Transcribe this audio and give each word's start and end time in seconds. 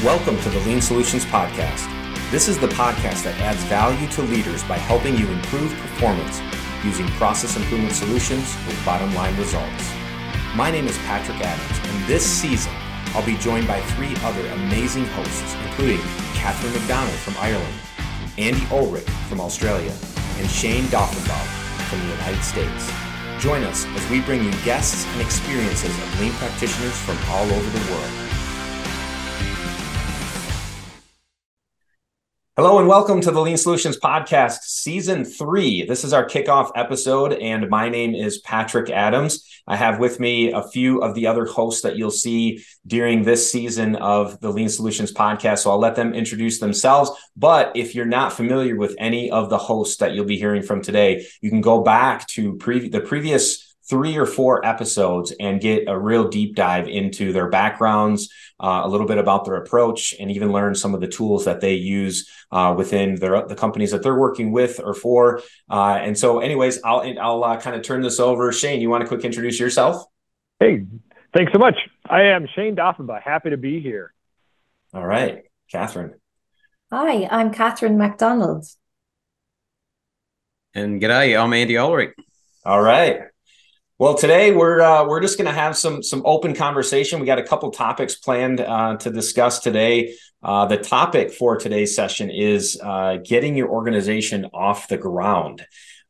Welcome 0.00 0.40
to 0.40 0.50
the 0.50 0.58
Lean 0.60 0.80
Solutions 0.80 1.24
Podcast. 1.26 1.86
This 2.32 2.48
is 2.48 2.58
the 2.58 2.66
podcast 2.66 3.22
that 3.22 3.38
adds 3.38 3.62
value 3.64 4.08
to 4.08 4.22
leaders 4.22 4.64
by 4.64 4.76
helping 4.76 5.16
you 5.16 5.28
improve 5.28 5.70
performance 5.78 6.40
using 6.82 7.06
process 7.18 7.56
improvement 7.56 7.92
solutions 7.92 8.56
with 8.66 8.84
bottom 8.84 9.14
line 9.14 9.36
results. 9.36 9.94
My 10.56 10.72
name 10.72 10.88
is 10.88 10.98
Patrick 11.06 11.38
Adams, 11.38 11.78
and 11.86 12.08
this 12.08 12.26
season 12.26 12.72
I'll 13.14 13.24
be 13.24 13.36
joined 13.36 13.68
by 13.68 13.80
three 13.94 14.16
other 14.24 14.44
amazing 14.48 15.04
hosts, 15.14 15.54
including 15.66 16.00
Catherine 16.34 16.72
McDonald 16.72 17.14
from 17.22 17.36
Ireland, 17.38 17.78
Andy 18.38 18.66
Olrich 18.74 19.08
from 19.28 19.40
Australia, 19.40 19.94
and 20.38 20.50
Shayne 20.50 20.84
Daughenbaugh 20.86 21.46
from 21.86 22.00
the 22.00 22.06
United 22.06 22.42
States. 22.42 22.90
Join 23.38 23.62
us 23.62 23.86
as 23.86 24.10
we 24.10 24.20
bring 24.22 24.42
you 24.42 24.50
guests 24.64 25.06
and 25.06 25.20
experiences 25.22 25.96
of 25.96 26.20
lean 26.20 26.32
practitioners 26.32 26.96
from 27.02 27.16
all 27.30 27.46
over 27.46 27.78
the 27.78 27.92
world. 27.92 28.21
Hello 32.54 32.78
and 32.78 32.86
welcome 32.86 33.22
to 33.22 33.30
the 33.30 33.40
Lean 33.40 33.56
Solutions 33.56 33.98
Podcast, 33.98 34.58
Season 34.64 35.24
3. 35.24 35.86
This 35.86 36.04
is 36.04 36.12
our 36.12 36.26
kickoff 36.26 36.70
episode, 36.76 37.32
and 37.32 37.70
my 37.70 37.88
name 37.88 38.14
is 38.14 38.40
Patrick 38.40 38.90
Adams. 38.90 39.42
I 39.66 39.74
have 39.76 39.98
with 39.98 40.20
me 40.20 40.52
a 40.52 40.62
few 40.62 41.00
of 41.00 41.14
the 41.14 41.26
other 41.28 41.46
hosts 41.46 41.80
that 41.80 41.96
you'll 41.96 42.10
see 42.10 42.62
during 42.86 43.22
this 43.22 43.50
season 43.50 43.96
of 43.96 44.38
the 44.40 44.50
Lean 44.50 44.68
Solutions 44.68 45.14
Podcast. 45.14 45.60
So 45.60 45.70
I'll 45.70 45.78
let 45.78 45.96
them 45.96 46.12
introduce 46.12 46.60
themselves. 46.60 47.10
But 47.38 47.72
if 47.74 47.94
you're 47.94 48.04
not 48.04 48.34
familiar 48.34 48.76
with 48.76 48.94
any 48.98 49.30
of 49.30 49.48
the 49.48 49.56
hosts 49.56 49.96
that 49.96 50.12
you'll 50.12 50.26
be 50.26 50.36
hearing 50.36 50.62
from 50.62 50.82
today, 50.82 51.26
you 51.40 51.48
can 51.48 51.62
go 51.62 51.80
back 51.80 52.26
to 52.28 52.56
pre- 52.56 52.90
the 52.90 53.00
previous 53.00 53.71
three 53.92 54.16
or 54.16 54.24
four 54.24 54.64
episodes 54.64 55.34
and 55.38 55.60
get 55.60 55.86
a 55.86 55.98
real 55.98 56.26
deep 56.26 56.56
dive 56.56 56.88
into 56.88 57.30
their 57.30 57.50
backgrounds, 57.50 58.32
uh, 58.58 58.80
a 58.84 58.88
little 58.88 59.06
bit 59.06 59.18
about 59.18 59.44
their 59.44 59.56
approach, 59.56 60.14
and 60.18 60.30
even 60.30 60.50
learn 60.50 60.74
some 60.74 60.94
of 60.94 61.02
the 61.02 61.06
tools 61.06 61.44
that 61.44 61.60
they 61.60 61.74
use 61.74 62.26
uh, 62.52 62.74
within 62.74 63.16
their 63.16 63.46
the 63.46 63.54
companies 63.54 63.90
that 63.90 64.02
they're 64.02 64.18
working 64.18 64.50
with 64.50 64.80
or 64.82 64.94
for. 64.94 65.42
Uh, 65.70 65.98
and 66.00 66.16
so, 66.16 66.40
anyways, 66.40 66.82
I'll 66.82 67.02
I'll 67.20 67.44
uh, 67.44 67.60
kind 67.60 67.76
of 67.76 67.82
turn 67.82 68.00
this 68.00 68.18
over. 68.18 68.50
Shayne, 68.50 68.80
you 68.80 68.88
want 68.88 69.02
to 69.02 69.08
quick 69.08 69.26
introduce 69.26 69.60
yourself? 69.60 70.06
Hey, 70.58 70.86
thanks 71.34 71.52
so 71.52 71.58
much. 71.58 71.76
I 72.08 72.22
am 72.22 72.48
Shayne 72.54 72.74
Daughenbaugh. 72.74 73.20
Happy 73.20 73.50
to 73.50 73.58
be 73.58 73.78
here. 73.80 74.14
All 74.94 75.06
right, 75.06 75.42
Catherine. 75.70 76.14
Hi, 76.90 77.28
I'm 77.30 77.52
Catherine 77.52 77.98
McDonald. 77.98 78.64
And 80.74 80.98
g'day, 80.98 81.38
I'm 81.38 81.52
Andy 81.52 81.74
Olrich. 81.74 82.12
All 82.64 82.80
right. 82.80 83.31
Well, 84.02 84.14
today 84.14 84.50
we're 84.50 84.80
uh, 84.80 85.06
we're 85.06 85.20
just 85.20 85.38
going 85.38 85.46
to 85.46 85.54
have 85.54 85.76
some 85.76 86.02
some 86.02 86.22
open 86.24 86.56
conversation. 86.56 87.20
We 87.20 87.26
got 87.26 87.38
a 87.38 87.44
couple 87.44 87.70
topics 87.70 88.16
planned 88.16 88.58
uh, 88.60 88.96
to 88.96 89.10
discuss 89.12 89.60
today. 89.60 90.16
Uh, 90.42 90.66
the 90.66 90.76
topic 90.76 91.32
for 91.32 91.56
today's 91.56 91.94
session 91.94 92.28
is 92.28 92.80
uh, 92.82 93.18
getting 93.24 93.54
your 93.54 93.68
organization 93.68 94.46
off 94.52 94.88
the 94.88 94.96
ground. 94.96 95.64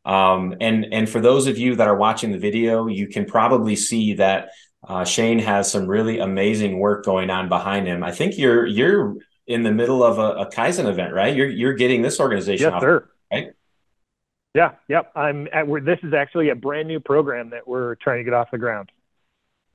Um, 0.07 0.55
and 0.59 0.87
and 0.91 1.07
for 1.07 1.20
those 1.20 1.47
of 1.47 1.59
you 1.59 1.77
that 1.77 1.87
are 1.87 1.95
watching 1.95 2.33
the 2.33 2.39
video, 2.39 2.87
you 2.87 3.09
can 3.09 3.27
probably 3.27 3.77
see 3.77 4.15
that 4.15 4.53
uh, 4.89 5.05
Shayne 5.05 5.41
has 5.41 5.70
some 5.70 5.87
really 5.87 6.19
amazing 6.19 6.79
work 6.79 7.05
going 7.05 7.29
on 7.29 7.51
behind 7.51 7.87
him. 7.87 8.03
I 8.03 8.13
think 8.13 8.39
you're 8.39 8.65
you're 8.65 9.17
in 9.47 9.65
the 9.65 9.70
middle 9.70 10.03
of 10.03 10.19
a, 10.19 10.47
a 10.47 10.51
Kaizen 10.51 10.87
event, 10.89 11.13
right? 11.13 11.37
You're 11.37 11.51
you're 11.51 11.75
getting 11.75 12.01
this 12.01 12.20
organization 12.20 12.69
yes, 12.69 12.73
off, 12.73 12.81
sir. 12.81 13.11
right? 13.31 13.53
Yeah, 14.55 14.72
yep. 14.89 15.12
I'm 15.14 15.48
at 15.53 15.67
where 15.67 15.81
this 15.81 15.98
is 16.03 16.12
actually 16.12 16.50
a 16.50 16.55
brand 16.55 16.89
new 16.89 17.00
program 17.00 17.50
that 17.50 17.67
we're 17.67 17.95
trying 17.97 18.19
to 18.19 18.25
get 18.25 18.34
off 18.34 18.50
the 18.50 18.58
ground. 18.58 18.92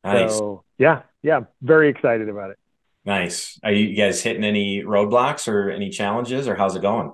Nice. 0.03 0.37
So 0.37 0.63
yeah, 0.77 1.01
yeah, 1.23 1.41
very 1.61 1.89
excited 1.89 2.29
about 2.29 2.51
it. 2.51 2.59
Nice. 3.05 3.59
Are 3.63 3.71
you 3.71 3.95
guys 3.95 4.21
hitting 4.21 4.43
any 4.43 4.83
roadblocks 4.83 5.47
or 5.47 5.69
any 5.69 5.89
challenges, 5.89 6.47
or 6.47 6.55
how's 6.55 6.75
it 6.75 6.81
going? 6.81 7.13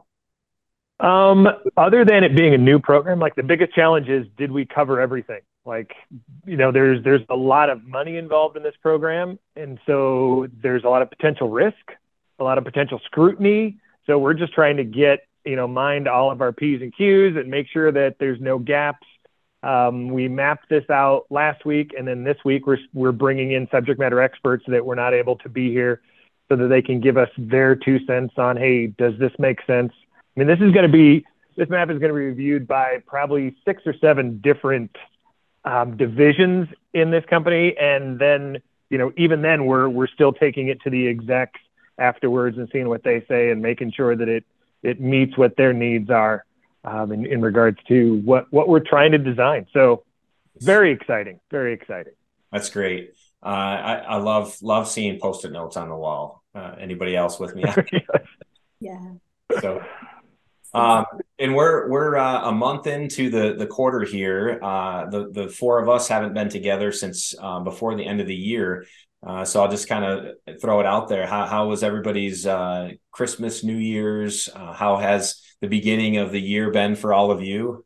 Um, 1.00 1.47
other 1.78 2.06
than 2.06 2.23
it 2.23 2.36
being 2.36 2.53
a 2.53 2.58
new 2.58 2.80
program, 2.80 3.19
like 3.19 3.36
the 3.36 3.44
biggest 3.44 3.73
challenge 3.73 4.09
is 4.09 4.25
did 4.38 4.51
we 4.51 4.66
cover 4.66 5.00
everything? 5.00 5.41
Like, 5.66 5.94
you 6.45 6.57
know, 6.57 6.72
there's 6.72 7.03
there's 7.03 7.22
a 7.30 7.35
lot 7.35 7.69
of 7.69 7.85
money 7.85 8.18
involved 8.18 8.57
in 8.57 8.63
this 8.63 8.75
program, 8.81 9.40
and 9.56 9.80
so 9.85 10.47
there's 10.62 10.84
a 10.84 10.90
lot 10.90 11.01
of 11.01 11.09
potential 11.09 11.50
risk, 11.50 11.91
a 12.40 12.44
lot 12.44 12.57
of 12.57 12.66
potential 12.66 13.00
scrutiny. 13.06 13.78
So 14.06 14.18
we're 14.18 14.34
just 14.34 14.53
trying 14.53 14.78
to 14.78 14.84
get 14.84 15.25
you 15.46 15.56
know, 15.56 15.68
mind 15.68 16.08
all 16.08 16.31
of 16.31 16.42
our 16.42 16.52
P's 16.52 16.81
and 16.81 16.96
Q's 16.96 17.36
and 17.36 17.50
make 17.50 17.68
sure 17.68 17.92
that 17.92 18.16
there's 18.20 18.40
no 18.40 18.58
gaps. 18.58 19.06
Um, 19.62 20.09
we 20.09 20.28
mapped 20.28 20.70
this 20.70 20.90
out 20.90 21.26
last 21.30 21.66
week, 21.66 21.94
and 21.98 22.08
then 22.08 22.24
this 22.24 22.38
week 22.44 22.68
we're 22.68 22.80
we're 22.94 23.12
bringing 23.12 23.52
in 23.52 23.68
subject 23.72 24.00
matter 24.00 24.22
experts 24.22 24.66
that 24.68 24.86
were 24.86 24.96
not 24.96 25.14
able 25.14 25.38
to 25.38 25.50
be 25.50 25.72
here, 25.72 26.02
so 26.50 26.58
that 26.58 26.68
they 26.68 26.81
can 26.81 27.00
give 27.00 27.18
us 27.18 27.30
their 27.38 27.76
two 27.76 28.00
cents 28.06 28.34
on, 28.38 28.58
hey, 28.58 28.88
does 28.88 29.14
this 29.20 29.31
make 29.40 29.59
sense? 29.66 29.94
I 30.36 30.40
mean, 30.40 30.48
this 30.48 30.59
is 30.59 30.72
going 30.74 30.86
to 30.86 30.92
be 30.92 31.26
this 31.56 31.70
map 31.70 31.90
is 31.90 32.00
going 32.00 32.10
to 32.10 32.16
be 32.16 32.25
reviewed 32.25 32.68
by 32.68 32.98
probably 33.06 33.56
six 33.64 33.84
or 33.86 33.94
seven 34.02 34.40
different 34.42 34.96
um, 35.66 35.96
divisions 35.96 36.68
in 36.94 37.12
this 37.12 37.24
company, 37.30 37.75
and 37.80 38.20
then 38.20 38.58
you 38.90 38.98
know, 38.98 39.12
even 39.18 39.42
then 39.42 39.66
we're 39.66 39.88
we're 39.90 40.08
still 40.08 40.34
taking 40.34 40.68
it 40.68 40.81
to 40.81 40.90
the 40.90 41.08
execs 41.08 41.60
afterwards 41.98 42.58
and 42.58 42.70
seeing 42.72 42.90
what 42.90 43.04
they 43.04 43.24
say 43.28 43.50
and 43.50 43.62
making 43.62 43.92
sure 43.92 44.16
that 44.16 44.28
it 44.28 44.44
it 44.83 45.01
meets 45.01 45.38
what 45.38 45.55
their 45.57 45.73
needs 45.73 46.09
are 46.09 46.45
um, 46.83 47.11
in, 47.11 47.25
in 47.25 47.41
regards 47.41 47.77
to 47.88 48.17
what, 48.19 48.51
what 48.51 48.67
we're 48.67 48.79
trying 48.79 49.11
to 49.13 49.17
design. 49.17 49.66
So 49.73 50.03
very 50.59 50.91
exciting, 50.91 51.39
very 51.49 51.73
exciting. 51.73 52.13
That's 52.51 52.69
great. 52.69 53.13
Uh, 53.44 53.47
I, 53.47 53.94
I 53.95 54.16
love 54.17 54.55
love 54.61 54.88
seeing 54.88 55.19
post-it 55.19 55.51
notes 55.51 55.75
on 55.75 55.89
the 55.89 55.95
wall. 55.95 56.44
Uh, 56.55 56.75
anybody 56.79 57.16
else 57.16 57.39
with 57.39 57.55
me? 57.55 57.63
Yeah. 58.79 59.13
so, 59.61 59.81
um, 60.73 61.05
and 61.39 61.55
we're 61.55 61.88
we're 61.89 62.17
uh, 62.17 62.50
a 62.50 62.51
month 62.51 62.85
into 62.85 63.29
the 63.29 63.55
the 63.57 63.65
quarter 63.65 64.03
here. 64.03 64.59
Uh, 64.61 65.09
the 65.09 65.29
the 65.31 65.47
four 65.47 65.79
of 65.79 65.88
us 65.88 66.09
haven't 66.09 66.33
been 66.33 66.50
together 66.50 66.91
since 66.91 67.33
uh, 67.39 67.61
before 67.61 67.95
the 67.95 68.05
end 68.05 68.19
of 68.19 68.27
the 68.27 68.35
year. 68.35 68.85
Uh, 69.25 69.45
so 69.45 69.61
I'll 69.61 69.72
just 69.72 69.88
kind 69.88 70.03
of 70.03 70.59
throw 70.61 70.79
it 70.79 70.85
out 70.85 71.07
there. 71.07 71.25
How, 71.25 71.45
how 71.45 71.67
was 71.67 71.84
everybody's 71.84 72.45
uh, 72.45 72.91
Christmas, 73.11 73.63
New 73.63 73.78
Year's? 73.78 74.50
Uh, 74.53 74.73
how 74.73 74.97
has 74.97 75.41
the 75.61 75.67
beginning 75.67 76.17
of 76.17 76.31
the 76.31 76.41
year 76.41 76.72
been 76.72 76.95
for 76.95 77.13
all 77.13 77.31
of 77.31 77.41
you? 77.41 77.85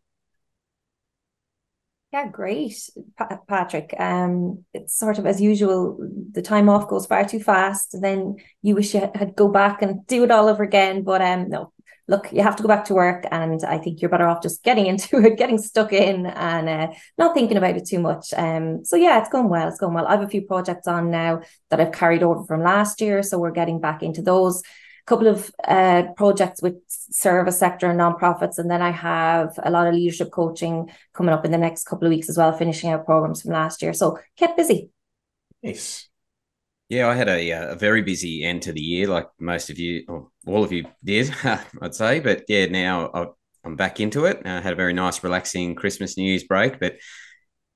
Yeah, 2.14 2.30
great, 2.30 2.90
pa- 3.18 3.40
Patrick. 3.48 3.94
Um, 4.00 4.64
it's 4.74 4.98
sort 4.98 5.20
of 5.20 5.26
as 5.26 5.42
usual. 5.42 5.98
The 6.32 6.42
time 6.42 6.70
off 6.70 6.88
goes 6.88 7.06
far 7.06 7.26
too 7.28 7.40
fast. 7.40 7.94
And 7.94 8.04
then 8.04 8.38
you 8.62 8.76
wish 8.76 8.94
you 8.94 9.12
had 9.14 9.36
go 9.36 9.50
back 9.50 9.82
and 9.82 10.08
do 10.08 10.24
it 10.24 10.32
all 10.32 10.48
over 10.48 10.64
again. 10.64 11.04
But 11.04 11.22
um, 11.22 11.50
no, 11.50 11.74
look, 12.08 12.32
you 12.32 12.42
have 12.42 12.56
to 12.56 12.64
go 12.64 12.68
back 12.68 12.86
to 12.86 12.94
work, 12.94 13.26
and 13.32 13.64
I 13.64 13.78
think 13.78 14.02
you're 14.02 14.10
better 14.10 14.28
off 14.28 14.42
just 14.42 14.64
getting 14.64 14.86
into 14.86 15.18
it, 15.18 15.38
getting 15.38 15.58
stuck 15.58 15.94
in, 15.94 16.26
and 16.26 16.70
uh, 16.70 16.88
not 17.18 17.34
thinking 17.34 17.58
about 17.58 17.76
it 17.76 17.86
too 17.86 18.00
much. 18.00 18.34
Um, 18.36 18.86
so 18.86 18.96
yeah, 18.96 19.20
it's 19.20 19.30
going 19.30 19.50
well. 19.50 19.68
It's 19.68 19.80
going 19.80 19.94
well. 19.94 20.08
I 20.08 20.12
have 20.12 20.24
a 20.24 20.30
few 20.30 20.42
projects 20.42 20.88
on 20.88 21.12
now 21.12 21.42
that 21.70 21.80
I've 21.80 21.92
carried 21.92 22.24
over 22.24 22.44
from 22.46 22.64
last 22.64 23.02
year, 23.02 23.24
so 23.24 23.40
we're 23.40 23.52
getting 23.52 23.82
back 23.82 24.04
into 24.04 24.22
those. 24.22 24.62
A 24.62 25.08
couple 25.08 25.28
of 25.28 25.52
uh, 25.66 26.04
projects 26.18 26.62
with 26.62 26.76
service 26.88 27.60
sector 27.60 27.90
and 27.90 28.00
nonprofits, 28.00 28.58
and 28.58 28.70
then 28.70 28.82
I 28.82 28.92
have 28.92 29.58
a 29.64 29.72
lot 29.72 29.88
of 29.88 29.94
leadership 29.94 30.32
coaching 30.32 30.90
coming 31.14 31.34
up 31.34 31.46
in 31.46 31.52
the 31.52 31.58
next 31.58 31.86
couple 31.86 32.08
of 32.08 32.12
weeks 32.12 32.30
as 32.30 32.38
well, 32.38 32.52
finishing 32.54 32.90
out 32.90 33.06
programs 33.06 33.42
from 33.42 33.52
last 33.52 33.82
year. 33.82 33.94
So 33.94 34.20
kept 34.38 34.58
busy. 34.58 34.90
Nice. 35.64 36.08
Yeah, 36.90 37.10
I 37.10 37.16
had 37.16 37.28
a, 37.28 37.52
uh, 37.52 37.72
a 37.74 37.76
very 37.76 38.02
busy 38.02 38.44
end 38.46 38.62
to 38.64 38.72
the 38.72 38.82
year, 38.82 39.08
like 39.08 39.28
most 39.40 39.70
of 39.70 39.78
you, 39.78 40.06
or 40.08 40.30
all 40.46 40.64
of 40.64 40.72
you 40.72 40.86
did, 41.04 41.34
I'd 41.82 41.94
say. 41.94 42.22
But 42.22 42.46
yeah, 42.48 42.68
now 42.68 43.36
I'm 43.66 43.76
back 43.76 44.00
into 44.00 44.26
it. 44.26 44.42
I 44.46 44.62
had 44.62 44.74
a 44.74 44.78
very 44.78 44.94
nice, 44.94 45.22
relaxing 45.22 45.76
Christmas, 45.76 46.18
New 46.18 46.24
Year's 46.24 46.46
break. 46.46 46.80
But 46.80 46.96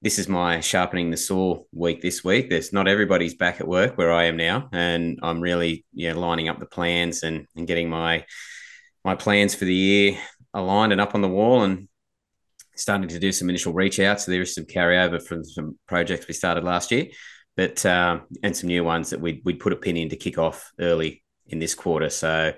this 0.01 0.17
is 0.17 0.29
my 0.29 0.61
sharpening 0.61 1.11
the 1.11 1.17
saw 1.17 1.63
week 1.73 2.01
this 2.01 2.23
week. 2.23 2.49
There's 2.49 2.71
not 2.71 2.87
everybody's 2.87 3.35
back 3.35 3.59
at 3.59 3.67
work 3.67 3.97
where 3.97 4.13
I 4.13 4.25
am 4.25 4.37
now, 4.37 4.69
and 4.71 5.19
I'm 5.21 5.41
really 5.41 5.85
yeah 5.93 6.13
lining 6.13 6.47
up 6.47 6.59
the 6.59 6.65
plans 6.65 7.23
and, 7.23 7.47
and 7.55 7.67
getting 7.67 7.89
my 7.89 8.25
my 9.03 9.15
plans 9.15 9.53
for 9.53 9.65
the 9.65 9.75
year 9.75 10.17
aligned 10.53 10.93
and 10.93 11.01
up 11.01 11.15
on 11.15 11.21
the 11.21 11.27
wall 11.27 11.63
and 11.63 11.89
starting 12.77 13.09
to 13.09 13.19
do 13.19 13.33
some 13.33 13.49
initial 13.49 13.73
reach 13.73 13.99
outs. 13.99 14.25
So 14.25 14.31
there 14.31 14.41
is 14.41 14.55
some 14.55 14.65
carryover 14.65 15.21
from 15.21 15.43
some 15.43 15.77
projects 15.85 16.27
we 16.29 16.33
started 16.33 16.63
last 16.63 16.91
year 16.91 17.07
but 17.55 17.85
um, 17.85 18.23
and 18.43 18.55
some 18.55 18.67
new 18.67 18.83
ones 18.83 19.09
that 19.09 19.21
we'd, 19.21 19.41
we'd 19.43 19.59
put 19.59 19.73
a 19.73 19.75
pin 19.75 19.97
in 19.97 20.09
to 20.09 20.15
kick 20.15 20.37
off 20.37 20.71
early 20.79 21.23
in 21.47 21.59
this 21.59 21.75
quarter. 21.75 22.09
So 22.09 22.53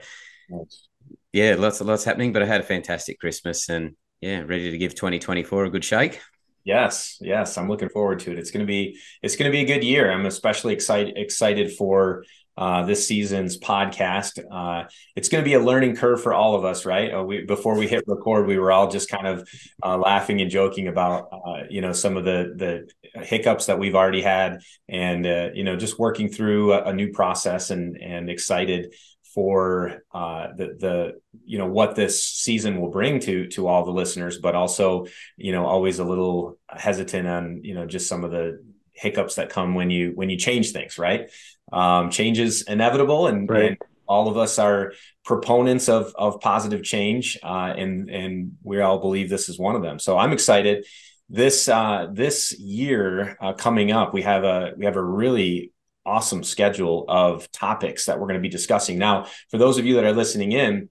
nice. 0.49 0.87
yeah, 1.31 1.55
lots 1.57 1.81
of 1.81 1.87
lots 1.87 2.03
happening. 2.03 2.33
But 2.33 2.43
I 2.43 2.45
had 2.45 2.61
a 2.61 2.65
fantastic 2.65 3.19
Christmas 3.19 3.69
and 3.69 3.95
yeah, 4.21 4.41
ready 4.41 4.71
to 4.71 4.77
give 4.77 4.95
2024 4.95 5.65
a 5.65 5.69
good 5.69 5.83
shake. 5.83 6.21
Yes, 6.63 7.17
yes, 7.19 7.57
I'm 7.57 7.67
looking 7.67 7.89
forward 7.89 8.19
to 8.19 8.31
it. 8.31 8.39
It's 8.39 8.51
going 8.51 8.65
to 8.65 8.67
be 8.67 8.97
it's 9.21 9.35
going 9.35 9.51
to 9.51 9.55
be 9.55 9.61
a 9.61 9.65
good 9.65 9.83
year. 9.83 10.09
I'm 10.09 10.25
especially 10.25 10.73
excited 10.73 11.17
excited 11.17 11.73
for 11.73 12.23
uh, 12.57 12.85
this 12.85 13.07
season's 13.07 13.57
podcast. 13.57 14.43
Uh, 14.51 14.87
it's 15.15 15.29
going 15.29 15.43
to 15.43 15.47
be 15.47 15.55
a 15.55 15.59
learning 15.59 15.95
curve 15.95 16.21
for 16.21 16.33
all 16.33 16.55
of 16.55 16.65
us, 16.65 16.85
right? 16.85 17.13
Uh, 17.13 17.23
we, 17.23 17.43
before 17.45 17.77
we 17.77 17.87
hit 17.87 18.03
record, 18.07 18.47
we 18.47 18.57
were 18.57 18.71
all 18.71 18.89
just 18.89 19.09
kind 19.09 19.25
of 19.25 19.47
uh, 19.83 19.97
laughing 19.97 20.41
and 20.41 20.51
joking 20.51 20.87
about, 20.87 21.29
uh, 21.31 21.63
you 21.69 21.81
know, 21.81 21.93
some 21.93 22.17
of 22.17 22.25
the 22.25 22.87
the 23.13 23.23
hiccups 23.23 23.67
that 23.67 23.79
we've 23.79 23.95
already 23.95 24.21
had, 24.21 24.61
and 24.87 25.25
you 25.55 25.63
know, 25.63 25.75
just 25.75 25.97
working 25.99 26.29
through 26.29 26.73
a, 26.73 26.83
a, 26.83 26.93
new 26.93 27.11
process 27.11 27.69
and 27.69 27.97
and 27.97 28.29
excited 28.29 28.93
for 29.33 30.03
the 30.13 30.77
the 30.79 31.13
you 31.43 31.57
know 31.57 31.67
what 31.67 31.95
this 31.95 32.23
season 32.23 32.79
will 32.79 32.91
bring 32.91 33.19
to 33.19 33.47
to 33.47 33.67
all 33.67 33.83
the 33.83 33.91
listeners, 33.91 34.37
but 34.37 34.53
also 34.53 35.07
you 35.37 35.51
know 35.51 35.65
always 35.65 35.99
a 35.99 36.03
little 36.03 36.59
hesitant 36.69 37.27
on 37.27 37.61
you 37.63 37.73
know 37.73 37.85
just 37.87 38.07
some 38.07 38.23
of 38.23 38.31
the 38.31 38.63
hiccups 38.93 39.35
that 39.35 39.49
come 39.49 39.75
when 39.75 39.89
you 39.89 40.11
when 40.15 40.29
you 40.29 40.37
change 40.37 40.71
things 40.71 40.97
right? 40.97 41.29
Um, 41.71 42.11
change 42.11 42.39
is 42.39 42.63
inevitable 42.63 43.27
and, 43.27 43.49
right. 43.49 43.69
and, 43.71 43.77
all 44.05 44.27
of 44.27 44.35
us 44.35 44.59
are 44.59 44.93
proponents 45.23 45.87
of 45.87 46.13
of 46.15 46.41
positive 46.41 46.83
change 46.83 47.39
uh, 47.41 47.73
and 47.75 48.09
and 48.09 48.51
we 48.61 48.81
all 48.81 48.99
believe 48.99 49.29
this 49.29 49.47
is 49.47 49.57
one 49.57 49.75
of 49.75 49.81
them. 49.81 49.97
So 49.97 50.17
i'm 50.17 50.33
excited. 50.33 50.85
This 51.29 51.69
uh, 51.69 52.07
this 52.11 52.57
year 52.59 53.37
uh, 53.41 53.53
coming 53.53 53.91
up 53.93 54.13
we 54.13 54.23
have 54.23 54.43
a 54.43 54.73
we 54.75 54.83
have 54.83 54.97
a 54.97 55.03
really 55.03 55.71
awesome 56.05 56.43
schedule 56.43 57.05
of 57.07 57.49
topics 57.51 58.05
that 58.05 58.19
we're 58.19 58.27
going 58.27 58.39
to 58.39 58.41
be 58.41 58.49
discussing. 58.49 58.99
Now 58.99 59.27
for 59.49 59.57
those 59.57 59.77
of 59.77 59.85
you 59.85 59.95
that 59.95 60.03
are 60.03 60.11
listening 60.11 60.51
in 60.51 60.89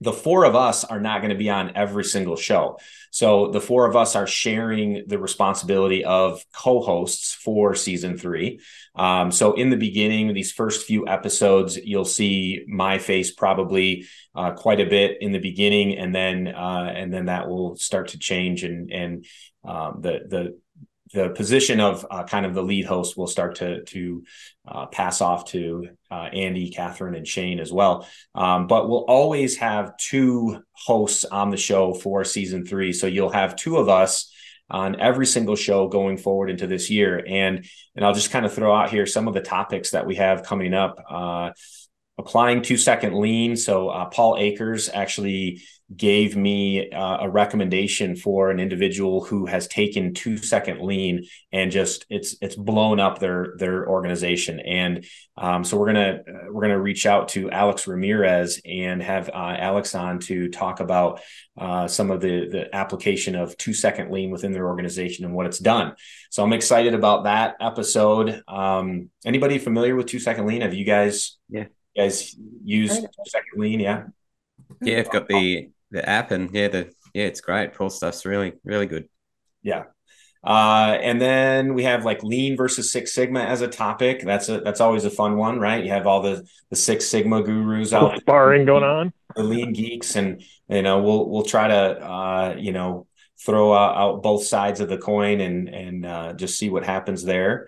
the 0.00 0.12
four 0.12 0.44
of 0.44 0.54
us 0.54 0.84
are 0.84 1.00
not 1.00 1.20
going 1.20 1.30
to 1.30 1.36
be 1.36 1.50
on 1.50 1.72
every 1.74 2.04
single 2.04 2.36
show. 2.36 2.78
So 3.10 3.50
the 3.50 3.60
four 3.60 3.86
of 3.86 3.96
us 3.96 4.14
are 4.14 4.26
sharing 4.26 5.04
the 5.06 5.18
responsibility 5.18 6.04
of 6.04 6.44
co-hosts 6.52 7.34
for 7.34 7.74
season 7.74 8.16
three. 8.16 8.60
Um, 8.94 9.32
so 9.32 9.54
in 9.54 9.70
the 9.70 9.76
beginning, 9.76 10.34
these 10.34 10.52
first 10.52 10.86
few 10.86 11.08
episodes, 11.08 11.76
you'll 11.76 12.04
see 12.04 12.64
my 12.68 12.98
face 12.98 13.32
probably 13.32 14.06
uh, 14.34 14.52
quite 14.52 14.80
a 14.80 14.86
bit 14.86 15.18
in 15.20 15.32
the 15.32 15.40
beginning, 15.40 15.96
and 15.96 16.14
then 16.14 16.48
uh, 16.48 16.92
and 16.94 17.12
then 17.12 17.26
that 17.26 17.48
will 17.48 17.76
start 17.76 18.08
to 18.08 18.18
change, 18.18 18.62
and 18.62 18.92
and 18.92 19.26
um, 19.64 19.98
the 20.00 20.20
the 20.28 20.60
the 21.12 21.30
position 21.30 21.80
of 21.80 22.06
uh, 22.10 22.24
kind 22.24 22.46
of 22.46 22.54
the 22.54 22.62
lead 22.62 22.84
host 22.84 23.16
will 23.16 23.26
start 23.26 23.56
to 23.56 23.84
to 23.84 24.24
uh, 24.66 24.86
pass 24.86 25.20
off 25.20 25.46
to 25.46 25.88
uh, 26.10 26.28
Andy, 26.32 26.70
Catherine, 26.70 27.14
and 27.14 27.26
Shayne 27.26 27.60
as 27.60 27.72
well. 27.72 28.06
Um, 28.34 28.66
but 28.66 28.88
we'll 28.88 29.04
always 29.04 29.56
have 29.56 29.96
two 29.96 30.62
hosts 30.72 31.24
on 31.24 31.50
the 31.50 31.56
show 31.56 31.94
for 31.94 32.24
season 32.24 32.64
three, 32.64 32.92
so 32.92 33.06
you'll 33.06 33.30
have 33.30 33.56
two 33.56 33.76
of 33.76 33.88
us 33.88 34.32
on 34.70 35.00
every 35.00 35.26
single 35.26 35.56
show 35.56 35.88
going 35.88 36.18
forward 36.18 36.50
into 36.50 36.66
this 36.66 36.90
year. 36.90 37.24
And 37.26 37.66
and 37.96 38.04
I'll 38.04 38.14
just 38.14 38.30
kind 38.30 38.46
of 38.46 38.52
throw 38.52 38.74
out 38.74 38.90
here 38.90 39.06
some 39.06 39.28
of 39.28 39.34
the 39.34 39.40
topics 39.40 39.90
that 39.90 40.06
we 40.06 40.16
have 40.16 40.42
coming 40.42 40.74
up. 40.74 41.02
Uh, 41.08 41.50
applying 42.18 42.62
two 42.62 42.76
second 42.76 43.14
lean. 43.14 43.56
So 43.56 43.88
uh, 43.88 44.06
Paul 44.06 44.36
Akers 44.38 44.90
actually 44.92 45.62
gave 45.96 46.36
me 46.36 46.90
uh, 46.90 47.18
a 47.22 47.30
recommendation 47.30 48.14
for 48.14 48.50
an 48.50 48.60
individual 48.60 49.24
who 49.24 49.46
has 49.46 49.66
taken 49.68 50.12
two 50.12 50.36
second 50.36 50.82
lean 50.82 51.24
and 51.50 51.70
just 51.70 52.04
it's 52.10 52.36
it's 52.42 52.56
blown 52.56 53.00
up 53.00 53.18
their 53.18 53.54
their 53.56 53.88
organization. 53.88 54.60
And 54.60 55.06
um, 55.38 55.64
so 55.64 55.78
we're 55.78 55.86
gonna 55.86 56.20
uh, 56.28 56.52
we're 56.52 56.60
gonna 56.60 56.80
reach 56.80 57.06
out 57.06 57.28
to 57.30 57.50
Alex 57.50 57.86
Ramirez 57.86 58.60
and 58.66 59.02
have 59.02 59.30
uh, 59.30 59.56
Alex 59.58 59.94
on 59.94 60.18
to 60.20 60.50
talk 60.50 60.80
about 60.80 61.20
uh, 61.56 61.88
some 61.88 62.10
of 62.10 62.20
the 62.20 62.48
the 62.48 62.74
application 62.74 63.34
of 63.34 63.56
two 63.56 63.72
second 63.72 64.10
lean 64.10 64.30
within 64.30 64.52
their 64.52 64.66
organization 64.66 65.24
and 65.24 65.34
what 65.34 65.46
it's 65.46 65.58
done. 65.58 65.94
So 66.30 66.42
I'm 66.42 66.52
excited 66.52 66.92
about 66.92 67.24
that 67.24 67.56
episode. 67.60 68.42
Um, 68.46 69.08
anybody 69.24 69.56
familiar 69.56 69.96
with 69.96 70.06
two 70.06 70.18
second 70.18 70.46
lean? 70.46 70.60
Have 70.60 70.74
you 70.74 70.84
guys 70.84 71.38
yeah. 71.48 71.64
you 71.94 72.02
guys 72.02 72.36
use 72.62 72.94
two 72.98 73.08
second 73.26 73.58
lean? 73.58 73.80
Yeah. 73.80 74.04
Yeah, 74.82 74.98
I've 74.98 75.10
got 75.10 75.28
the 75.28 75.70
the 75.90 76.08
app 76.08 76.30
and 76.30 76.50
yeah, 76.54 76.68
the 76.68 76.92
yeah, 77.14 77.24
it's 77.24 77.40
great. 77.40 77.74
Paul 77.74 77.90
stuff's 77.90 78.24
really 78.24 78.54
really 78.64 78.86
good. 78.86 79.08
Yeah. 79.62 79.84
Uh, 80.44 80.96
and 81.02 81.20
then 81.20 81.74
we 81.74 81.82
have 81.82 82.04
like 82.04 82.22
lean 82.22 82.56
versus 82.56 82.92
Six 82.92 83.12
Sigma 83.12 83.40
as 83.40 83.60
a 83.60 83.68
topic. 83.68 84.22
That's 84.24 84.48
a 84.48 84.60
that's 84.60 84.80
always 84.80 85.04
a 85.04 85.10
fun 85.10 85.36
one, 85.36 85.58
right? 85.58 85.84
You 85.84 85.90
have 85.90 86.06
all 86.06 86.22
the 86.22 86.46
the 86.70 86.76
Six 86.76 87.06
Sigma 87.06 87.42
gurus 87.42 87.92
out 87.92 88.18
sparring 88.20 88.64
going 88.64 88.84
on, 88.84 89.12
the 89.34 89.42
lean 89.42 89.72
geeks, 89.72 90.14
and 90.14 90.42
you 90.68 90.82
know 90.82 91.02
we'll 91.02 91.28
we'll 91.28 91.42
try 91.42 91.68
to 91.68 91.74
uh, 91.74 92.54
you 92.56 92.72
know 92.72 93.06
throw 93.44 93.72
out, 93.72 93.96
out, 93.96 94.22
both 94.22 94.44
sides 94.44 94.80
of 94.80 94.88
the 94.88 94.98
coin 94.98 95.40
and 95.40 95.68
and 95.68 96.06
uh, 96.06 96.32
just 96.34 96.56
see 96.56 96.70
what 96.70 96.84
happens 96.84 97.24
there. 97.24 97.66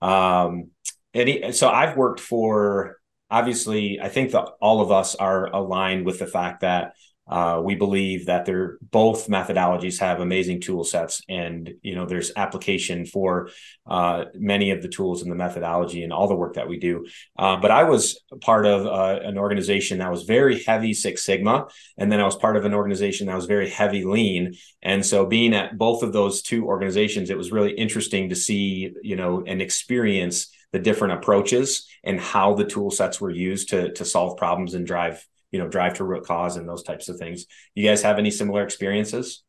Um, 0.00 0.70
and 1.14 1.28
he, 1.28 1.52
so 1.52 1.68
I've 1.68 1.96
worked 1.96 2.20
for 2.20 2.96
obviously 3.30 3.98
I 4.00 4.08
think 4.08 4.30
that 4.32 4.46
all 4.60 4.80
of 4.80 4.92
us 4.92 5.16
are 5.16 5.46
aligned 5.46 6.06
with 6.06 6.20
the 6.20 6.26
fact 6.26 6.60
that 6.60 6.94
uh, 7.26 7.60
we 7.64 7.74
believe 7.74 8.26
that 8.26 8.44
they're 8.44 8.76
both 8.82 9.28
methodologies 9.28 9.98
have 9.98 10.20
amazing 10.20 10.60
tool 10.60 10.84
sets, 10.84 11.22
and 11.28 11.74
you 11.82 11.94
know 11.94 12.04
there's 12.04 12.32
application 12.36 13.06
for 13.06 13.48
uh, 13.86 14.24
many 14.34 14.70
of 14.72 14.82
the 14.82 14.88
tools 14.88 15.22
in 15.22 15.30
the 15.30 15.34
methodology 15.34 16.02
and 16.02 16.12
all 16.12 16.28
the 16.28 16.34
work 16.34 16.54
that 16.54 16.68
we 16.68 16.78
do. 16.78 17.06
Uh, 17.38 17.56
but 17.56 17.70
I 17.70 17.84
was 17.84 18.20
part 18.42 18.66
of 18.66 18.86
uh, 18.86 19.20
an 19.26 19.38
organization 19.38 19.98
that 19.98 20.10
was 20.10 20.24
very 20.24 20.62
heavy 20.62 20.92
Six 20.92 21.24
Sigma, 21.24 21.68
and 21.96 22.12
then 22.12 22.20
I 22.20 22.24
was 22.24 22.36
part 22.36 22.58
of 22.58 22.66
an 22.66 22.74
organization 22.74 23.26
that 23.28 23.36
was 23.36 23.46
very 23.46 23.70
heavy 23.70 24.04
Lean. 24.04 24.54
And 24.82 25.04
so, 25.04 25.24
being 25.24 25.54
at 25.54 25.78
both 25.78 26.02
of 26.02 26.12
those 26.12 26.42
two 26.42 26.66
organizations, 26.66 27.30
it 27.30 27.38
was 27.38 27.52
really 27.52 27.72
interesting 27.72 28.28
to 28.28 28.36
see 28.36 28.92
you 29.02 29.16
know 29.16 29.42
and 29.46 29.62
experience 29.62 30.50
the 30.72 30.78
different 30.78 31.14
approaches 31.14 31.86
and 32.02 32.20
how 32.20 32.52
the 32.54 32.64
tool 32.66 32.90
sets 32.90 33.18
were 33.18 33.30
used 33.30 33.70
to 33.70 33.92
to 33.92 34.04
solve 34.04 34.36
problems 34.36 34.74
and 34.74 34.86
drive 34.86 35.26
you 35.54 35.60
know 35.60 35.68
drive 35.68 35.94
to 35.94 36.04
root 36.04 36.26
cause 36.26 36.56
and 36.56 36.68
those 36.68 36.82
types 36.82 37.08
of 37.08 37.16
things. 37.16 37.46
You 37.76 37.88
guys 37.88 38.02
have 38.02 38.18
any 38.18 38.32
similar 38.32 38.64
experiences? 38.64 39.44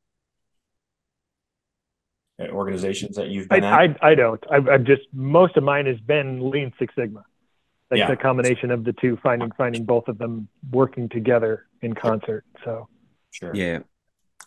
At 2.37 2.51
organizations 2.51 3.15
that 3.15 3.29
you've 3.29 3.49
been 3.49 3.63
I, 3.63 3.85
at? 3.85 4.03
I, 4.03 4.11
I 4.11 4.15
don't. 4.15 4.43
I've, 4.51 4.69
I've, 4.69 4.83
just 4.83 5.01
most 5.11 5.57
of 5.57 5.63
mine 5.63 5.87
has 5.87 5.99
been 5.99 6.51
lean 6.51 6.71
six 6.77 6.93
sigma. 6.93 7.25
Like 7.89 7.97
yeah. 7.97 8.07
the 8.07 8.17
combination 8.17 8.69
of 8.69 8.83
the 8.83 8.93
two 8.93 9.17
finding 9.23 9.51
finding 9.57 9.83
both 9.83 10.07
of 10.07 10.19
them 10.19 10.47
working 10.69 11.09
together 11.09 11.65
in 11.81 11.95
concert 11.95 12.45
so. 12.63 12.87
Sure. 13.31 13.55
Yeah. 13.55 13.79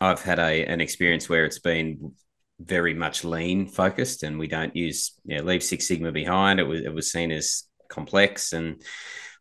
I've 0.00 0.22
had 0.22 0.38
a 0.38 0.64
an 0.64 0.80
experience 0.80 1.28
where 1.28 1.44
it's 1.44 1.58
been 1.58 2.12
very 2.60 2.94
much 2.94 3.24
lean 3.24 3.66
focused 3.66 4.22
and 4.22 4.38
we 4.38 4.46
don't 4.46 4.76
use 4.76 5.18
yeah 5.24 5.40
leave 5.40 5.64
six 5.64 5.88
sigma 5.88 6.12
behind. 6.12 6.60
It 6.60 6.68
was 6.68 6.82
it 6.82 6.94
was 6.94 7.10
seen 7.10 7.32
as 7.32 7.64
complex 7.88 8.52
and 8.52 8.80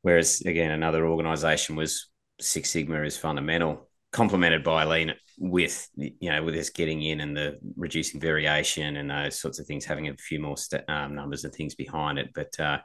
Whereas 0.01 0.41
again, 0.41 0.71
another 0.71 1.05
organization 1.05 1.75
was 1.75 2.06
Six 2.39 2.69
Sigma 2.69 3.01
is 3.03 3.17
fundamental, 3.17 3.89
complemented 4.11 4.63
by 4.63 4.85
Lean 4.85 5.13
with 5.39 5.87
you 5.95 6.31
know 6.31 6.43
with 6.43 6.55
this 6.55 6.71
getting 6.71 7.03
in 7.03 7.19
and 7.19 7.37
the 7.37 7.59
reducing 7.75 8.19
variation 8.19 8.95
and 8.97 9.09
those 9.09 9.39
sorts 9.39 9.59
of 9.59 9.67
things, 9.67 9.85
having 9.85 10.07
a 10.07 10.17
few 10.17 10.39
more 10.39 10.57
st- 10.57 10.89
um, 10.89 11.15
numbers 11.15 11.43
and 11.43 11.53
things 11.53 11.75
behind 11.75 12.19
it. 12.19 12.29
But 12.33 12.59
uh, 12.59 12.79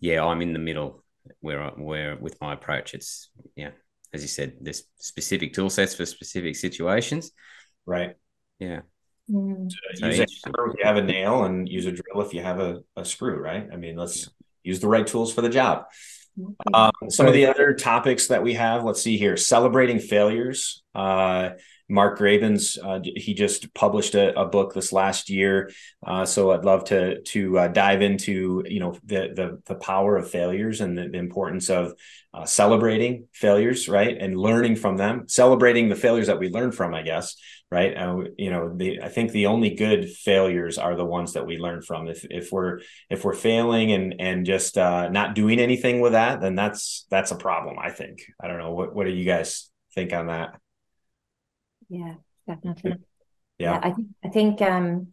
yeah, 0.00 0.24
I'm 0.24 0.42
in 0.42 0.52
the 0.52 0.58
middle 0.58 1.04
where 1.40 1.62
I, 1.62 1.68
where 1.70 2.16
with 2.16 2.40
my 2.40 2.54
approach, 2.54 2.94
it's 2.94 3.30
yeah, 3.56 3.70
as 4.12 4.22
you 4.22 4.28
said, 4.28 4.54
there's 4.60 4.84
specific 4.96 5.52
tool 5.52 5.70
sets 5.70 5.94
for 5.94 6.06
specific 6.06 6.56
situations. 6.56 7.30
Right. 7.86 8.14
Yeah. 8.58 8.80
Mm. 9.30 9.70
So 9.70 10.06
use 10.06 10.18
a 10.18 10.22
if 10.22 10.40
you 10.44 10.84
have 10.84 10.96
a 10.96 11.02
nail 11.02 11.44
and 11.44 11.68
use 11.68 11.86
a 11.86 11.92
drill 11.92 12.24
if 12.24 12.34
you 12.34 12.42
have 12.42 12.58
a, 12.58 12.80
a 12.96 13.04
screw, 13.04 13.36
right? 13.36 13.68
I 13.72 13.76
mean, 13.76 13.96
let's 13.96 14.22
yeah. 14.22 14.28
use 14.64 14.80
the 14.80 14.88
right 14.88 15.06
tools 15.06 15.32
for 15.32 15.42
the 15.42 15.48
job. 15.48 15.84
Um, 16.72 16.92
some 17.08 17.26
of 17.26 17.32
the 17.32 17.46
other 17.46 17.74
topics 17.74 18.28
that 18.28 18.42
we 18.42 18.54
have, 18.54 18.84
let's 18.84 19.02
see 19.02 19.16
here, 19.16 19.36
celebrating 19.36 19.98
failures. 19.98 20.82
Uh, 20.94 21.50
Mark 21.90 22.18
Graban, 22.18 22.56
uh, 22.84 23.00
he 23.16 23.34
just 23.34 23.74
published 23.74 24.14
a, 24.14 24.38
a, 24.40 24.46
book 24.46 24.72
this 24.72 24.92
last 24.92 25.28
year, 25.28 25.70
uh, 26.06 26.24
so 26.24 26.52
I'd 26.52 26.64
love 26.64 26.84
to 26.84 27.20
to 27.20 27.58
uh, 27.58 27.68
dive 27.68 28.00
into 28.00 28.62
you 28.66 28.78
know 28.78 28.96
the 29.04 29.32
the, 29.34 29.62
the 29.66 29.74
power 29.74 30.16
of 30.16 30.30
failures 30.30 30.80
and 30.80 30.96
the, 30.96 31.08
the 31.08 31.18
importance 31.18 31.68
of 31.68 31.94
uh, 32.32 32.44
celebrating 32.44 33.26
failures, 33.32 33.88
right, 33.88 34.16
and 34.16 34.38
learning 34.38 34.76
from 34.76 34.96
them, 34.96 35.24
celebrating 35.26 35.88
the 35.88 35.96
failures 35.96 36.28
that 36.28 36.38
we 36.38 36.48
learn 36.48 36.70
from, 36.70 36.94
I 36.94 37.02
guess, 37.02 37.34
right? 37.72 37.96
You 38.38 38.50
know, 38.50 38.72
the, 38.76 39.02
I 39.02 39.08
think 39.08 39.32
the 39.32 39.46
only 39.46 39.74
good 39.74 40.08
failures 40.08 40.78
are 40.78 40.94
the 40.94 41.04
ones 41.04 41.32
that 41.32 41.46
we 41.46 41.58
learn 41.58 41.82
from. 41.82 42.06
If 42.06 42.24
if 42.30 42.52
we're 42.52 42.80
if 43.10 43.24
we're 43.24 43.34
failing 43.34 43.90
and 43.90 44.14
and 44.20 44.46
just 44.46 44.78
uh, 44.78 45.08
not 45.08 45.34
doing 45.34 45.58
anything 45.58 46.00
with 46.00 46.12
that, 46.12 46.40
then 46.40 46.54
that's 46.54 47.06
that's 47.10 47.32
a 47.32 47.36
problem. 47.36 47.78
I 47.80 47.90
think. 47.90 48.22
I 48.40 48.46
don't 48.46 48.58
know. 48.58 48.72
What 48.72 48.94
what 48.94 49.06
do 49.06 49.12
you 49.12 49.24
guys 49.24 49.68
think 49.94 50.12
on 50.12 50.28
that? 50.28 50.54
Yeah, 51.90 52.14
definitely. 52.46 52.92
Yeah, 53.58 53.72
yeah 53.72 53.80
I 53.82 53.90
think 53.90 54.08
I 54.24 54.28
think 54.28 54.62
um, 54.62 55.08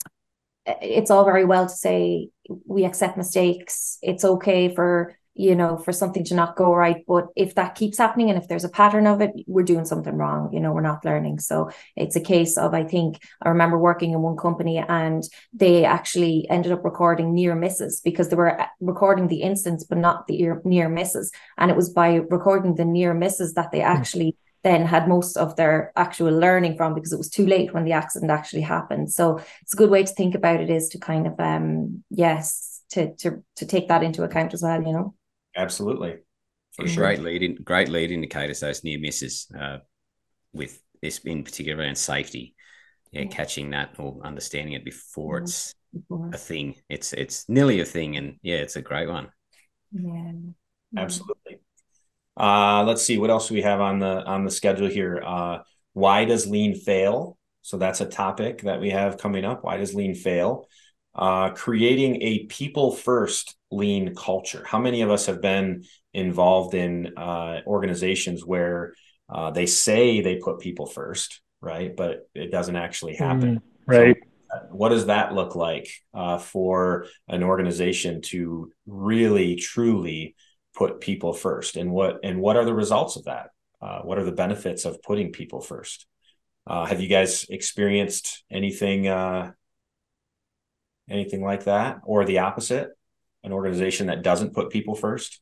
it's 0.66 1.12
all 1.12 1.26
very 1.26 1.44
well 1.44 1.68
to 1.68 1.74
say 1.74 2.30
we 2.66 2.86
accept 2.86 3.18
mistakes. 3.18 3.98
It's 4.02 4.24
okay 4.24 4.74
for 4.74 5.18
you 5.38 5.56
know, 5.56 5.78
for 5.78 5.92
something 5.92 6.24
to 6.26 6.36
not 6.36 6.56
go 6.56 6.74
right. 6.74 7.06
But 7.08 7.28
if 7.36 7.56
that 7.56 7.76
keeps 7.76 7.98
happening 8.00 8.30
and 8.30 8.42
if 8.42 8.48
there's 8.48 8.64
a 8.64 8.70
pattern 8.70 9.06
of 9.06 9.22
it, 9.22 9.32
we're 9.46 9.64
doing 9.64 9.86
something 9.86 10.16
wrong. 10.16 10.52
You 10.52 10.60
know, 10.60 10.74
we're 10.74 10.82
not 10.82 11.06
learning. 11.06 11.40
So 11.40 11.70
it's 11.96 12.16
a 12.16 12.22
case 12.22 12.58
of, 12.58 12.74
I 12.74 12.84
think, 12.84 13.22
I 13.42 13.50
remember 13.50 13.78
working 13.78 14.12
in 14.12 14.22
one 14.22 14.36
company 14.36 14.80
and 14.80 15.24
they 15.54 15.86
actually 15.86 16.48
ended 16.50 16.72
up 16.72 16.84
recording 16.84 17.36
near 17.36 17.56
misses 17.56 18.02
because 18.02 18.30
they 18.30 18.36
were 18.36 18.60
uh, 18.60 18.66
recording 18.82 19.28
the 19.28 19.44
instance, 19.44 19.84
but 19.84 20.00
not 20.00 20.26
the 20.26 20.54
near 20.66 20.90
misses. 20.90 21.32
And 21.58 21.70
it 21.70 21.78
was 21.78 21.92
by 21.92 22.16
recording 22.16 22.76
the 22.76 22.86
near 22.86 23.14
misses 23.14 23.54
that 23.54 23.72
they 23.72 23.82
hmm. 23.82 23.88
actually 23.88 24.36
then 24.68 24.86
had 24.86 25.08
most 25.08 25.38
of 25.38 25.56
their 25.56 25.92
actual 25.96 26.32
learning 26.32 26.76
from 26.76 26.94
because 26.94 27.14
it 27.14 27.18
was 27.18 27.30
too 27.30 27.46
late 27.46 27.74
when 27.74 27.86
the 27.86 27.94
accident 27.94 28.32
actually 28.32 28.62
happened. 28.62 29.12
So 29.12 29.40
it's 29.62 29.74
a 29.74 29.78
good 29.78 29.90
way 29.90 30.04
to 30.04 30.14
think 30.14 30.36
about 30.36 30.60
it 30.60 30.70
is 30.70 30.90
to 30.90 31.00
kind 31.00 31.26
of 31.26 31.40
um 31.40 32.04
yes 32.10 32.82
to 32.90 33.16
to 33.16 33.44
to 33.56 33.66
take 33.66 33.88
that 33.88 34.04
into 34.04 34.24
account 34.24 34.54
as 34.54 34.62
well, 34.62 34.82
you 34.82 34.92
know. 34.92 35.16
Absolutely. 35.56 36.18
For 36.76 36.84
mm-hmm. 36.86 36.94
sure. 36.94 37.04
Great 37.04 37.22
lead 37.22 37.44
in, 37.44 37.56
great 37.56 37.90
lead 37.90 38.12
indicators, 38.12 38.60
those 38.60 38.84
near 38.84 39.00
misses 39.00 39.48
uh, 39.60 39.78
with 40.54 40.82
this 41.02 41.20
in 41.20 41.44
particular 41.44 41.84
around 41.84 41.98
safety. 41.98 42.56
Yeah, 43.12 43.22
yeah, 43.22 43.28
catching 43.28 43.70
that 43.70 43.96
or 43.98 44.20
understanding 44.24 44.74
it 44.74 44.84
before 44.84 45.38
mm-hmm. 45.38 45.46
it's 45.46 45.74
before. 45.94 46.30
a 46.34 46.38
thing. 46.38 46.76
It's 46.90 47.14
it's 47.14 47.48
nearly 47.48 47.80
a 47.80 47.86
thing 47.86 48.18
and 48.18 48.36
yeah, 48.42 48.58
it's 48.58 48.76
a 48.76 48.82
great 48.82 49.08
one. 49.08 49.30
Yeah. 49.92 50.34
Absolutely. 50.96 51.47
Uh, 52.38 52.84
let's 52.86 53.04
see 53.04 53.18
what 53.18 53.30
else 53.30 53.48
do 53.48 53.56
we 53.56 53.62
have 53.62 53.82
on 53.82 54.00
the 54.00 54.24
on 54.26 54.46
the 54.46 54.52
schedule 54.52 54.88
here. 54.88 55.22
Uh, 55.26 55.60
why 55.94 56.26
does 56.26 56.48
lean 56.48 56.76
fail? 56.76 57.38
So 57.64 57.78
that's 57.78 58.02
a 58.02 58.06
topic 58.06 58.62
that 58.62 58.80
we 58.80 58.92
have 58.92 59.18
coming 59.18 59.44
up. 59.44 59.64
Why 59.64 59.78
does 59.78 59.94
lean 59.94 60.16
fail? 60.16 60.68
Uh, 61.16 61.50
creating 61.50 62.22
a 62.22 62.46
people 62.46 62.92
first 62.92 63.56
lean 63.72 64.14
culture. 64.16 64.64
How 64.66 64.78
many 64.78 65.02
of 65.02 65.10
us 65.10 65.26
have 65.26 65.42
been 65.42 65.84
involved 66.14 66.76
in 66.76 67.18
uh, 67.18 67.62
organizations 67.66 68.46
where 68.46 68.94
uh, 69.28 69.52
they 69.52 69.66
say 69.66 70.22
they 70.22 70.36
put 70.36 70.60
people 70.60 70.86
first, 70.86 71.42
right? 71.60 71.96
But 71.96 72.30
it 72.36 72.52
doesn't 72.52 72.76
actually 72.76 73.16
happen. 73.16 73.56
Mm, 73.56 73.62
right. 73.88 74.16
So, 74.16 74.56
uh, 74.56 74.60
what 74.72 74.90
does 74.90 75.08
that 75.08 75.34
look 75.34 75.56
like 75.56 75.90
uh, 76.14 76.38
for 76.38 77.08
an 77.28 77.44
organization 77.44 78.22
to 78.22 78.72
really, 78.86 79.56
truly 79.56 80.36
put 80.78 81.02
people 81.02 81.34
first? 81.34 81.76
And 81.76 81.92
what 81.92 82.20
and 82.24 82.40
what 82.40 82.58
are 82.58 82.66
the 82.66 82.74
results 82.74 83.16
of 83.16 83.26
that? 83.26 83.50
Uh, 83.82 84.02
what 84.02 84.18
are 84.18 84.24
the 84.24 84.32
benefits 84.32 84.86
of 84.86 85.02
putting 85.02 85.32
people 85.32 85.62
first? 85.62 86.06
have 86.70 87.00
you 87.00 87.08
guys 87.08 87.46
experienced 87.50 88.44
anything 88.52 89.08
anything 91.10 91.44
like 91.44 91.66
that, 91.66 92.02
or 92.04 92.26
the 92.26 92.40
opposite? 92.40 92.92
An 93.44 93.54
organization 93.54 94.08
that 94.08 94.24
doesn't 94.24 94.54
put 94.54 94.70
people 94.70 94.96
first? 94.96 95.40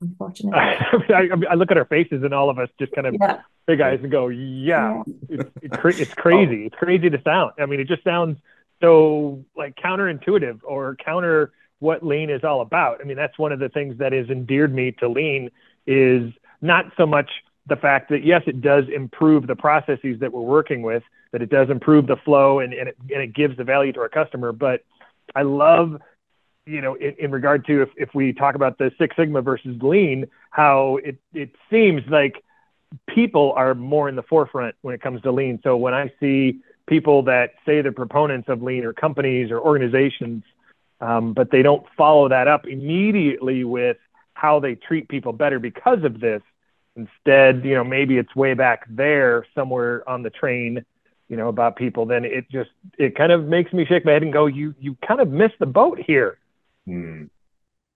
Unfortunately, 0.00 0.58
I, 0.58 1.28
I, 1.50 1.54
look 1.54 1.70
at 1.70 1.76
our 1.76 1.84
faces 1.84 2.22
and 2.24 2.34
all 2.34 2.50
of 2.50 2.58
us 2.58 2.68
just 2.78 2.92
kind 2.92 3.06
of 3.06 3.16
yeah. 3.20 3.40
big 3.66 3.80
eyes 3.80 4.00
and 4.02 4.10
go, 4.10 4.28
"Yeah, 4.28 5.02
yeah. 5.28 5.38
It's, 5.38 5.50
it's, 5.62 5.76
cra- 5.76 5.96
it's 5.96 6.14
crazy. 6.14 6.62
Oh. 6.62 6.66
It's 6.66 6.76
crazy 6.76 7.08
to 7.08 7.22
sound. 7.22 7.52
I 7.58 7.66
mean, 7.66 7.80
it 7.80 7.88
just 7.88 8.04
sounds 8.04 8.38
so 8.80 9.44
like 9.56 9.76
counterintuitive 9.76 10.60
or 10.64 10.96
counter 10.96 11.52
what 11.82 12.06
lean 12.06 12.30
is 12.30 12.44
all 12.44 12.60
about. 12.60 13.00
I 13.00 13.04
mean, 13.04 13.16
that's 13.16 13.36
one 13.36 13.50
of 13.50 13.58
the 13.58 13.68
things 13.68 13.98
that 13.98 14.12
has 14.12 14.30
endeared 14.30 14.72
me 14.72 14.92
to 15.00 15.08
lean 15.08 15.50
is 15.84 16.32
not 16.60 16.84
so 16.96 17.04
much 17.04 17.28
the 17.66 17.74
fact 17.74 18.08
that 18.10 18.24
yes, 18.24 18.42
it 18.46 18.60
does 18.60 18.84
improve 18.94 19.48
the 19.48 19.56
processes 19.56 20.20
that 20.20 20.32
we're 20.32 20.42
working 20.42 20.82
with, 20.82 21.02
that 21.32 21.42
it 21.42 21.50
does 21.50 21.70
improve 21.70 22.06
the 22.06 22.16
flow 22.24 22.60
and, 22.60 22.72
and, 22.72 22.88
it, 22.88 22.96
and 23.12 23.20
it 23.20 23.34
gives 23.34 23.56
the 23.56 23.64
value 23.64 23.92
to 23.92 24.00
our 24.00 24.08
customer. 24.08 24.52
But 24.52 24.84
I 25.34 25.42
love, 25.42 26.00
you 26.66 26.80
know, 26.80 26.94
in, 26.94 27.16
in 27.18 27.32
regard 27.32 27.66
to 27.66 27.82
if, 27.82 27.88
if 27.96 28.14
we 28.14 28.32
talk 28.32 28.54
about 28.54 28.78
the 28.78 28.92
Six 28.96 29.16
Sigma 29.16 29.42
versus 29.42 29.76
Lean, 29.82 30.26
how 30.50 30.98
it, 31.04 31.18
it 31.34 31.50
seems 31.68 32.02
like 32.08 32.44
people 33.08 33.54
are 33.56 33.74
more 33.74 34.08
in 34.08 34.14
the 34.14 34.22
forefront 34.22 34.76
when 34.82 34.94
it 34.94 35.02
comes 35.02 35.20
to 35.22 35.32
Lean. 35.32 35.58
So 35.64 35.76
when 35.76 35.94
I 35.94 36.12
see 36.20 36.60
people 36.86 37.24
that 37.24 37.54
say 37.66 37.82
they're 37.82 37.90
proponents 37.90 38.48
of 38.48 38.62
Lean 38.62 38.84
or 38.84 38.92
companies 38.92 39.50
or 39.50 39.58
organizations, 39.58 40.44
um, 41.02 41.34
but 41.34 41.50
they 41.50 41.62
don't 41.62 41.84
follow 41.96 42.30
that 42.30 42.48
up 42.48 42.66
immediately 42.66 43.64
with 43.64 43.98
how 44.32 44.60
they 44.60 44.74
treat 44.74 45.08
people 45.08 45.32
better 45.32 45.58
because 45.58 46.02
of 46.04 46.20
this, 46.20 46.40
Instead, 46.94 47.64
you 47.64 47.74
know, 47.74 47.84
maybe 47.84 48.18
it's 48.18 48.34
way 48.36 48.52
back 48.52 48.84
there 48.88 49.46
somewhere 49.54 50.06
on 50.08 50.22
the 50.22 50.28
train, 50.28 50.84
you 51.28 51.36
know, 51.38 51.48
about 51.48 51.76
people. 51.76 52.04
Then 52.04 52.24
it 52.24 52.50
just 52.50 52.70
it 52.98 53.16
kind 53.16 53.32
of 53.32 53.46
makes 53.46 53.72
me 53.72 53.86
shake 53.86 54.04
my 54.04 54.12
head 54.12 54.22
and 54.22 54.32
go, 54.32 54.44
you 54.44 54.74
you 54.78 54.96
kind 55.06 55.20
of 55.20 55.30
missed 55.30 55.58
the 55.58 55.66
boat 55.66 55.98
here. 55.98 56.38
Mm. 56.86 57.30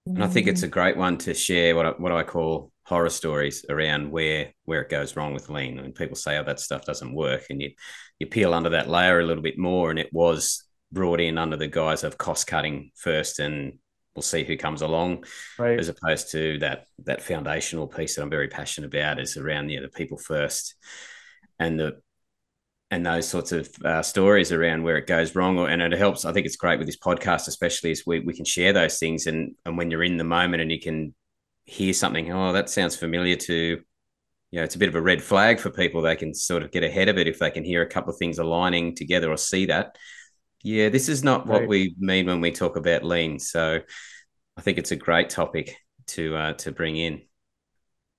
And 0.06 0.24
I 0.24 0.28
think 0.28 0.46
it's 0.46 0.62
a 0.62 0.68
great 0.68 0.96
one 0.96 1.18
to 1.18 1.34
share 1.34 1.74
what 1.76 1.84
I, 1.84 1.90
what 1.90 2.12
I 2.12 2.22
call 2.22 2.70
horror 2.84 3.10
stories 3.10 3.66
around 3.68 4.10
where 4.10 4.54
where 4.64 4.80
it 4.80 4.88
goes 4.88 5.14
wrong 5.14 5.34
with 5.34 5.50
lean. 5.50 5.78
And 5.78 5.94
people 5.94 6.16
say, 6.16 6.38
"Oh, 6.38 6.44
that 6.44 6.60
stuff 6.60 6.86
doesn't 6.86 7.12
work," 7.12 7.44
and 7.50 7.60
you 7.60 7.72
you 8.18 8.26
peel 8.26 8.54
under 8.54 8.70
that 8.70 8.88
layer 8.88 9.20
a 9.20 9.26
little 9.26 9.42
bit 9.42 9.58
more, 9.58 9.90
and 9.90 9.98
it 9.98 10.10
was 10.10 10.65
brought 10.92 11.20
in 11.20 11.38
under 11.38 11.56
the 11.56 11.66
guise 11.66 12.04
of 12.04 12.18
cost 12.18 12.46
cutting 12.46 12.90
first 12.94 13.38
and 13.38 13.78
we'll 14.16 14.22
see 14.22 14.44
who 14.44 14.56
comes 14.56 14.82
along, 14.82 15.24
right. 15.58 15.78
as 15.78 15.88
opposed 15.88 16.32
to 16.32 16.58
that 16.58 16.86
that 17.04 17.22
foundational 17.22 17.86
piece 17.86 18.16
that 18.16 18.22
I'm 18.22 18.30
very 18.30 18.48
passionate 18.48 18.86
about 18.86 19.20
is 19.20 19.36
around 19.36 19.68
yeah, 19.68 19.80
the 19.80 19.88
people 19.88 20.16
first, 20.16 20.74
and 21.60 21.78
the 21.78 22.00
and 22.90 23.04
those 23.04 23.28
sorts 23.28 23.52
of 23.52 23.68
uh, 23.84 24.02
stories 24.02 24.52
around 24.52 24.82
where 24.82 24.96
it 24.96 25.06
goes 25.06 25.34
wrong, 25.34 25.58
and 25.58 25.82
it 25.82 25.92
helps. 25.92 26.24
I 26.24 26.32
think 26.32 26.46
it's 26.46 26.56
great 26.56 26.78
with 26.78 26.88
this 26.88 26.98
podcast, 26.98 27.46
especially 27.46 27.90
as 27.90 28.02
we 28.06 28.20
we 28.20 28.34
can 28.34 28.44
share 28.44 28.72
those 28.72 28.98
things, 28.98 29.26
and 29.26 29.54
and 29.64 29.76
when 29.76 29.90
you're 29.90 30.04
in 30.04 30.16
the 30.16 30.24
moment 30.24 30.62
and 30.62 30.72
you 30.72 30.80
can 30.80 31.14
hear 31.64 31.92
something, 31.92 32.32
oh, 32.32 32.52
that 32.52 32.70
sounds 32.70 32.96
familiar 32.96 33.36
to. 33.36 33.80
You 34.52 34.60
know, 34.60 34.64
it's 34.64 34.76
a 34.76 34.78
bit 34.78 34.88
of 34.88 34.94
a 34.94 35.02
red 35.02 35.22
flag 35.22 35.58
for 35.58 35.70
people. 35.70 36.00
They 36.00 36.14
can 36.14 36.32
sort 36.32 36.62
of 36.62 36.70
get 36.70 36.84
ahead 36.84 37.08
of 37.08 37.18
it 37.18 37.26
if 37.26 37.40
they 37.40 37.50
can 37.50 37.64
hear 37.64 37.82
a 37.82 37.88
couple 37.88 38.12
of 38.12 38.18
things 38.18 38.38
aligning 38.38 38.94
together 38.94 39.30
or 39.30 39.36
see 39.36 39.66
that 39.66 39.96
yeah, 40.62 40.88
this 40.88 41.08
is 41.08 41.22
not 41.22 41.46
what 41.46 41.66
we 41.66 41.94
mean 41.98 42.26
when 42.26 42.40
we 42.40 42.50
talk 42.50 42.76
about 42.76 43.04
lean. 43.04 43.38
So 43.38 43.80
I 44.56 44.60
think 44.60 44.78
it's 44.78 44.90
a 44.90 44.96
great 44.96 45.30
topic 45.30 45.76
to 46.08 46.36
uh, 46.36 46.52
to 46.54 46.72
bring 46.72 46.96
in. 46.96 47.22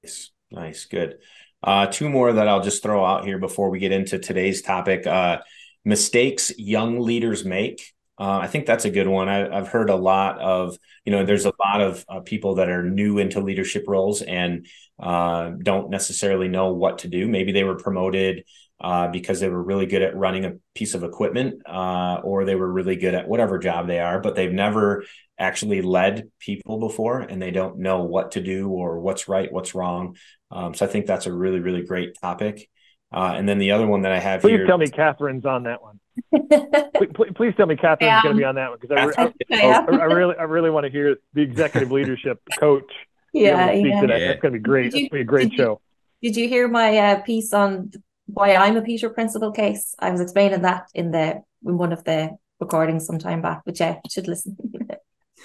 Nice, 0.04 0.32
nice, 0.52 0.86
good. 0.86 1.18
Uh, 1.64 1.88
two 1.88 2.10
more 2.10 2.32
that 2.34 2.48
I'll 2.48 2.62
just 2.62 2.84
throw 2.84 3.04
out 3.04 3.26
here 3.26 3.40
before 3.40 3.70
we 3.70 3.80
get 3.80 3.92
into 3.92 4.20
today's 4.20 4.62
topic. 4.62 5.08
Uh, 5.08 5.40
mistakes 5.84 6.52
young 6.58 7.00
leaders 7.00 7.44
make. 7.44 7.94
Uh, 8.20 8.40
I 8.40 8.48
think 8.48 8.66
that's 8.66 8.86
a 8.86 8.90
good 8.90 9.08
one. 9.08 9.30
I, 9.30 9.56
have 9.56 9.68
heard 9.68 9.90
a 9.90 9.96
lot 9.96 10.40
of, 10.40 10.78
you 11.06 11.12
know, 11.12 11.24
there's 11.24 11.46
a 11.46 11.54
lot 11.64 11.82
of 11.82 12.04
uh, 12.10 12.20
people 12.22 12.56
that 12.56 12.70
are 12.70 12.84
new 12.84 13.20
into 13.20 13.42
leadership 13.42 13.86
roles 13.88 14.22
and 14.22 14.66
uh, 15.00 15.52
don't 15.62 15.92
necessarily 15.92 16.48
know 16.48 16.74
what 16.74 17.00
to 17.00 17.08
do. 17.08 17.28
Maybe 17.28 17.52
they 17.52 17.64
were 17.64 17.78
promoted 17.78 18.44
uh, 18.80 19.08
because 19.08 19.40
they 19.40 19.50
were 19.50 19.62
really 19.62 19.86
good 19.86 20.02
at 20.02 20.16
running 20.16 20.46
a 20.46 20.54
piece 20.76 20.94
of 20.94 21.04
equipment 21.04 21.62
uh, 21.68 22.20
or 22.24 22.46
they 22.46 22.56
were 22.56 22.72
really 22.72 22.96
good 22.96 23.16
at 23.16 23.28
whatever 23.28 23.58
job 23.58 23.88
they 23.88 24.00
are, 24.00 24.20
but 24.20 24.36
they've 24.36 24.52
never 24.52 25.04
actually 25.40 25.82
led 25.82 26.30
people 26.40 26.80
before 26.80 27.22
and 27.22 27.42
they 27.42 27.52
don't 27.52 27.80
know 27.80 28.04
what 28.04 28.32
to 28.32 28.42
do 28.42 28.70
or 28.70 29.00
what's 29.00 29.28
right, 29.28 29.52
what's 29.52 29.74
wrong. 29.74 30.16
Um, 30.52 30.74
so 30.74 30.86
I 30.86 30.90
think 30.90 31.06
that's 31.06 31.26
a 31.26 31.34
really, 31.34 31.60
really 31.60 31.84
great 31.84 32.18
topic. 32.22 32.70
Uh, 33.12 33.34
and 33.36 33.48
then 33.48 33.58
the 33.58 33.72
other 33.72 33.88
one 33.88 34.02
that 34.02 34.12
I 34.12 34.20
have 34.20 34.42
please 34.42 34.52
here. 34.52 34.60
Please 34.60 34.68
tell 34.68 34.78
me 34.78 34.88
Catherine's 34.88 35.46
on 35.46 35.64
that 35.64 35.82
one. 35.82 36.00
please, 36.96 37.32
please, 37.36 37.54
tell 37.56 37.68
me 37.68 37.76
Catherine's 37.76 38.02
yeah. 38.02 38.24
going 38.24 38.36
to 38.36 38.40
be 38.40 38.44
on 38.44 38.56
that 38.56 38.70
one 38.70 38.80
because 38.82 39.14
I, 39.18 39.24
I, 39.24 39.34
I, 39.52 39.98
I, 39.98 40.04
really, 40.06 40.36
I 40.38 40.44
really 40.44 40.70
want 40.70 40.86
to 40.86 40.92
hear 40.92 41.18
the 41.34 41.42
executive 41.42 41.92
leadership 41.92 42.42
coach. 42.60 42.92
Yeah, 43.34 43.72
yeah. 43.72 44.02
That. 44.02 44.08
That's 44.08 44.42
going 44.42 44.54
to 44.54 44.60
be 44.60 44.64
great. 44.64 44.88
It's 44.88 44.96
going 44.96 45.06
to 45.06 45.14
be 45.14 45.22
a 45.22 45.24
great 45.24 45.52
did 45.52 45.58
show. 45.58 45.82
You, 46.22 46.32
did 46.32 46.42
you 46.42 46.50
hear 46.50 46.68
my 46.68 46.98
uh, 46.98 47.22
piece 47.22 47.54
on 47.54 47.92
why 48.28 48.56
I'm 48.56 48.78
a 48.78 48.82
Peter 48.82 49.10
Principle 49.10 49.52
case. 49.52 49.96
I 50.00 50.12
was 50.12 50.22
explaining 50.22 50.62
that 50.62 50.90
in 50.94 51.12
the 51.12 51.44
in 51.66 51.78
one 51.78 51.92
of 51.92 52.04
the 52.04 52.38
recordings 52.60 53.06
some 53.06 53.20
time 53.20 53.42
back, 53.42 53.64
but 53.66 53.80
yeah, 53.80 53.96
you 54.04 54.10
should 54.10 54.28
listen. 54.28 54.58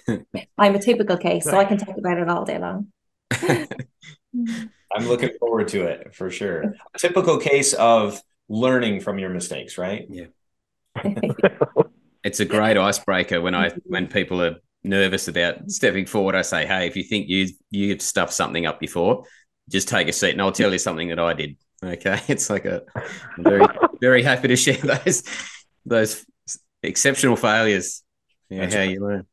I'm 0.58 0.74
a 0.74 0.78
typical 0.78 1.16
case, 1.16 1.44
so 1.44 1.56
I 1.56 1.64
can 1.64 1.78
talk 1.78 1.96
about 1.96 2.18
it 2.18 2.28
all 2.28 2.44
day 2.44 2.58
long. 2.58 2.88
I'm 4.94 5.08
looking 5.08 5.30
forward 5.38 5.68
to 5.68 5.84
it 5.84 6.14
for 6.14 6.30
sure. 6.30 6.74
A 6.94 6.98
typical 6.98 7.38
case 7.38 7.72
of 7.74 8.20
learning 8.48 9.00
from 9.00 9.18
your 9.18 9.30
mistakes, 9.30 9.78
right? 9.78 10.06
Yeah. 10.10 10.26
it's 12.24 12.40
a 12.40 12.44
great 12.44 12.76
icebreaker 12.76 13.40
when 13.40 13.54
I 13.54 13.70
when 13.84 14.06
people 14.06 14.42
are 14.42 14.56
nervous 14.84 15.28
about 15.28 15.70
stepping 15.70 16.06
forward. 16.06 16.34
I 16.34 16.42
say, 16.42 16.66
hey, 16.66 16.86
if 16.86 16.96
you 16.96 17.04
think 17.04 17.28
you 17.28 17.48
you've 17.70 18.02
stuffed 18.02 18.34
something 18.34 18.66
up 18.66 18.80
before, 18.80 19.24
just 19.70 19.88
take 19.88 20.08
a 20.08 20.12
seat 20.12 20.32
and 20.32 20.42
I'll 20.42 20.52
tell 20.52 20.72
you 20.72 20.78
something 20.78 21.08
that 21.08 21.18
I 21.18 21.32
did. 21.32 21.56
Okay, 21.82 22.20
it's 22.28 22.48
like 22.50 22.64
a 22.64 22.82
I'm 22.94 23.44
very 23.44 23.66
very 24.00 24.22
happy 24.22 24.48
to 24.48 24.56
share 24.56 24.76
those 24.76 25.22
those 25.84 26.24
exceptional 26.82 27.36
failures. 27.36 28.02
Yeah, 28.48 28.60
That's 28.60 28.74
how 28.74 28.80
right. 28.80 28.90
you 28.90 29.00
learn. 29.00 29.26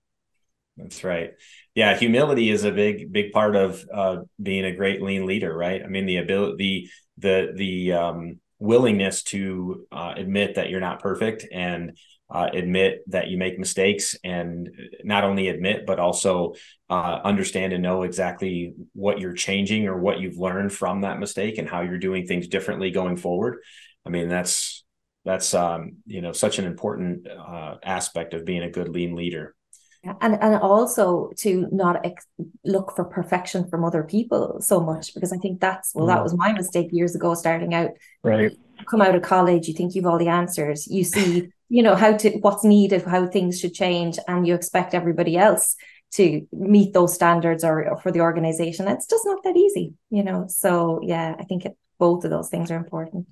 That's 0.78 1.04
right. 1.04 1.32
Yeah, 1.76 1.98
humility 1.98 2.50
is 2.50 2.64
a 2.64 2.72
big 2.72 3.12
big 3.12 3.32
part 3.32 3.56
of 3.56 3.84
uh, 3.94 4.18
being 4.42 4.66
a 4.66 4.76
great 4.76 5.02
lean 5.02 5.26
leader, 5.26 5.56
right? 5.56 5.84
I 5.84 5.88
mean, 5.88 6.06
the 6.06 6.18
ability, 6.18 6.90
the 7.18 7.48
the 7.48 7.54
the 7.56 7.94
um, 7.94 8.40
willingness 8.60 9.24
to 9.24 9.86
uh, 9.92 10.14
admit 10.16 10.56
that 10.56 10.70
you're 10.70 10.80
not 10.80 11.02
perfect 11.02 11.46
and 11.52 11.98
uh, 12.30 12.50
admit 12.54 13.02
that 13.08 13.28
you 13.28 13.38
make 13.38 13.58
mistakes 13.58 14.16
and 14.24 14.70
not 15.04 15.24
only 15.24 15.48
admit 15.48 15.86
but 15.86 16.00
also 16.00 16.54
uh, 16.90 17.20
understand 17.24 17.74
and 17.74 17.84
know 17.84 18.04
exactly 18.04 18.74
what 18.94 19.20
you're 19.20 19.34
changing 19.34 19.88
or 19.88 19.98
what 19.98 20.20
you've 20.20 20.38
learned 20.38 20.72
from 20.72 21.02
that 21.02 21.20
mistake 21.20 21.58
and 21.58 21.70
how 21.70 21.82
you're 21.82 21.98
doing 21.98 22.26
things 22.26 22.48
differently 22.48 22.92
going 22.92 23.18
forward 23.18 23.60
i 24.06 24.10
mean 24.10 24.28
that's 24.28 24.84
that's 25.26 25.54
um, 25.54 25.98
you 26.06 26.22
know 26.22 26.32
such 26.32 26.60
an 26.60 26.66
important 26.66 27.28
uh, 27.28 27.76
aspect 27.84 28.34
of 28.34 28.46
being 28.46 28.64
a 28.64 28.72
good 28.72 28.90
lean 28.90 29.16
leader 29.16 29.56
and 30.04 30.38
and 30.42 30.56
also 30.56 31.30
to 31.38 31.68
not 31.72 32.06
ex- 32.06 32.26
look 32.64 32.96
for 32.96 33.04
perfection 33.04 33.68
from 33.68 33.84
other 33.84 34.04
people 34.04 34.62
so 34.62 34.80
much 34.80 35.14
because 35.14 35.34
I 35.34 35.38
think 35.38 35.60
that's 35.60 35.94
well 35.94 36.08
that 36.08 36.20
mm. 36.20 36.24
was 36.24 36.36
my 36.36 36.54
mistake 36.54 36.90
years 36.92 37.16
ago 37.16 37.34
starting 37.34 37.74
out. 37.74 37.92
Right. 38.24 38.54
Come 38.88 39.02
out 39.02 39.16
of 39.16 39.22
college, 39.22 39.68
you 39.68 39.74
think 39.74 39.96
you've 39.96 40.06
all 40.06 40.18
the 40.18 40.28
answers. 40.28 40.88
You 40.88 41.04
see, 41.04 41.50
you 41.70 41.84
know 41.84 41.96
how 41.96 42.18
to 42.18 42.32
what's 42.40 42.64
needed, 42.64 43.04
how 43.04 43.28
things 43.28 43.60
should 43.60 43.74
change, 43.74 44.18
and 44.28 44.48
you 44.48 44.56
expect 44.56 44.94
everybody 44.94 45.38
else 45.38 45.76
to 46.12 46.48
meet 46.52 46.94
those 46.94 47.14
standards 47.14 47.64
or, 47.64 47.88
or 47.88 47.98
for 47.98 48.12
the 48.12 48.22
organization. 48.22 48.88
It's 48.88 49.08
just 49.08 49.26
not 49.26 49.44
that 49.44 49.56
easy, 49.56 49.94
you 50.10 50.24
know. 50.24 50.46
So 50.48 51.00
yeah, 51.04 51.36
I 51.38 51.44
think 51.44 51.66
it, 51.66 51.78
both 52.00 52.24
of 52.24 52.32
those 52.32 52.50
things 52.50 52.72
are 52.72 52.78
important. 52.78 53.28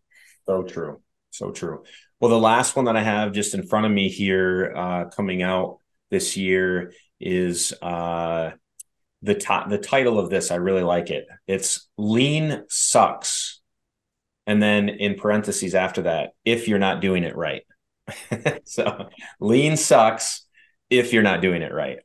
So 0.45 0.63
true. 0.63 1.01
So 1.31 1.51
true. 1.51 1.83
Well, 2.19 2.31
the 2.31 2.39
last 2.39 2.75
one 2.75 2.85
that 2.85 2.95
I 2.95 3.03
have 3.03 3.31
just 3.31 3.53
in 3.53 3.67
front 3.67 3.85
of 3.85 3.91
me 3.91 4.09
here, 4.09 4.73
uh, 4.75 5.05
coming 5.05 5.41
out 5.41 5.79
this 6.09 6.37
year 6.37 6.93
is 7.19 7.73
uh, 7.81 8.51
the 9.21 9.35
top. 9.35 9.69
The 9.69 9.77
title 9.77 10.19
of 10.19 10.29
this 10.29 10.51
I 10.51 10.55
really 10.55 10.83
like 10.83 11.09
it. 11.09 11.27
It's 11.47 11.87
"Lean 11.97 12.63
Sucks," 12.69 13.56
and 14.47 14.63
then 14.63 14.89
in 14.89 15.15
parentheses 15.15 15.75
after 15.75 16.03
that, 16.03 16.31
if 16.45 16.67
you're 16.67 16.79
not 16.79 17.01
doing 17.01 17.23
it 17.23 17.35
right. 17.35 17.63
so, 18.63 19.09
lean 19.39 19.77
sucks 19.77 20.47
if 20.89 21.11
you're 21.11 21.23
not 21.23 21.41
doing 21.41 21.61
it 21.61 21.73
right. 21.73 21.99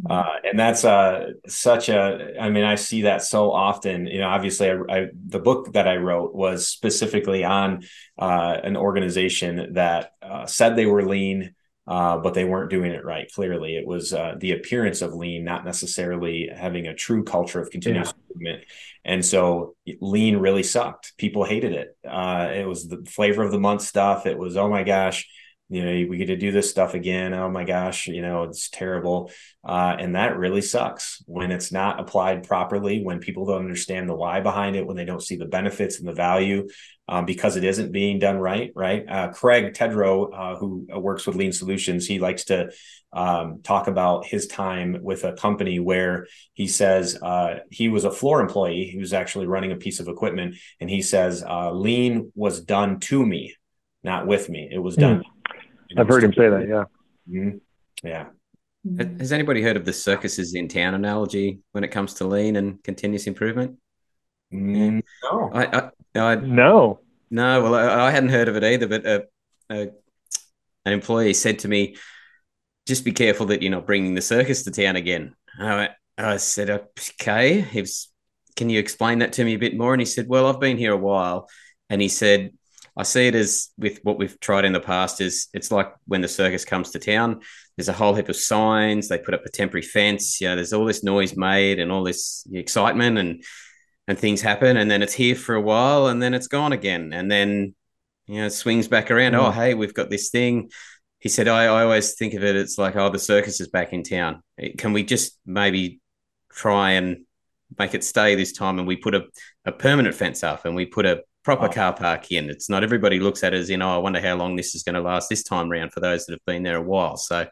Mm-hmm. 0.00 0.10
Uh, 0.10 0.48
and 0.50 0.58
that's 0.58 0.86
uh, 0.86 1.32
such 1.46 1.90
a 1.90 2.32
i 2.40 2.48
mean 2.48 2.64
i 2.64 2.76
see 2.76 3.02
that 3.02 3.20
so 3.20 3.52
often 3.52 4.06
you 4.06 4.20
know 4.20 4.28
obviously 4.28 4.70
I, 4.70 4.76
I, 4.88 5.06
the 5.26 5.38
book 5.38 5.74
that 5.74 5.86
i 5.86 5.96
wrote 5.96 6.34
was 6.34 6.66
specifically 6.66 7.44
on 7.44 7.82
uh, 8.18 8.56
an 8.64 8.78
organization 8.78 9.74
that 9.74 10.12
uh, 10.22 10.46
said 10.46 10.76
they 10.76 10.86
were 10.86 11.04
lean 11.04 11.54
uh, 11.86 12.18
but 12.18 12.34
they 12.34 12.44
weren't 12.44 12.70
doing 12.70 12.92
it 12.92 13.04
right. 13.04 13.30
Clearly, 13.34 13.76
it 13.76 13.86
was 13.86 14.12
uh, 14.12 14.34
the 14.38 14.52
appearance 14.52 15.02
of 15.02 15.14
lean, 15.14 15.44
not 15.44 15.64
necessarily 15.64 16.48
having 16.54 16.86
a 16.86 16.94
true 16.94 17.24
culture 17.24 17.60
of 17.60 17.70
continuous 17.70 18.08
yeah. 18.08 18.22
improvement. 18.28 18.64
And 19.04 19.24
so, 19.24 19.74
lean 20.00 20.36
really 20.36 20.62
sucked. 20.62 21.14
People 21.18 21.44
hated 21.44 21.72
it. 21.72 21.96
Uh, 22.08 22.50
it 22.54 22.66
was 22.66 22.88
the 22.88 23.04
flavor 23.06 23.42
of 23.42 23.50
the 23.50 23.58
month 23.58 23.82
stuff. 23.82 24.26
It 24.26 24.38
was, 24.38 24.56
oh 24.56 24.68
my 24.68 24.84
gosh, 24.84 25.28
you 25.72 25.84
know, 25.84 26.10
we 26.10 26.18
get 26.18 26.26
to 26.26 26.36
do 26.36 26.52
this 26.52 26.68
stuff 26.68 26.92
again. 26.92 27.32
Oh 27.32 27.48
my 27.48 27.64
gosh, 27.64 28.06
you 28.06 28.20
know, 28.20 28.42
it's 28.42 28.68
terrible. 28.68 29.30
Uh, 29.64 29.96
and 29.98 30.16
that 30.16 30.36
really 30.36 30.60
sucks 30.60 31.22
when 31.26 31.50
it's 31.50 31.72
not 31.72 31.98
applied 31.98 32.46
properly, 32.46 33.02
when 33.02 33.20
people 33.20 33.46
don't 33.46 33.62
understand 33.62 34.08
the 34.08 34.14
why 34.14 34.40
behind 34.40 34.76
it, 34.76 34.86
when 34.86 34.96
they 34.96 35.06
don't 35.06 35.22
see 35.22 35.36
the 35.36 35.46
benefits 35.46 35.98
and 35.98 36.06
the 36.06 36.12
value 36.12 36.68
um, 37.08 37.24
because 37.24 37.56
it 37.56 37.64
isn't 37.64 37.92
being 37.92 38.18
done 38.18 38.38
right. 38.38 38.70
Right. 38.74 39.04
Uh, 39.08 39.28
Craig 39.32 39.74
Tedrow, 39.74 40.30
uh, 40.32 40.56
who 40.56 40.86
works 40.94 41.26
with 41.26 41.36
Lean 41.36 41.52
Solutions, 41.52 42.06
he 42.06 42.18
likes 42.18 42.44
to 42.44 42.70
um, 43.12 43.60
talk 43.62 43.88
about 43.88 44.26
his 44.26 44.46
time 44.46 44.98
with 45.00 45.24
a 45.24 45.32
company 45.32 45.78
where 45.78 46.26
he 46.54 46.68
says 46.68 47.18
uh, 47.22 47.60
he 47.70 47.88
was 47.88 48.04
a 48.04 48.10
floor 48.10 48.40
employee. 48.40 48.84
He 48.84 48.98
was 48.98 49.12
actually 49.12 49.46
running 49.46 49.72
a 49.72 49.76
piece 49.76 50.00
of 50.00 50.08
equipment, 50.08 50.56
and 50.80 50.88
he 50.88 51.02
says 51.02 51.42
uh, 51.42 51.72
Lean 51.72 52.30
was 52.34 52.60
done 52.60 53.00
to 53.00 53.24
me, 53.24 53.56
not 54.02 54.26
with 54.26 54.48
me. 54.48 54.68
It 54.70 54.78
was 54.78 54.96
done. 54.96 55.20
Mm. 55.20 55.31
I've 55.96 56.08
heard 56.08 56.24
him 56.24 56.32
say 56.32 56.48
that. 56.48 56.66
Yeah. 56.68 56.84
Mm-hmm. 57.28 57.58
Yeah. 58.06 58.26
Has 59.18 59.32
anybody 59.32 59.62
heard 59.62 59.76
of 59.76 59.84
the 59.84 59.92
circuses 59.92 60.54
in 60.54 60.66
town 60.66 60.94
analogy 60.94 61.60
when 61.70 61.84
it 61.84 61.88
comes 61.88 62.14
to 62.14 62.26
lean 62.26 62.56
and 62.56 62.82
continuous 62.82 63.28
improvement? 63.28 63.78
Mm, 64.52 65.02
no. 65.22 65.50
I, 65.52 65.66
I, 65.66 66.18
I, 66.18 66.34
no. 66.34 67.00
No, 67.30 67.62
well, 67.62 67.74
I, 67.74 68.08
I, 68.08 68.10
hadn't 68.10 68.30
heard 68.30 68.48
of 68.48 68.56
it 68.56 68.64
either, 68.64 68.86
but 68.88 69.06
uh, 69.06 69.20
uh, 69.70 69.86
an 70.84 70.92
employee 70.92 71.32
said 71.32 71.60
to 71.60 71.68
me, 71.68 71.96
just 72.86 73.04
be 73.04 73.12
careful 73.12 73.46
that 73.46 73.62
you're 73.62 73.70
not 73.70 73.86
bringing 73.86 74.14
the 74.14 74.20
circus 74.20 74.64
to 74.64 74.70
town 74.70 74.96
again. 74.96 75.34
I, 75.58 75.90
I 76.18 76.36
said, 76.38 76.68
okay. 76.70 77.60
He 77.60 77.80
was, 77.80 78.08
can 78.56 78.68
you 78.68 78.80
explain 78.80 79.20
that 79.20 79.34
to 79.34 79.44
me 79.44 79.54
a 79.54 79.58
bit 79.58 79.76
more? 79.76 79.94
And 79.94 80.00
he 80.00 80.06
said, 80.06 80.28
well, 80.28 80.46
I've 80.46 80.60
been 80.60 80.76
here 80.76 80.92
a 80.92 80.96
while. 80.96 81.48
And 81.88 82.02
he 82.02 82.08
said, 82.08 82.52
I 82.96 83.04
see 83.04 83.26
it 83.26 83.34
as 83.34 83.70
with 83.78 84.00
what 84.02 84.18
we've 84.18 84.38
tried 84.40 84.64
in 84.64 84.72
the 84.72 84.80
past 84.80 85.20
is 85.20 85.48
it's 85.54 85.70
like 85.70 85.92
when 86.06 86.20
the 86.20 86.28
circus 86.28 86.64
comes 86.64 86.90
to 86.90 86.98
town, 86.98 87.40
there's 87.76 87.88
a 87.88 87.92
whole 87.94 88.14
heap 88.14 88.28
of 88.28 88.36
signs, 88.36 89.08
they 89.08 89.18
put 89.18 89.34
up 89.34 89.46
a 89.46 89.50
temporary 89.50 89.82
fence, 89.82 90.40
you 90.40 90.48
know, 90.48 90.56
there's 90.56 90.74
all 90.74 90.84
this 90.84 91.02
noise 91.02 91.36
made 91.36 91.78
and 91.78 91.90
all 91.90 92.04
this 92.04 92.46
excitement 92.52 93.18
and 93.18 93.42
and 94.08 94.18
things 94.18 94.42
happen 94.42 94.76
and 94.76 94.90
then 94.90 95.00
it's 95.00 95.14
here 95.14 95.36
for 95.36 95.54
a 95.54 95.60
while 95.60 96.08
and 96.08 96.20
then 96.20 96.34
it's 96.34 96.48
gone 96.48 96.72
again 96.72 97.12
and 97.12 97.30
then 97.30 97.72
you 98.26 98.40
know 98.40 98.46
it 98.46 98.50
swings 98.50 98.88
back 98.88 99.10
around. 99.10 99.32
Mm. 99.32 99.38
oh 99.38 99.50
hey 99.50 99.74
we've 99.74 99.94
got 99.94 100.10
this 100.10 100.30
thing. 100.30 100.70
He 101.18 101.28
said 101.28 101.48
I, 101.48 101.64
I 101.64 101.84
always 101.84 102.14
think 102.14 102.34
of 102.34 102.44
it 102.44 102.56
it's 102.56 102.78
like 102.78 102.96
oh 102.96 103.08
the 103.08 103.18
circus 103.18 103.60
is 103.60 103.68
back 103.68 103.92
in 103.92 104.02
town. 104.02 104.42
Can 104.76 104.92
we 104.92 105.02
just 105.04 105.38
maybe 105.46 106.00
try 106.50 106.92
and 106.92 107.24
make 107.78 107.94
it 107.94 108.04
stay 108.04 108.34
this 108.34 108.52
time 108.52 108.78
and 108.78 108.86
we 108.86 108.96
put 108.96 109.14
a, 109.14 109.24
a 109.64 109.72
permanent 109.72 110.14
fence 110.14 110.42
up 110.42 110.66
and 110.66 110.74
we 110.74 110.84
put 110.84 111.06
a 111.06 111.22
proper 111.44 111.66
oh. 111.66 111.68
car 111.68 111.92
park 111.92 112.30
in 112.30 112.48
it's 112.48 112.70
not 112.70 112.84
everybody 112.84 113.18
looks 113.18 113.42
at 113.42 113.52
it 113.52 113.58
as 113.58 113.70
you 113.70 113.76
know 113.76 113.94
i 113.94 113.98
wonder 113.98 114.20
how 114.20 114.36
long 114.36 114.56
this 114.56 114.74
is 114.74 114.82
going 114.82 114.94
to 114.94 115.00
last 115.00 115.28
this 115.28 115.42
time 115.42 115.68
round 115.68 115.92
for 115.92 116.00
those 116.00 116.24
that 116.26 116.32
have 116.32 116.44
been 116.46 116.62
there 116.62 116.76
a 116.76 116.82
while 116.82 117.16
so 117.16 117.46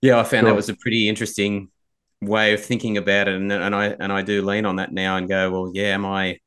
yeah 0.00 0.18
i 0.18 0.22
found 0.22 0.42
sure. 0.42 0.50
that 0.50 0.56
was 0.56 0.68
a 0.68 0.76
pretty 0.76 1.08
interesting 1.08 1.68
way 2.22 2.52
of 2.52 2.64
thinking 2.64 2.96
about 2.96 3.28
it, 3.28 3.34
and, 3.34 3.50
and 3.52 3.74
I 3.74 3.86
and 3.86 4.12
I 4.12 4.22
do 4.22 4.42
lean 4.42 4.66
on 4.66 4.76
that 4.76 4.92
now 4.92 5.16
and 5.16 5.28
go, 5.28 5.50
well, 5.50 5.72
yeah, 5.74 5.94
am 5.94 6.04
I? 6.04 6.38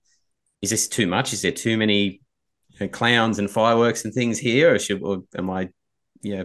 Is 0.61 0.69
this 0.69 0.87
too 0.87 1.07
much? 1.07 1.33
Is 1.33 1.41
there 1.41 1.51
too 1.51 1.77
many 1.77 2.21
you 2.69 2.79
know, 2.79 2.87
clowns 2.87 3.39
and 3.39 3.49
fireworks 3.49 4.05
and 4.05 4.13
things 4.13 4.39
here, 4.39 4.73
or 4.73 4.79
should 4.79 5.01
or 5.01 5.23
am 5.35 5.49
I, 5.49 5.69
yeah, 6.21 6.43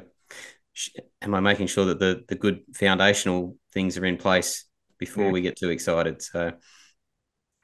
am 1.22 1.34
I 1.34 1.40
making 1.40 1.68
sure 1.68 1.86
that 1.86 1.98
the 1.98 2.24
the 2.28 2.34
good 2.34 2.62
foundational 2.74 3.56
things 3.72 3.96
are 3.98 4.04
in 4.04 4.16
place 4.16 4.64
before 4.98 5.26
yeah. 5.26 5.32
we 5.32 5.40
get 5.40 5.56
too 5.56 5.70
excited? 5.70 6.22
So, 6.22 6.52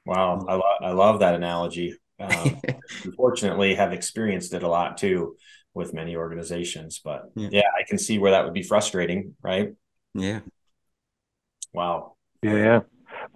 wow, 0.05 0.39
mm. 0.41 0.49
I, 0.49 0.53
lo- 0.55 0.89
I 0.89 0.91
love 0.91 1.19
that 1.19 1.35
analogy. 1.35 1.95
Um, 2.19 2.61
unfortunately, 3.03 3.75
have 3.75 3.91
experienced 3.91 4.53
it 4.53 4.63
a 4.63 4.67
lot 4.67 4.97
too 4.97 5.35
with 5.73 5.93
many 5.93 6.15
organizations, 6.15 7.01
but 7.03 7.31
yeah. 7.35 7.49
yeah, 7.51 7.69
I 7.77 7.83
can 7.83 7.97
see 7.97 8.17
where 8.17 8.31
that 8.31 8.45
would 8.45 8.53
be 8.53 8.63
frustrating, 8.63 9.35
right? 9.41 9.73
Yeah. 10.13 10.39
Wow. 11.73 12.15
Yeah. 12.41 12.81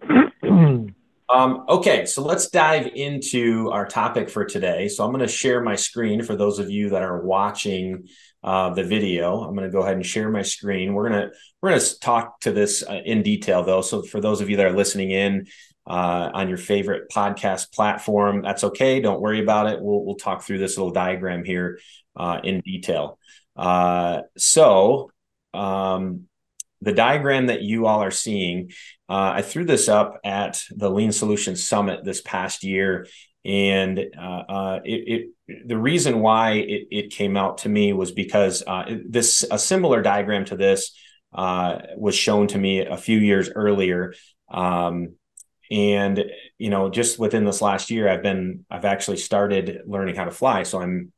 um, 0.43 0.93
okay, 1.29 2.05
so 2.05 2.23
let's 2.23 2.49
dive 2.49 2.87
into 2.95 3.69
our 3.71 3.85
topic 3.85 4.29
for 4.29 4.45
today. 4.45 4.87
So 4.87 5.03
I'm 5.03 5.11
going 5.11 5.19
to 5.19 5.27
share 5.27 5.61
my 5.61 5.75
screen 5.75 6.23
for 6.23 6.37
those 6.37 6.59
of 6.59 6.69
you 6.69 6.91
that 6.91 7.03
are 7.03 7.21
watching 7.21 8.07
uh, 8.43 8.73
the 8.73 8.83
video. 8.83 9.41
I'm 9.41 9.55
going 9.55 9.67
to 9.67 9.71
go 9.71 9.81
ahead 9.81 9.95
and 9.95 10.05
share 10.05 10.29
my 10.29 10.41
screen. 10.41 10.93
We're 10.93 11.09
gonna 11.09 11.31
we're 11.61 11.71
gonna 11.71 11.83
talk 11.99 12.39
to 12.41 12.53
this 12.53 12.83
uh, 12.87 13.01
in 13.03 13.21
detail 13.21 13.63
though. 13.63 13.81
So 13.81 14.01
for 14.01 14.21
those 14.21 14.39
of 14.39 14.49
you 14.49 14.55
that 14.57 14.65
are 14.65 14.75
listening 14.75 15.11
in 15.11 15.47
uh, 15.89 16.29
on 16.33 16.47
your 16.47 16.57
favorite 16.57 17.09
podcast 17.09 17.73
platform, 17.73 18.43
that's 18.43 18.63
okay. 18.63 18.99
Don't 18.99 19.19
worry 19.19 19.41
about 19.41 19.67
it. 19.67 19.81
We'll 19.81 20.05
we'll 20.05 20.15
talk 20.15 20.43
through 20.43 20.59
this 20.59 20.77
little 20.77 20.93
diagram 20.93 21.43
here 21.43 21.79
uh, 22.15 22.39
in 22.43 22.61
detail. 22.61 23.17
Uh, 23.55 24.21
so 24.37 25.11
um, 25.53 26.25
the 26.81 26.93
diagram 26.93 27.47
that 27.47 27.63
you 27.63 27.87
all 27.87 28.03
are 28.03 28.11
seeing, 28.11 28.69
uh, 29.09 29.33
I 29.35 29.41
threw 29.41 29.65
this 29.65 29.89
up 29.89 30.19
at 30.23 30.63
the 30.69 30.91
Lean 30.91 31.11
Solutions 31.11 31.67
Summit 31.67 32.05
this 32.05 32.21
past 32.21 32.63
year, 32.63 33.07
and 33.43 33.99
uh, 33.99 34.43
uh, 34.47 34.79
it, 34.85 35.31
it, 35.47 35.67
the 35.67 35.77
reason 35.77 36.19
why 36.19 36.51
it, 36.51 36.87
it 36.91 37.11
came 37.11 37.35
out 37.35 37.59
to 37.59 37.69
me 37.69 37.93
was 37.93 38.11
because 38.11 38.63
this 39.05 39.43
a 39.49 39.57
similar 39.57 40.03
diagram 40.03 40.45
to 40.45 40.55
this 40.55 40.95
was 41.33 42.15
shown 42.15 42.45
to 42.47 42.59
me 42.59 42.85
a 42.85 42.97
few 42.97 43.17
years 43.17 43.49
earlier. 43.49 44.13
Um, 44.51 45.15
and 45.71 46.23
you 46.57 46.69
know, 46.69 46.89
just 46.89 47.19
within 47.19 47.45
this 47.45 47.61
last 47.61 47.91
year, 47.91 48.09
I've 48.09 48.23
been 48.23 48.65
I've 48.69 48.85
actually 48.85 49.17
started 49.17 49.81
learning 49.85 50.15
how 50.15 50.25
to 50.25 50.31
fly. 50.31 50.63
So 50.63 50.81
I'm 50.81 51.11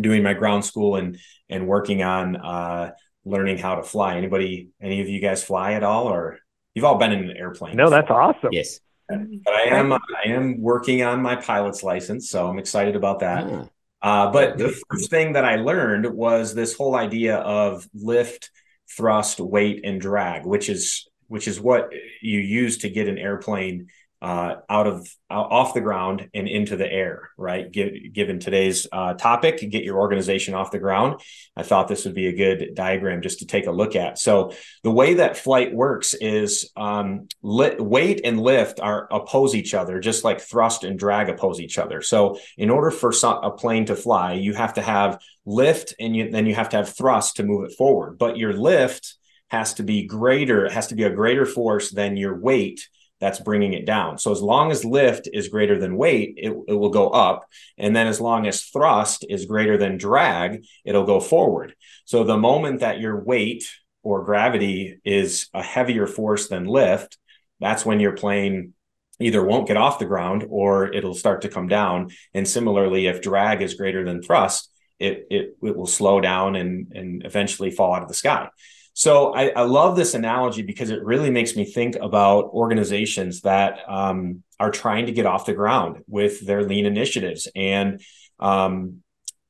doing 0.00 0.22
my 0.22 0.34
ground 0.34 0.64
school 0.64 0.96
and 0.96 1.18
and 1.48 1.66
working 1.66 2.02
on 2.02 2.36
uh, 2.36 2.92
learning 3.24 3.58
how 3.58 3.76
to 3.76 3.82
fly. 3.82 4.16
Anybody, 4.16 4.68
any 4.80 5.00
of 5.00 5.08
you 5.08 5.20
guys 5.20 5.42
fly 5.42 5.72
at 5.72 5.82
all, 5.82 6.08
or 6.08 6.38
you've 6.74 6.84
all 6.84 6.98
been 6.98 7.12
in 7.12 7.30
an 7.30 7.36
airplane? 7.36 7.76
No, 7.76 7.88
that's 7.88 8.10
awesome. 8.10 8.50
Yes, 8.52 8.80
but 9.08 9.54
I 9.54 9.68
am 9.70 9.92
I 9.92 10.00
am 10.26 10.60
working 10.60 11.02
on 11.02 11.22
my 11.22 11.36
pilot's 11.36 11.82
license, 11.82 12.28
so 12.28 12.48
I'm 12.48 12.58
excited 12.58 12.96
about 12.96 13.20
that. 13.20 13.44
Oh. 13.44 13.68
Uh, 14.02 14.30
but 14.30 14.58
the 14.58 14.68
first 14.90 15.08
thing 15.08 15.32
that 15.32 15.46
I 15.46 15.56
learned 15.56 16.04
was 16.04 16.54
this 16.54 16.76
whole 16.76 16.94
idea 16.94 17.36
of 17.36 17.88
lift, 17.94 18.50
thrust, 18.94 19.40
weight, 19.40 19.80
and 19.82 19.98
drag, 19.98 20.44
which 20.44 20.68
is 20.68 21.08
which 21.28 21.48
is 21.48 21.60
what 21.60 21.90
you 22.20 22.40
use 22.40 22.78
to 22.78 22.90
get 22.90 23.08
an 23.08 23.18
airplane 23.18 23.88
uh, 24.24 24.56
out 24.70 24.86
of 24.86 25.06
off 25.28 25.74
the 25.74 25.82
ground 25.82 26.30
and 26.32 26.48
into 26.48 26.76
the 26.76 26.90
air, 26.90 27.28
right? 27.36 27.70
given 27.70 28.38
today's 28.38 28.86
uh, 28.90 29.12
topic, 29.12 29.58
get 29.70 29.84
your 29.84 29.98
organization 29.98 30.54
off 30.54 30.70
the 30.70 30.78
ground. 30.78 31.20
I 31.54 31.62
thought 31.62 31.88
this 31.88 32.06
would 32.06 32.14
be 32.14 32.28
a 32.28 32.32
good 32.32 32.74
diagram 32.74 33.20
just 33.20 33.40
to 33.40 33.46
take 33.46 33.66
a 33.66 33.70
look 33.70 33.96
at. 33.96 34.18
So 34.18 34.54
the 34.82 34.90
way 34.90 35.14
that 35.14 35.36
flight 35.36 35.74
works 35.74 36.14
is 36.14 36.70
um, 36.74 37.28
weight 37.42 38.22
and 38.24 38.40
lift 38.40 38.80
are 38.80 39.08
oppose 39.10 39.54
each 39.54 39.74
other, 39.74 40.00
just 40.00 40.24
like 40.24 40.40
thrust 40.40 40.84
and 40.84 40.98
drag 40.98 41.28
oppose 41.28 41.60
each 41.60 41.76
other. 41.76 42.00
So 42.00 42.38
in 42.56 42.70
order 42.70 42.90
for 42.90 43.12
a 43.22 43.50
plane 43.50 43.84
to 43.86 43.96
fly, 43.96 44.34
you 44.34 44.54
have 44.54 44.72
to 44.74 44.82
have 44.82 45.20
lift 45.44 45.92
and 46.00 46.16
you, 46.16 46.30
then 46.30 46.46
you 46.46 46.54
have 46.54 46.70
to 46.70 46.78
have 46.78 46.96
thrust 46.96 47.36
to 47.36 47.42
move 47.42 47.64
it 47.64 47.76
forward. 47.76 48.16
But 48.16 48.38
your 48.38 48.54
lift 48.54 49.16
has 49.48 49.74
to 49.74 49.82
be 49.82 50.06
greater, 50.06 50.68
has 50.68 50.88
to 50.88 50.94
be 50.94 51.04
a 51.04 51.10
greater 51.10 51.46
force 51.46 51.90
than 51.90 52.16
your 52.16 52.38
weight 52.38 52.88
that's 53.20 53.40
bringing 53.40 53.72
it 53.72 53.86
down. 53.86 54.18
So 54.18 54.32
as 54.32 54.42
long 54.42 54.70
as 54.70 54.84
lift 54.84 55.28
is 55.32 55.48
greater 55.48 55.78
than 55.78 55.96
weight, 55.96 56.34
it, 56.36 56.50
it 56.68 56.74
will 56.74 56.90
go 56.90 57.08
up. 57.08 57.46
And 57.78 57.94
then 57.94 58.06
as 58.06 58.20
long 58.20 58.46
as 58.46 58.64
thrust 58.64 59.24
is 59.28 59.46
greater 59.46 59.78
than 59.78 59.96
drag, 59.96 60.64
it'll 60.84 61.06
go 61.06 61.20
forward. 61.20 61.74
So 62.04 62.24
the 62.24 62.36
moment 62.36 62.80
that 62.80 63.00
your 63.00 63.22
weight 63.22 63.64
or 64.02 64.24
gravity 64.24 64.98
is 65.04 65.48
a 65.54 65.62
heavier 65.62 66.06
force 66.06 66.48
than 66.48 66.66
lift, 66.66 67.16
that's 67.60 67.86
when 67.86 68.00
your 68.00 68.12
plane 68.12 68.74
either 69.20 69.42
won't 69.42 69.68
get 69.68 69.76
off 69.76 70.00
the 70.00 70.04
ground 70.04 70.44
or 70.48 70.92
it'll 70.92 71.14
start 71.14 71.42
to 71.42 71.48
come 71.48 71.68
down. 71.68 72.10
And 72.34 72.46
similarly, 72.46 73.06
if 73.06 73.22
drag 73.22 73.62
is 73.62 73.74
greater 73.74 74.04
than 74.04 74.22
thrust, 74.22 74.70
it, 74.98 75.26
it, 75.30 75.56
it 75.62 75.76
will 75.76 75.86
slow 75.86 76.20
down 76.20 76.56
and, 76.56 76.92
and 76.92 77.24
eventually 77.24 77.70
fall 77.70 77.94
out 77.94 78.02
of 78.02 78.08
the 78.08 78.14
sky. 78.14 78.48
So 78.94 79.34
I, 79.34 79.48
I, 79.48 79.62
love 79.62 79.96
this 79.96 80.14
analogy 80.14 80.62
because 80.62 80.90
it 80.90 81.02
really 81.02 81.30
makes 81.30 81.56
me 81.56 81.64
think 81.64 81.96
about 81.96 82.44
organizations 82.46 83.40
that 83.40 83.80
um, 83.88 84.44
are 84.60 84.70
trying 84.70 85.06
to 85.06 85.12
get 85.12 85.26
off 85.26 85.46
the 85.46 85.52
ground 85.52 86.04
with 86.06 86.46
their 86.46 86.62
lean 86.62 86.86
initiatives. 86.86 87.48
And 87.56 88.00
um, 88.38 89.02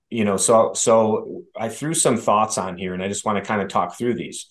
you 0.09 0.25
know, 0.25 0.39
so 0.39 0.73
so 0.75 1.43
I 1.57 1.69
threw 1.69 1.93
some 1.93 2.17
thoughts 2.17 2.57
on 2.57 2.79
here, 2.79 2.95
and 2.95 3.03
I 3.03 3.09
just 3.09 3.27
want 3.27 3.37
to 3.37 3.47
kind 3.47 3.61
of 3.61 3.69
talk 3.69 3.99
through 3.99 4.15
these. 4.15 4.47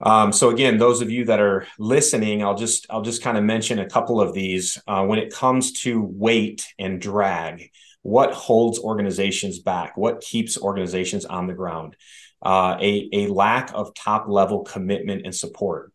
Um, 0.00 0.32
so 0.32 0.50
again, 0.50 0.78
those 0.78 1.00
of 1.00 1.10
you 1.10 1.26
that 1.26 1.40
are 1.40 1.66
listening, 1.78 2.42
I'll 2.42 2.56
just 2.56 2.86
I'll 2.90 3.02
just 3.02 3.22
kind 3.22 3.38
of 3.38 3.44
mention 3.44 3.78
a 3.78 3.88
couple 3.88 4.20
of 4.20 4.34
these. 4.34 4.80
Uh, 4.86 5.04
when 5.04 5.18
it 5.18 5.32
comes 5.32 5.72
to 5.82 6.02
weight 6.02 6.66
and 6.78 7.00
drag, 7.00 7.70
what 8.06 8.32
holds 8.32 8.78
organizations 8.78 9.58
back? 9.58 9.96
What 9.96 10.20
keeps 10.20 10.56
organizations 10.58 11.24
on 11.24 11.46
the 11.46 11.54
ground? 11.54 11.96
uh, 12.42 12.76
a, 12.80 13.08
a 13.12 13.26
lack 13.28 13.72
of 13.74 13.94
top 13.94 14.26
level 14.28 14.62
commitment 14.62 15.22
and 15.24 15.34
support, 15.34 15.92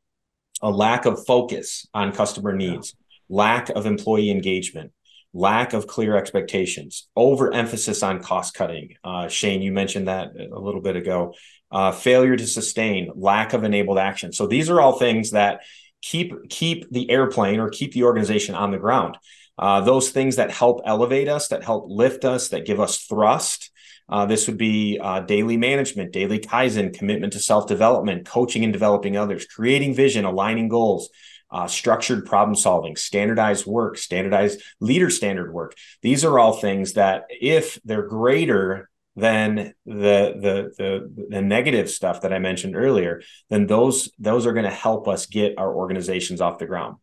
a 0.62 0.70
lack 0.70 1.06
of 1.06 1.26
focus 1.26 1.88
on 1.94 2.12
customer 2.12 2.54
needs, 2.54 2.96
lack 3.30 3.70
of 3.70 3.86
employee 3.86 4.32
engagement, 4.32 4.92
lack 5.34 5.74
of 5.74 5.88
clear 5.88 6.16
expectations, 6.16 7.08
overemphasis 7.16 8.04
on 8.04 8.22
cost 8.22 8.54
cutting. 8.54 8.96
Uh, 9.04 9.28
Shayne, 9.28 9.62
you 9.62 9.72
mentioned 9.72 10.08
that 10.08 10.32
a 10.36 10.60
little 10.60 10.82
bit 10.82 10.96
ago. 10.96 11.34
Uh, 11.72 11.94
failure 11.94 12.36
to 12.36 12.48
sustain, 12.48 13.10
lack 13.16 13.54
of 13.54 13.64
enabled 13.64 13.98
action. 13.98 14.34
So 14.34 14.46
these 14.46 14.70
are 14.70 14.82
all 14.82 15.00
things 15.00 15.32
that 15.32 15.62
keep 16.02 16.50
keep 16.50 16.90
the 16.92 17.10
airplane 17.10 17.62
or 17.62 17.70
keep 17.70 17.94
the 17.94 18.04
organization 18.04 18.56
on 18.56 18.72
the 18.72 18.78
ground. 18.78 19.18
Uh, 19.58 19.82
those 19.82 20.10
things 20.10 20.38
that 20.38 20.52
help 20.52 20.82
elevate 20.86 21.28
us, 21.28 21.50
that 21.50 21.64
help 21.64 21.86
lift 21.88 22.26
us, 22.26 22.50
that 22.50 22.66
give 22.66 22.80
us 22.80 23.00
thrust, 23.00 23.72
uh, 24.12 24.26
this 24.26 24.48
would 24.48 24.58
be 24.58 25.00
uh, 25.02 25.22
daily 25.22 25.56
management, 25.56 26.12
daily 26.12 26.38
Kaizen, 26.38 26.94
commitment 26.94 27.34
to 27.34 27.40
self 27.40 27.68
development, 27.68 28.26
coaching 28.26 28.64
and 28.64 28.74
developing 28.74 29.16
others, 29.16 29.46
creating 29.46 29.96
vision, 29.96 30.26
aligning 30.26 30.68
goals, 30.68 31.10
uh, 31.50 31.68
structured 31.68 32.26
problem 32.26 32.56
solving, 32.56 32.98
standardized 32.98 33.66
work, 33.66 33.98
standardized 33.98 34.62
leader 34.82 35.10
standard 35.10 35.54
work. 35.54 35.76
These 36.02 36.26
are 36.26 36.38
all 36.38 36.54
things 36.54 36.94
that, 36.94 37.24
if 37.30 37.80
they're 37.86 38.08
greater 38.08 38.90
than 39.16 39.74
the 39.86 40.34
the 40.36 40.72
the, 40.78 41.26
the 41.30 41.42
negative 41.42 41.90
stuff 41.90 42.22
that 42.22 42.34
I 42.34 42.40
mentioned 42.40 42.76
earlier, 42.76 43.22
then 43.50 43.66
those 43.66 44.12
those 44.20 44.46
are 44.46 44.54
going 44.54 44.66
to 44.66 44.72
help 44.72 45.08
us 45.08 45.26
get 45.26 45.58
our 45.58 45.74
organizations 45.74 46.42
off 46.42 46.60
the 46.60 46.68
ground. 46.68 46.98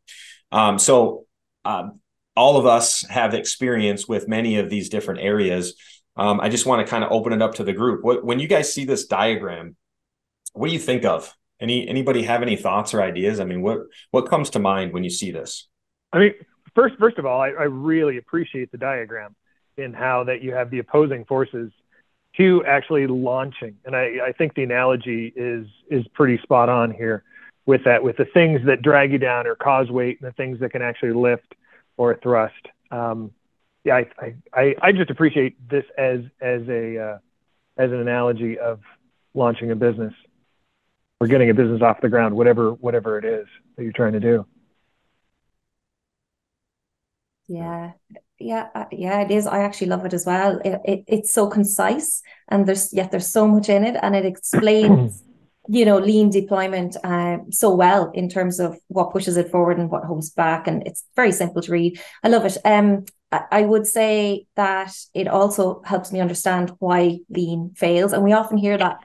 Um, 0.53 0.79
so. 0.79 1.25
Um, 1.65 2.01
all 2.39 2.57
of 2.57 2.67
us 2.67 3.05
have 3.09 3.35
experience 3.35 4.07
with 4.07 4.29
many 4.29 4.59
of 4.59 4.71
these 4.71 4.89
different 4.89 5.21
areas 5.21 5.75
um, 6.19 6.41
I 6.41 6.49
just 6.49 6.67
want 6.67 6.85
to 6.85 6.91
kind 6.91 7.05
of 7.05 7.13
open 7.13 7.33
it 7.33 7.41
up 7.41 7.55
to 7.55 7.65
the 7.65 7.73
group. 7.73 8.03
What, 8.03 8.25
when 8.25 8.41
you 8.41 8.49
guys 8.49 8.73
see 8.75 8.85
this 8.85 9.07
diagram, 9.07 9.77
what 10.53 10.67
do 10.67 10.73
you 10.73 10.81
think 10.81 11.05
of? 11.05 11.33
Any 11.61 11.89
anybody 11.89 12.23
have 12.25 12.43
any 12.43 12.57
thoughts 12.57 12.93
or 12.93 13.03
ideas? 13.03 13.41
I 13.41 13.45
mean, 13.45 13.63
what 13.63 13.79
what 14.11 14.29
comes 14.29 14.51
to 14.51 14.59
mind 14.59 14.93
when 14.93 15.05
you 15.05 15.11
see 15.11 15.31
this? 15.31 15.69
I 16.13 16.19
mean, 16.19 16.35
first 16.75 16.97
first 16.99 17.19
of 17.19 17.27
all, 17.27 17.41
I, 17.41 17.49
I 17.49 17.65
really 17.65 18.19
appreciate 18.19 18.71
the 18.73 18.79
diagram 18.79 19.35
in 19.77 19.93
how 19.93 20.25
that 20.25 20.43
you 20.43 20.53
have 20.55 20.71
the 20.71 20.81
opposing 20.81 21.25
forces 21.25 21.73
to 22.37 22.65
actually 22.65 23.07
launching, 23.07 23.77
and 23.85 23.97
I, 23.97 24.19
I 24.29 24.33
think 24.33 24.55
the 24.55 24.63
analogy 24.63 25.33
is 25.35 25.67
is 25.91 26.07
pretty 26.15 26.41
spot 26.43 26.69
on 26.69 26.93
here 26.93 27.25
with 27.67 27.83
that, 27.85 28.03
with 28.03 28.17
the 28.17 28.25
things 28.25 28.61
that 28.67 28.83
drag 28.83 29.13
you 29.13 29.19
down 29.19 29.47
or 29.47 29.57
cause 29.57 29.91
weight, 29.91 30.21
and 30.21 30.29
the 30.29 30.35
things 30.35 30.61
that 30.61 30.71
can 30.71 30.83
actually 30.83 31.13
lift 31.13 31.55
or 31.99 32.13
a 32.13 32.17
thrust. 32.17 32.55
Um, 32.91 33.33
yeah, 33.85 33.97
I, 33.97 34.35
I, 34.55 34.75
I 34.81 34.93
just 34.93 35.11
appreciate 35.11 35.57
this 35.69 35.85
as 35.99 36.21
as 36.41 36.63
a 36.69 36.99
uh, 36.99 37.19
as 37.77 37.91
an 37.91 38.01
analogy 38.01 38.59
of 38.59 38.81
launching 39.35 39.71
a 39.71 39.77
business 39.77 40.15
or 41.21 41.27
getting 41.27 41.51
a 41.51 41.55
business 41.55 41.83
off 41.83 42.01
the 42.01 42.09
ground, 42.09 42.35
whatever 42.35 42.73
whatever 42.73 43.19
it 43.19 43.25
is 43.27 43.47
that 43.77 43.83
you're 43.83 43.93
trying 43.93 44.15
to 44.15 44.21
do. 44.21 44.47
Yeah, 47.47 47.93
yeah, 48.39 48.69
uh, 48.75 48.85
yeah. 48.93 49.21
It 49.21 49.31
is. 49.31 49.47
I 49.47 49.61
actually 49.61 49.89
love 49.89 50.05
it 50.05 50.13
as 50.13 50.27
well. 50.27 50.61
It, 50.65 50.81
it 50.85 51.05
it's 51.07 51.33
so 51.33 51.49
concise, 51.49 52.23
and 52.49 52.67
there's 52.67 52.93
yet 52.93 53.11
there's 53.11 53.27
so 53.27 53.47
much 53.47 53.69
in 53.69 53.85
it, 53.85 53.97
and 54.03 54.15
it 54.17 54.25
explains. 54.25 55.23
you 55.69 55.85
know 55.85 55.99
lean 55.99 56.31
deployment 56.31 56.97
uh, 57.05 57.39
so 57.51 57.75
well 57.75 58.11
in 58.13 58.29
terms 58.29 58.59
of 58.59 58.79
what 58.89 59.13
pushes 59.13 59.37
it 59.37 59.51
forward 59.51 59.79
and 59.79 59.91
what 59.91 60.05
holds 60.05 60.31
back 60.31 60.67
and 60.67 60.87
it's 60.87 61.05
very 61.15 61.33
simple 61.33 61.63
to 61.63 61.73
read 61.73 62.01
i 62.25 62.29
love 62.29 62.45
it 62.45 62.57
um 62.65 63.05
I 63.31 63.63
would 63.63 63.87
say 63.87 64.47
that 64.57 64.97
it 65.13 65.29
also 65.29 65.83
helps 65.85 66.13
me 66.13 66.21
understand 66.21 66.73
why 66.79 67.19
lean 67.29 67.75
fails. 67.77 68.15
And 68.15 68.25
we 68.25 68.33
often 68.33 68.57
hear 68.57 68.79
that 68.79 69.01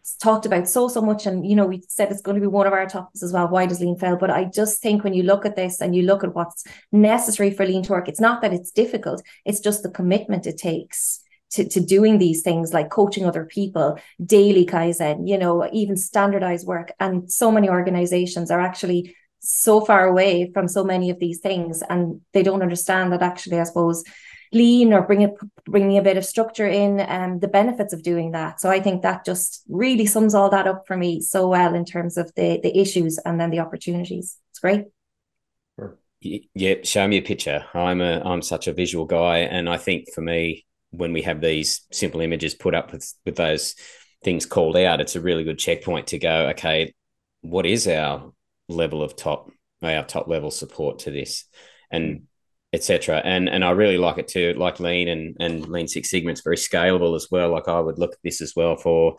it's 0.00 0.16
talked 0.16 0.46
about 0.46 0.68
so, 0.68 0.86
so 0.86 1.00
much. 1.00 1.26
And, 1.26 1.44
you 1.44 1.56
know, 1.56 1.66
we 1.66 1.82
said 1.88 2.10
it's 2.10 2.20
going 2.20 2.36
to 2.36 2.40
be 2.40 2.46
one 2.46 2.68
of 2.68 2.72
our 2.72 2.86
topics 2.86 3.22
as 3.22 3.32
well. 3.32 3.48
Why 3.48 3.66
does 3.66 3.80
lean 3.80 3.96
fail? 3.96 4.16
But 4.16 4.30
I 4.30 4.44
just 4.44 4.80
think 4.80 5.02
when 5.02 5.14
you 5.14 5.24
look 5.24 5.44
at 5.44 5.56
this 5.56 5.80
and 5.80 5.96
you 5.96 6.02
look 6.02 6.22
at 6.22 6.34
what's 6.34 6.64
necessary 6.92 7.50
for 7.50 7.66
lean 7.66 7.82
to 7.84 7.92
work, 7.92 8.08
it's 8.08 8.20
not 8.20 8.42
that 8.42 8.52
it's 8.52 8.70
difficult, 8.70 9.22
it's 9.44 9.60
just 9.60 9.82
the 9.82 9.90
commitment 9.90 10.46
it 10.46 10.58
takes. 10.58 11.23
To, 11.54 11.68
to 11.68 11.80
doing 11.80 12.18
these 12.18 12.42
things 12.42 12.72
like 12.72 12.90
coaching 12.90 13.26
other 13.26 13.44
people, 13.44 13.98
daily 14.24 14.66
Kaizen, 14.66 15.28
you 15.28 15.38
know, 15.38 15.68
even 15.72 15.96
standardized 15.96 16.66
work. 16.66 16.92
And 16.98 17.30
so 17.30 17.52
many 17.52 17.68
organizations 17.68 18.50
are 18.50 18.60
actually 18.60 19.14
so 19.38 19.80
far 19.80 20.06
away 20.06 20.50
from 20.52 20.66
so 20.68 20.82
many 20.82 21.10
of 21.10 21.18
these 21.18 21.40
things 21.40 21.82
and 21.90 22.20
they 22.32 22.42
don't 22.42 22.62
understand 22.62 23.12
that 23.12 23.20
actually 23.20 23.60
i 23.60 23.62
suppose 23.62 24.02
lean 24.54 24.92
or 24.92 25.02
bring 25.02 25.22
it 25.22 25.34
bringing 25.66 25.98
a 25.98 26.02
bit 26.02 26.16
of 26.16 26.24
structure 26.24 26.66
in 26.66 27.00
um 27.08 27.40
the 27.40 27.48
benefits 27.48 27.92
of 27.92 28.02
doing 28.02 28.30
that. 28.32 28.60
So 28.60 28.70
i 28.70 28.80
think 28.80 29.02
that 29.02 29.24
just 29.24 29.62
really 29.68 30.06
sums 30.06 30.34
all 30.34 30.48
that 30.50 30.66
up 30.66 30.86
for 30.86 30.96
me 30.96 31.20
so 31.20 31.48
well 31.48 31.74
in 31.74 31.84
terms 31.84 32.16
of 32.16 32.32
the 32.36 32.60
the 32.62 32.78
issues 32.78 33.18
and 33.18 33.38
then 33.38 33.50
the 33.50 33.60
opportunities. 33.60 34.38
It's 34.50 34.60
great. 34.60 34.84
Yeah 36.20 36.76
show 36.84 37.06
me 37.06 37.18
a 37.18 37.22
picture. 37.22 37.64
I'm 37.74 38.00
a 38.00 38.22
i'm 38.24 38.42
such 38.42 38.68
a 38.68 38.72
visual 38.72 39.04
guy 39.04 39.38
and 39.38 39.68
i 39.68 39.76
think 39.76 40.12
for 40.14 40.22
me 40.22 40.64
when 40.96 41.12
we 41.12 41.22
have 41.22 41.40
these 41.40 41.86
simple 41.92 42.20
images 42.20 42.54
put 42.54 42.74
up 42.74 42.92
with 42.92 43.12
with 43.24 43.36
those 43.36 43.74
things 44.22 44.46
called 44.46 44.76
out 44.76 45.00
it's 45.00 45.16
a 45.16 45.20
really 45.20 45.44
good 45.44 45.58
checkpoint 45.58 46.06
to 46.06 46.18
go 46.18 46.48
okay 46.48 46.94
what 47.42 47.66
is 47.66 47.86
our 47.86 48.32
level 48.68 49.02
of 49.02 49.16
top 49.16 49.50
our 49.82 50.04
top 50.04 50.28
level 50.28 50.50
support 50.50 51.00
to 51.00 51.10
this? 51.10 51.44
And 51.90 52.22
etc 52.72 53.22
and 53.24 53.48
and 53.48 53.64
i 53.64 53.70
really 53.70 53.98
like 53.98 54.18
it 54.18 54.26
too 54.26 54.52
like 54.56 54.80
lean 54.80 55.06
and 55.06 55.36
and 55.38 55.68
lean 55.68 55.86
six 55.86 56.10
sigma 56.10 56.32
it's 56.32 56.40
very 56.40 56.56
scalable 56.56 57.14
as 57.14 57.28
well. 57.30 57.50
Like 57.50 57.68
i 57.68 57.78
would 57.78 58.00
look 58.00 58.14
at 58.14 58.18
this 58.24 58.40
as 58.40 58.54
well 58.56 58.74
for 58.74 59.16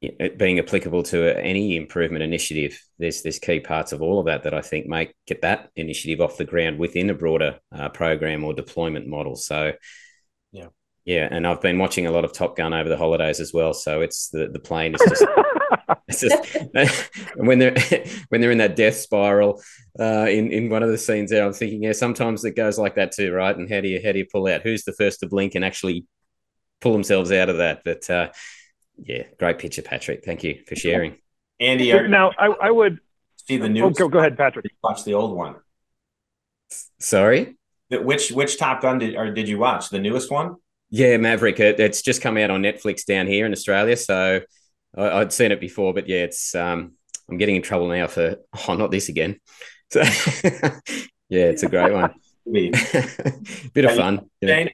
it 0.00 0.38
being 0.38 0.58
applicable 0.58 1.02
to 1.02 1.36
any 1.40 1.76
improvement 1.76 2.22
initiative. 2.22 2.80
There's 2.98 3.22
there's 3.22 3.38
key 3.38 3.60
parts 3.60 3.92
of 3.92 4.02
all 4.02 4.18
of 4.18 4.26
that 4.26 4.42
that 4.42 4.54
i 4.54 4.60
think 4.60 4.86
make 4.86 5.14
get 5.26 5.42
that 5.42 5.70
initiative 5.76 6.20
off 6.20 6.36
the 6.36 6.44
ground 6.44 6.80
within 6.80 7.10
a 7.10 7.14
broader 7.14 7.60
uh, 7.70 7.90
program 7.90 8.42
or 8.42 8.54
deployment 8.54 9.06
model. 9.06 9.36
So 9.36 9.72
yeah 10.52 10.66
yeah 11.04 11.28
and 11.30 11.46
i've 11.46 11.60
been 11.60 11.78
watching 11.78 12.06
a 12.06 12.10
lot 12.10 12.24
of 12.24 12.32
top 12.32 12.56
gun 12.56 12.72
over 12.72 12.88
the 12.88 12.96
holidays 12.96 13.40
as 13.40 13.52
well 13.52 13.72
so 13.72 14.00
it's 14.00 14.28
the 14.28 14.48
the 14.48 14.58
plane 14.58 14.94
is 14.94 15.00
just 15.08 15.24
it's 16.08 16.20
just 16.20 17.10
when 17.36 17.58
they're 17.58 17.76
when 18.28 18.40
they're 18.40 18.50
in 18.50 18.58
that 18.58 18.76
death 18.76 18.96
spiral 18.96 19.60
uh, 19.98 20.26
in 20.28 20.52
in 20.52 20.70
one 20.70 20.82
of 20.82 20.90
the 20.90 20.98
scenes 20.98 21.30
there, 21.30 21.44
I'm 21.44 21.52
thinking, 21.52 21.82
yeah, 21.82 21.92
sometimes 21.92 22.44
it 22.44 22.54
goes 22.54 22.78
like 22.78 22.94
that 22.94 23.12
too, 23.12 23.32
right? 23.32 23.56
And 23.56 23.68
how 23.68 23.80
do 23.80 23.88
you 23.88 24.00
how 24.04 24.12
do 24.12 24.18
you 24.18 24.26
pull 24.30 24.46
out? 24.46 24.62
Who's 24.62 24.84
the 24.84 24.92
first 24.92 25.20
to 25.20 25.26
blink 25.26 25.54
and 25.54 25.64
actually 25.64 26.06
pull 26.80 26.92
themselves 26.92 27.32
out 27.32 27.48
of 27.48 27.56
that? 27.56 27.82
But 27.84 28.08
uh, 28.08 28.28
yeah, 28.96 29.24
great 29.38 29.58
picture, 29.58 29.82
Patrick. 29.82 30.24
Thank 30.24 30.44
you 30.44 30.62
for 30.68 30.76
sharing. 30.76 31.16
Andy, 31.60 31.92
now 32.08 32.30
I, 32.38 32.46
I 32.46 32.70
would 32.70 33.00
see 33.48 33.56
the 33.56 33.68
new. 33.68 33.84
Oh, 33.86 33.90
go, 33.90 34.08
go 34.08 34.20
ahead, 34.20 34.36
Patrick. 34.36 34.66
Watch 34.82 35.02
the 35.02 35.14
old 35.14 35.36
one. 35.36 35.56
Sorry. 37.00 37.57
Which 37.90 38.30
which 38.30 38.58
Top 38.58 38.82
Gun 38.82 38.98
did 38.98 39.16
or 39.16 39.32
did 39.32 39.48
you 39.48 39.58
watch? 39.58 39.88
The 39.88 39.98
newest 39.98 40.30
one? 40.30 40.56
Yeah, 40.90 41.16
Maverick. 41.16 41.60
It, 41.60 41.80
it's 41.80 42.02
just 42.02 42.22
come 42.22 42.36
out 42.36 42.50
on 42.50 42.62
Netflix 42.62 43.04
down 43.04 43.26
here 43.26 43.46
in 43.46 43.52
Australia, 43.52 43.96
so 43.96 44.40
I, 44.96 45.18
would 45.18 45.32
seen 45.32 45.52
it 45.52 45.60
before, 45.60 45.94
but 45.94 46.08
yeah, 46.08 46.24
it's 46.24 46.54
um, 46.54 46.92
I'm 47.28 47.38
getting 47.38 47.56
in 47.56 47.62
trouble 47.62 47.88
now 47.88 48.06
for 48.06 48.36
oh, 48.68 48.74
not 48.74 48.90
this 48.90 49.08
again. 49.08 49.40
So 49.90 50.02
yeah, 51.30 51.44
it's 51.46 51.62
a 51.62 51.68
great 51.70 51.94
one. 51.94 52.12
Bit 52.44 53.84
of 53.86 53.96
fun. 53.96 54.28
You 54.42 54.48
know. 54.48 54.66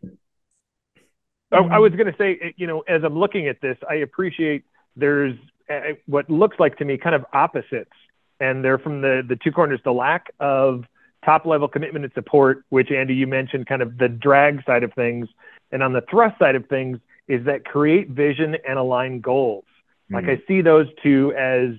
I, 1.52 1.58
I 1.58 1.78
was 1.78 1.92
going 1.92 2.06
to 2.06 2.16
say, 2.18 2.52
you 2.56 2.66
know, 2.66 2.80
as 2.80 3.04
I'm 3.04 3.16
looking 3.16 3.46
at 3.46 3.60
this, 3.60 3.76
I 3.88 3.94
appreciate 3.94 4.64
there's 4.96 5.36
uh, 5.70 5.92
what 6.06 6.28
looks 6.28 6.58
like 6.58 6.78
to 6.78 6.84
me 6.84 6.98
kind 6.98 7.14
of 7.14 7.24
opposites, 7.32 7.92
and 8.40 8.64
they're 8.64 8.78
from 8.78 9.02
the 9.02 9.22
the 9.24 9.36
two 9.36 9.52
corners: 9.52 9.78
the 9.84 9.92
lack 9.92 10.32
of 10.40 10.82
top 11.24 11.46
level 11.46 11.68
commitment 11.68 12.04
and 12.04 12.14
support, 12.14 12.64
which 12.68 12.90
Andy 12.90 13.14
you 13.14 13.26
mentioned, 13.26 13.66
kind 13.66 13.82
of 13.82 13.98
the 13.98 14.08
drag 14.08 14.64
side 14.64 14.82
of 14.82 14.92
things, 14.94 15.28
and 15.72 15.82
on 15.82 15.92
the 15.92 16.02
thrust 16.10 16.38
side 16.38 16.54
of 16.54 16.66
things 16.68 16.98
is 17.28 17.44
that 17.46 17.64
create 17.64 18.10
vision 18.10 18.56
and 18.68 18.78
align 18.78 19.20
goals. 19.20 19.64
Mm-hmm. 20.12 20.14
Like 20.14 20.38
I 20.38 20.42
see 20.46 20.60
those 20.60 20.86
two 21.02 21.32
as 21.36 21.70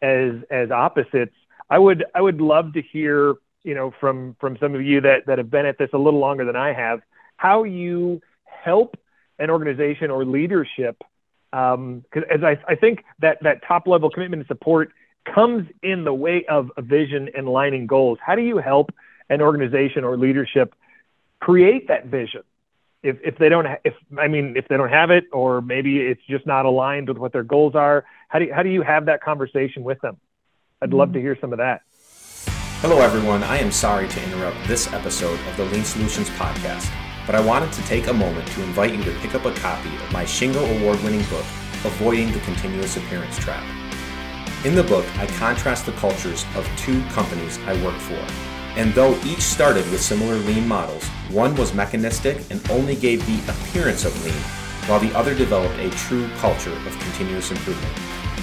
as 0.00 0.42
as 0.50 0.70
opposites. 0.70 1.34
I 1.70 1.78
would 1.78 2.04
I 2.14 2.20
would 2.20 2.40
love 2.40 2.72
to 2.74 2.82
hear 2.82 3.34
you 3.62 3.74
know 3.74 3.92
from 4.00 4.36
from 4.40 4.56
some 4.58 4.74
of 4.74 4.82
you 4.82 5.00
that 5.02 5.26
that 5.26 5.38
have 5.38 5.50
been 5.50 5.66
at 5.66 5.78
this 5.78 5.90
a 5.92 5.98
little 5.98 6.20
longer 6.20 6.44
than 6.44 6.56
I 6.56 6.72
have 6.72 7.00
how 7.38 7.62
you 7.62 8.20
help 8.44 8.96
an 9.38 9.48
organization 9.48 10.10
or 10.10 10.24
leadership 10.24 11.02
because 11.50 11.74
um, 11.76 12.04
as 12.30 12.42
I, 12.44 12.58
I 12.68 12.74
think 12.74 13.04
that 13.20 13.38
that 13.42 13.62
top 13.66 13.86
level 13.86 14.10
commitment 14.10 14.40
and 14.40 14.46
support 14.46 14.92
comes 15.34 15.68
in 15.82 16.04
the 16.04 16.14
way 16.14 16.44
of 16.46 16.70
a 16.76 16.82
vision 16.82 17.30
and 17.36 17.46
aligning 17.46 17.86
goals. 17.86 18.18
How 18.24 18.34
do 18.34 18.42
you 18.42 18.58
help 18.58 18.94
an 19.28 19.40
organization 19.40 20.04
or 20.04 20.16
leadership 20.16 20.74
create 21.40 21.88
that 21.88 22.06
vision? 22.06 22.42
If, 23.02 23.18
if 23.24 23.38
they 23.38 23.48
don't, 23.48 23.66
if 23.84 23.94
I 24.18 24.26
mean, 24.28 24.56
if 24.56 24.66
they 24.68 24.76
don't 24.76 24.90
have 24.90 25.10
it, 25.10 25.24
or 25.32 25.60
maybe 25.60 25.98
it's 26.00 26.20
just 26.28 26.46
not 26.46 26.66
aligned 26.66 27.08
with 27.08 27.18
what 27.18 27.32
their 27.32 27.44
goals 27.44 27.74
are, 27.74 28.04
how 28.28 28.38
do 28.38 28.46
you, 28.46 28.54
how 28.54 28.62
do 28.62 28.70
you 28.70 28.82
have 28.82 29.06
that 29.06 29.22
conversation 29.22 29.84
with 29.84 30.00
them? 30.00 30.16
I'd 30.82 30.92
love 30.92 31.12
to 31.12 31.18
mm-hmm. 31.18 31.26
hear 31.26 31.38
some 31.40 31.52
of 31.52 31.58
that. 31.58 31.82
Hello, 32.80 32.98
everyone. 32.98 33.42
I 33.44 33.58
am 33.58 33.70
sorry 33.70 34.08
to 34.08 34.24
interrupt 34.24 34.56
this 34.66 34.92
episode 34.92 35.38
of 35.48 35.56
the 35.56 35.64
Lean 35.66 35.84
Solutions 35.84 36.28
podcast 36.30 36.92
but 37.28 37.34
I 37.34 37.40
wanted 37.40 37.70
to 37.74 37.82
take 37.82 38.06
a 38.06 38.12
moment 38.14 38.48
to 38.52 38.62
invite 38.62 38.94
you 38.94 39.04
to 39.04 39.10
pick 39.20 39.34
up 39.34 39.44
a 39.44 39.52
copy 39.52 39.94
of 39.94 40.10
my 40.10 40.24
Shingo 40.24 40.64
award 40.80 40.98
winning 41.04 41.20
book, 41.28 41.44
Avoiding 41.84 42.32
the 42.32 42.40
Continuous 42.40 42.96
Appearance 42.96 43.36
Trap. 43.36 43.87
In 44.64 44.74
the 44.74 44.82
book, 44.82 45.06
I 45.18 45.26
contrast 45.26 45.86
the 45.86 45.92
cultures 45.92 46.44
of 46.56 46.68
two 46.76 47.00
companies 47.10 47.58
I 47.58 47.80
worked 47.84 48.00
for. 48.00 48.20
And 48.76 48.92
though 48.92 49.16
each 49.24 49.40
started 49.40 49.88
with 49.92 50.00
similar 50.00 50.34
lean 50.34 50.66
models, 50.66 51.06
one 51.30 51.54
was 51.54 51.72
mechanistic 51.72 52.38
and 52.50 52.60
only 52.68 52.96
gave 52.96 53.24
the 53.24 53.52
appearance 53.52 54.04
of 54.04 54.24
lean, 54.24 54.34
while 54.88 54.98
the 54.98 55.16
other 55.16 55.32
developed 55.32 55.78
a 55.78 55.90
true 55.90 56.28
culture 56.38 56.72
of 56.72 56.98
continuous 56.98 57.52
improvement. 57.52 57.94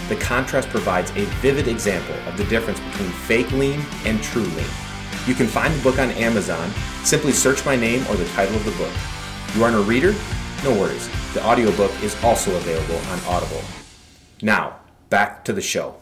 The 0.07 0.15
contrast 0.15 0.69
provides 0.69 1.11
a 1.11 1.25
vivid 1.41 1.67
example 1.67 2.15
of 2.29 2.37
the 2.37 2.45
difference 2.45 2.79
between 2.79 3.09
fake 3.09 3.51
lean 3.51 3.81
and 4.05 4.23
true 4.23 4.43
lean. 4.43 4.69
You 5.27 5.33
can 5.33 5.47
find 5.47 5.73
the 5.73 5.83
book 5.83 5.99
on 5.99 6.11
Amazon. 6.11 6.71
Simply 7.03 7.33
search 7.33 7.65
my 7.65 7.75
name 7.75 8.05
or 8.07 8.15
the 8.15 8.27
title 8.29 8.55
of 8.55 8.63
the 8.63 8.71
book. 8.71 8.93
You 9.53 9.65
aren't 9.65 9.75
a 9.75 9.81
reader? 9.81 10.15
No 10.63 10.71
worries. 10.79 11.09
The 11.33 11.45
audiobook 11.45 11.91
is 12.01 12.15
also 12.23 12.55
available 12.55 13.01
on 13.11 13.19
Audible. 13.27 13.61
Now, 14.41 14.77
back 15.09 15.43
to 15.45 15.51
the 15.51 15.61
show. 15.61 15.95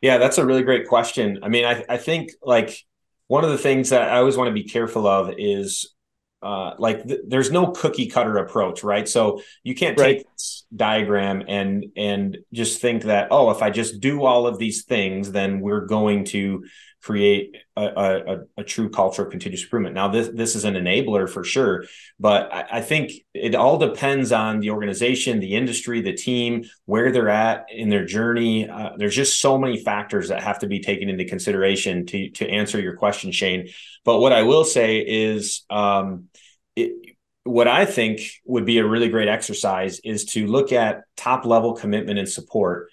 Yeah, 0.00 0.18
that's 0.18 0.38
a 0.38 0.46
really 0.46 0.62
great 0.62 0.88
question. 0.88 1.40
I 1.42 1.48
mean, 1.48 1.64
I, 1.64 1.84
I 1.88 1.96
think 1.96 2.30
like 2.42 2.84
one 3.26 3.44
of 3.44 3.50
the 3.50 3.58
things 3.58 3.90
that 3.90 4.08
I 4.10 4.18
always 4.18 4.36
want 4.36 4.48
to 4.48 4.54
be 4.54 4.64
careful 4.64 5.06
of 5.06 5.34
is 5.38 5.94
uh, 6.42 6.72
like 6.78 7.06
th- 7.06 7.20
there's 7.26 7.50
no 7.50 7.68
cookie 7.68 8.06
cutter 8.06 8.38
approach, 8.38 8.82
right? 8.82 9.06
So 9.08 9.42
you 9.62 9.74
can't 9.74 9.98
right. 9.98 10.18
take 10.18 10.26
this 10.32 10.64
diagram 10.74 11.42
and 11.46 11.86
and 11.96 12.38
just 12.52 12.80
think 12.80 13.02
that 13.04 13.28
oh, 13.30 13.50
if 13.50 13.62
I 13.62 13.70
just 13.70 14.00
do 14.00 14.24
all 14.24 14.46
of 14.46 14.58
these 14.58 14.84
things, 14.84 15.32
then 15.32 15.60
we're 15.60 15.84
going 15.84 16.24
to 16.26 16.64
create 17.02 17.56
a, 17.76 17.82
a, 17.86 18.38
a, 18.58 18.64
true 18.64 18.90
culture 18.90 19.22
of 19.22 19.30
continuous 19.30 19.62
improvement. 19.62 19.94
Now, 19.94 20.08
this 20.08 20.28
this 20.28 20.54
is 20.54 20.64
an 20.64 20.74
enabler 20.74 21.28
for 21.28 21.42
sure, 21.42 21.84
but 22.18 22.52
I, 22.52 22.66
I, 22.72 22.80
think 22.82 23.12
it 23.32 23.54
all 23.54 23.78
depends 23.78 24.32
on 24.32 24.60
the 24.60 24.70
organization, 24.70 25.40
the 25.40 25.54
industry, 25.54 26.02
the 26.02 26.12
team, 26.12 26.64
where 26.84 27.10
they're 27.10 27.30
at 27.30 27.66
in 27.72 27.88
their 27.88 28.04
journey. 28.04 28.68
Uh, 28.68 28.90
there's 28.98 29.16
just 29.16 29.40
so 29.40 29.56
many 29.56 29.82
factors 29.82 30.28
that 30.28 30.42
have 30.42 30.58
to 30.58 30.66
be 30.66 30.80
taken 30.80 31.08
into 31.08 31.24
consideration 31.24 32.04
to 32.06 32.30
to 32.32 32.48
answer 32.48 32.78
your 32.78 32.96
question, 32.96 33.32
Shayne. 33.32 33.68
But 34.04 34.20
what 34.20 34.32
I 34.32 34.42
will 34.42 34.64
say 34.64 34.98
is, 34.98 35.64
um, 35.70 36.28
it, 36.76 37.16
what 37.44 37.66
I 37.66 37.86
think 37.86 38.20
would 38.44 38.66
be 38.66 38.78
a 38.78 38.86
really 38.86 39.08
great 39.08 39.28
exercise 39.28 40.00
is 40.00 40.26
to 40.26 40.46
look 40.46 40.72
at 40.72 41.04
top 41.16 41.46
level 41.46 41.74
commitment 41.74 42.18
and 42.18 42.28
support 42.28 42.90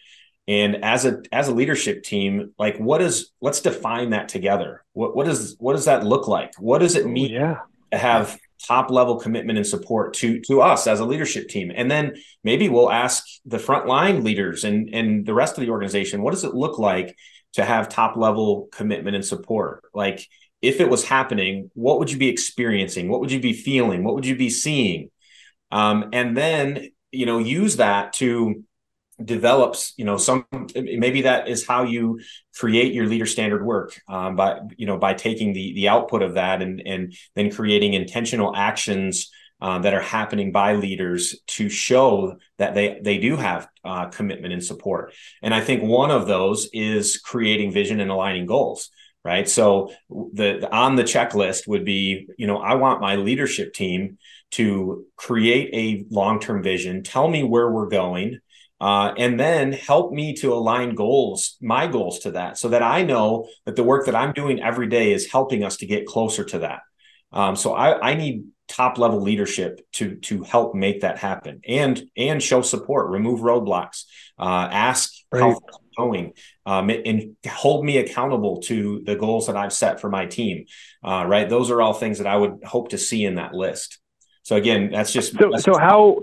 and 0.47 0.83
as 0.83 1.05
a 1.05 1.21
as 1.31 1.49
a 1.49 1.53
leadership 1.53 2.03
team 2.03 2.53
like 2.57 2.77
what 2.77 3.01
is 3.01 3.31
let's 3.41 3.59
define 3.59 4.11
that 4.11 4.29
together. 4.29 4.83
What 4.93 5.15
what 5.15 5.25
does 5.25 5.55
what 5.59 5.73
does 5.73 5.85
that 5.85 6.05
look 6.05 6.27
like? 6.27 6.53
What 6.57 6.79
does 6.79 6.95
it 6.95 7.05
mean 7.05 7.31
yeah. 7.31 7.57
to 7.91 7.97
have 7.97 8.39
top 8.65 8.89
level 8.89 9.17
commitment 9.17 9.57
and 9.57 9.67
support 9.67 10.13
to 10.15 10.39
to 10.41 10.61
us 10.61 10.87
as 10.87 10.99
a 10.99 11.05
leadership 11.05 11.49
team? 11.49 11.71
And 11.75 11.91
then 11.91 12.15
maybe 12.43 12.69
we'll 12.69 12.91
ask 12.91 13.25
the 13.45 13.57
frontline 13.57 14.23
leaders 14.23 14.63
and 14.63 14.89
and 14.93 15.25
the 15.25 15.33
rest 15.33 15.57
of 15.57 15.65
the 15.65 15.71
organization 15.71 16.21
what 16.21 16.33
does 16.33 16.45
it 16.45 16.53
look 16.53 16.79
like 16.79 17.15
to 17.53 17.65
have 17.65 17.89
top 17.89 18.15
level 18.15 18.69
commitment 18.71 19.15
and 19.15 19.25
support? 19.25 19.83
Like 19.93 20.25
if 20.61 20.79
it 20.79 20.89
was 20.89 21.03
happening 21.03 21.69
what 21.73 21.99
would 21.99 22.09
you 22.09 22.17
be 22.17 22.29
experiencing? 22.29 23.09
What 23.09 23.19
would 23.19 23.31
you 23.33 23.41
be 23.41 23.53
feeling? 23.53 24.05
What 24.05 24.15
would 24.15 24.25
you 24.25 24.37
be 24.37 24.49
seeing? 24.49 25.11
Um, 25.71 26.09
and 26.13 26.37
then 26.37 26.91
you 27.11 27.25
know 27.25 27.37
use 27.37 27.75
that 27.77 28.13
to 28.13 28.63
develops 29.23 29.93
you 29.97 30.05
know 30.05 30.17
some 30.17 30.45
maybe 30.75 31.23
that 31.23 31.47
is 31.47 31.65
how 31.65 31.83
you 31.83 32.19
create 32.55 32.93
your 32.93 33.07
leader 33.07 33.25
standard 33.25 33.65
work 33.65 33.99
um, 34.07 34.35
by 34.35 34.59
you 34.77 34.85
know 34.85 34.97
by 34.97 35.13
taking 35.13 35.53
the 35.53 35.73
the 35.73 35.87
output 35.87 36.21
of 36.21 36.35
that 36.35 36.61
and 36.61 36.81
and 36.85 37.15
then 37.35 37.51
creating 37.51 37.93
intentional 37.93 38.55
actions 38.55 39.31
uh, 39.59 39.79
that 39.79 39.95
are 39.95 40.01
happening 40.01 40.51
by 40.51 40.75
leaders 40.75 41.39
to 41.47 41.67
show 41.67 42.37
that 42.59 42.75
they 42.75 42.99
they 43.01 43.17
do 43.17 43.35
have 43.35 43.67
uh, 43.83 44.05
commitment 44.07 44.53
and 44.53 44.63
support. 44.63 45.13
And 45.41 45.53
i 45.53 45.61
think 45.61 45.81
one 45.81 46.11
of 46.11 46.27
those 46.27 46.69
is 46.71 47.17
creating 47.17 47.71
vision 47.71 47.99
and 47.99 48.11
aligning 48.11 48.45
goals 48.45 48.89
right? 49.25 49.49
So 49.49 49.91
the, 50.09 50.59
the 50.61 50.73
on 50.73 50.95
the 50.95 51.03
checklist 51.03 51.67
would 51.67 51.83
be 51.83 52.29
you 52.37 52.47
know 52.47 52.59
i 52.59 52.75
want 52.75 53.01
my 53.01 53.17
leadership 53.17 53.73
team 53.73 54.17
to 54.51 55.05
create 55.15 55.69
a 55.73 56.05
long-term 56.13 56.63
vision. 56.63 57.03
Tell 57.03 57.27
me 57.27 57.43
where 57.43 57.69
we're 57.69 57.89
going 57.89 58.39
uh, 58.79 59.13
and 59.17 59.39
then 59.39 59.71
help 59.71 60.11
me 60.11 60.33
to 60.35 60.53
align 60.53 60.95
goals, 60.95 61.57
my 61.61 61.87
goals 61.87 62.19
to 62.19 62.31
that, 62.31 62.57
so 62.57 62.69
that 62.69 62.83
I 62.83 63.03
know 63.03 63.47
that 63.65 63.75
the 63.75 63.83
work 63.83 64.05
that 64.05 64.15
I'm 64.15 64.33
doing 64.33 64.61
every 64.61 64.87
day 64.87 65.13
is 65.13 65.31
helping 65.31 65.63
us 65.63 65.77
to 65.77 65.85
get 65.85 66.05
closer 66.05 66.43
to 66.45 66.59
that. 66.59 66.81
Um, 67.31 67.55
so 67.55 67.73
I, 67.73 68.11
I 68.11 68.13
need 68.15 68.45
top 68.67 68.97
level 68.97 69.21
leadership 69.21 69.79
to 69.93 70.15
to 70.15 70.43
help 70.43 70.75
make 70.75 71.01
that 71.01 71.17
happen 71.17 71.61
and 71.67 72.01
and 72.15 72.41
show 72.41 72.61
support, 72.61 73.09
remove 73.09 73.39
roadblocks, 73.39 74.03
uh, 74.37 74.67
ask 74.71 75.13
right. 75.31 75.41
how 75.41 75.59
going, 75.97 76.33
um, 76.65 76.89
and 76.89 77.35
hold 77.49 77.83
me 77.83 77.97
accountable 77.97 78.61
to 78.61 79.01
the 79.05 79.15
goals 79.15 79.47
that 79.47 79.57
I've 79.57 79.73
set 79.73 79.99
for 79.99 80.09
my 80.09 80.27
team. 80.27 80.65
Uh, 81.03 81.25
right, 81.27 81.49
those 81.49 81.71
are 81.71 81.81
all 81.81 81.93
things 81.93 82.19
that 82.19 82.27
I 82.27 82.37
would 82.37 82.63
hope 82.63 82.89
to 82.89 82.97
see 82.97 83.25
in 83.25 83.35
that 83.35 83.53
list. 83.53 83.99
So 84.43 84.55
again, 84.55 84.91
that's 84.91 85.11
just 85.11 85.33
so. 85.33 85.49
That's 85.51 85.63
so 85.63 85.77
how 85.77 86.21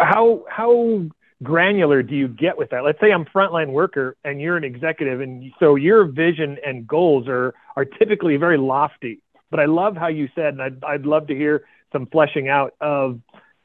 how 0.00 0.44
how 0.48 1.02
granular 1.42 2.02
do 2.02 2.14
you 2.14 2.28
get 2.28 2.56
with 2.56 2.70
that? 2.70 2.84
Let's 2.84 3.00
say 3.00 3.12
I'm 3.12 3.24
frontline 3.26 3.72
worker 3.72 4.16
and 4.24 4.40
you're 4.40 4.56
an 4.56 4.64
executive, 4.64 5.20
and 5.20 5.52
so 5.58 5.74
your 5.76 6.06
vision 6.06 6.58
and 6.64 6.86
goals 6.86 7.28
are 7.28 7.54
are 7.76 7.84
typically 7.84 8.36
very 8.36 8.58
lofty. 8.58 9.20
But 9.50 9.60
I 9.60 9.66
love 9.66 9.96
how 9.96 10.08
you 10.08 10.28
said, 10.34 10.54
and 10.54 10.62
I'd 10.62 10.84
I'd 10.84 11.06
love 11.06 11.26
to 11.28 11.34
hear 11.34 11.64
some 11.92 12.06
fleshing 12.06 12.48
out 12.48 12.74
of 12.80 13.20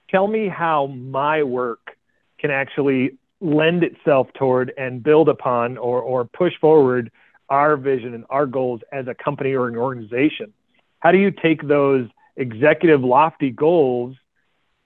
tell 0.10 0.28
me 0.28 0.48
how 0.48 0.88
my 0.88 1.44
work 1.44 1.98
can 2.40 2.52
actually 2.52 3.18
lend 3.42 3.84
itself 3.84 4.28
toward 4.38 4.74
and 4.78 5.02
build 5.02 5.30
upon 5.30 5.78
or 5.78 6.02
or 6.02 6.26
push 6.26 6.54
forward 6.60 7.12
our 7.50 7.78
vision 7.78 8.14
and 8.14 8.26
our 8.30 8.46
goals 8.46 8.82
as 8.92 9.08
a 9.08 9.16
company 9.16 9.54
or 9.54 9.68
an 9.68 9.76
organization. 9.76 10.54
How 11.00 11.12
do 11.12 11.18
you 11.18 11.32
take 11.32 11.68
those 11.68 12.08
executive 12.36 13.02
lofty 13.02 13.50
goals 13.50 14.16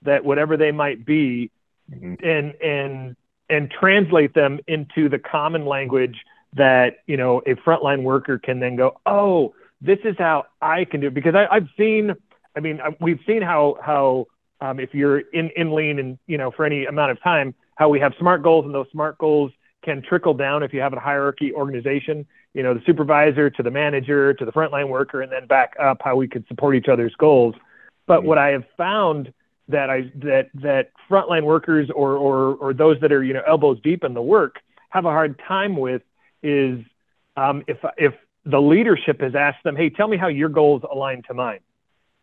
that 0.04 0.24
whatever 0.24 0.56
they 0.56 0.72
might 0.72 1.04
be 1.04 1.50
mm-hmm. 1.90 2.14
and 2.24 2.54
and 2.62 3.16
and 3.50 3.70
translate 3.70 4.34
them 4.34 4.60
into 4.66 5.08
the 5.08 5.18
common 5.18 5.66
language 5.66 6.16
that 6.54 6.98
you 7.06 7.16
know 7.16 7.38
a 7.46 7.54
frontline 7.56 8.02
worker 8.02 8.38
can 8.38 8.60
then 8.60 8.76
go 8.76 8.96
oh 9.06 9.54
this 9.80 9.98
is 10.04 10.14
how 10.18 10.44
i 10.62 10.84
can 10.84 11.00
do 11.00 11.08
it 11.08 11.14
because 11.14 11.34
I, 11.34 11.46
i've 11.50 11.68
seen 11.76 12.14
i 12.56 12.60
mean 12.60 12.80
we've 13.00 13.20
seen 13.26 13.42
how 13.42 13.76
how 13.82 14.26
um, 14.60 14.80
if 14.80 14.94
you're 14.94 15.18
in 15.18 15.50
in 15.56 15.74
lean 15.74 15.98
and 15.98 16.18
you 16.26 16.38
know 16.38 16.50
for 16.50 16.64
any 16.64 16.86
amount 16.86 17.10
of 17.10 17.22
time 17.22 17.54
how 17.74 17.88
we 17.88 18.00
have 18.00 18.12
smart 18.18 18.42
goals 18.42 18.64
and 18.64 18.74
those 18.74 18.86
smart 18.92 19.18
goals 19.18 19.50
can 19.84 20.00
trickle 20.00 20.32
down 20.32 20.62
if 20.62 20.72
you 20.72 20.80
have 20.80 20.92
a 20.92 21.00
hierarchy 21.00 21.52
organization 21.52 22.26
you 22.54 22.62
know 22.62 22.72
the 22.72 22.82
supervisor 22.86 23.50
to 23.50 23.62
the 23.62 23.70
manager 23.70 24.32
to 24.32 24.44
the 24.44 24.52
frontline 24.52 24.88
worker 24.88 25.22
and 25.22 25.32
then 25.32 25.46
back 25.46 25.74
up 25.80 25.98
how 26.02 26.16
we 26.16 26.28
could 26.28 26.46
support 26.46 26.76
each 26.76 26.88
other's 26.88 27.14
goals 27.16 27.54
but 28.06 28.20
mm-hmm. 28.20 28.28
what 28.28 28.38
i 28.38 28.48
have 28.48 28.64
found 28.76 29.32
that 29.68 29.90
i 29.90 30.02
that 30.14 30.50
that 30.54 30.90
frontline 31.10 31.44
workers 31.44 31.90
or 31.94 32.16
or 32.16 32.54
or 32.54 32.74
those 32.74 33.00
that 33.00 33.12
are 33.12 33.22
you 33.22 33.32
know 33.32 33.42
elbows 33.46 33.78
deep 33.82 34.04
in 34.04 34.14
the 34.14 34.22
work 34.22 34.56
have 34.90 35.04
a 35.04 35.10
hard 35.10 35.40
time 35.46 35.76
with 35.76 36.02
is 36.42 36.78
um, 37.36 37.64
if 37.66 37.78
if 37.96 38.14
the 38.44 38.60
leadership 38.60 39.20
has 39.20 39.34
asked 39.34 39.62
them 39.64 39.76
hey 39.76 39.90
tell 39.90 40.08
me 40.08 40.16
how 40.16 40.28
your 40.28 40.48
goals 40.48 40.82
align 40.90 41.22
to 41.22 41.34
mine 41.34 41.60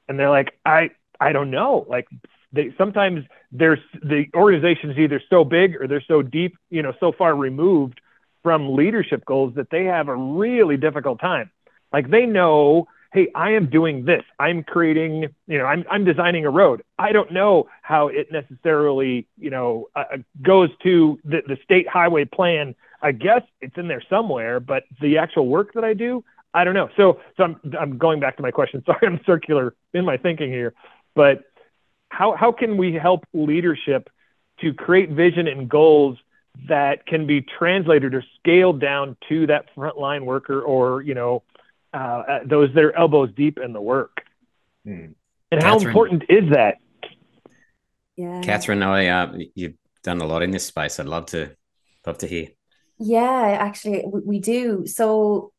and 0.07 0.19
they're 0.19 0.29
like 0.29 0.53
i 0.65 0.89
i 1.19 1.31
don't 1.31 1.51
know 1.51 1.85
like 1.89 2.07
they 2.53 2.73
sometimes 2.77 3.25
there's 3.51 3.79
the 4.03 4.25
organization 4.35 4.91
is 4.91 4.97
either 4.97 5.21
so 5.29 5.43
big 5.43 5.75
or 5.75 5.87
they're 5.87 6.03
so 6.07 6.21
deep 6.21 6.57
you 6.69 6.81
know 6.81 6.93
so 6.99 7.11
far 7.11 7.35
removed 7.35 7.99
from 8.43 8.75
leadership 8.75 9.25
goals 9.25 9.53
that 9.55 9.69
they 9.69 9.85
have 9.85 10.07
a 10.07 10.15
really 10.15 10.77
difficult 10.77 11.19
time. 11.19 11.51
Like 11.93 12.09
they 12.09 12.25
know, 12.25 12.87
hey, 13.11 13.27
I 13.35 13.51
am 13.51 13.69
doing 13.69 14.05
this. 14.05 14.23
I'm 14.39 14.63
creating, 14.63 15.27
you 15.47 15.57
know, 15.57 15.65
I'm, 15.65 15.83
I'm 15.91 16.05
designing 16.05 16.45
a 16.45 16.49
road. 16.49 16.83
I 16.97 17.11
don't 17.11 17.31
know 17.31 17.67
how 17.81 18.07
it 18.07 18.31
necessarily, 18.31 19.27
you 19.37 19.49
know, 19.49 19.89
uh, 19.95 20.03
uh, 20.13 20.17
goes 20.41 20.69
to 20.83 21.19
the, 21.25 21.41
the 21.45 21.57
state 21.63 21.87
highway 21.89 22.25
plan. 22.25 22.73
I 23.01 23.11
guess 23.11 23.41
it's 23.59 23.77
in 23.77 23.87
there 23.87 24.03
somewhere, 24.09 24.59
but 24.59 24.83
the 25.01 25.17
actual 25.17 25.47
work 25.47 25.73
that 25.73 25.83
I 25.83 25.93
do, 25.93 26.23
I 26.53 26.63
don't 26.63 26.73
know. 26.73 26.89
So, 26.95 27.19
so 27.35 27.43
I'm, 27.43 27.59
I'm 27.77 27.97
going 27.97 28.19
back 28.21 28.37
to 28.37 28.43
my 28.43 28.51
question. 28.51 28.81
Sorry, 28.85 29.05
I'm 29.05 29.19
circular 29.25 29.75
in 29.93 30.05
my 30.05 30.17
thinking 30.17 30.49
here, 30.49 30.73
but 31.13 31.43
how, 32.09 32.35
how 32.37 32.51
can 32.51 32.77
we 32.77 32.93
help 32.93 33.25
leadership 33.33 34.09
to 34.61 34.73
create 34.73 35.09
vision 35.09 35.47
and 35.47 35.67
goals 35.67 36.17
that 36.67 37.05
can 37.05 37.25
be 37.25 37.41
translated 37.41 38.13
or 38.13 38.23
scaled 38.39 38.79
down 38.79 39.17
to 39.29 39.47
that 39.47 39.65
frontline 39.75 40.25
worker 40.25 40.61
or 40.61 41.01
you 41.01 41.13
know 41.13 41.43
uh, 41.93 41.97
uh 41.97 42.39
those 42.45 42.73
that 42.73 42.83
are 42.83 42.95
elbows 42.95 43.31
deep 43.35 43.57
in 43.57 43.73
the 43.73 43.81
work. 43.81 44.23
Hmm. 44.85 45.13
And 45.51 45.61
Catherine, 45.61 45.81
how 45.81 45.87
important 45.87 46.23
is 46.29 46.51
that? 46.51 46.77
Yeah, 48.15 48.41
Catherine, 48.41 48.83
I 48.83 49.07
uh, 49.07 49.37
you've 49.55 49.75
done 50.03 50.21
a 50.21 50.25
lot 50.25 50.43
in 50.43 50.51
this 50.51 50.65
space. 50.65 50.99
I'd 50.99 51.07
love 51.07 51.27
to 51.27 51.55
love 52.05 52.19
to 52.19 52.27
hear. 52.27 52.47
Yeah, 52.97 53.57
actually, 53.59 54.03
we 54.05 54.39
do. 54.39 54.85
So 54.85 55.51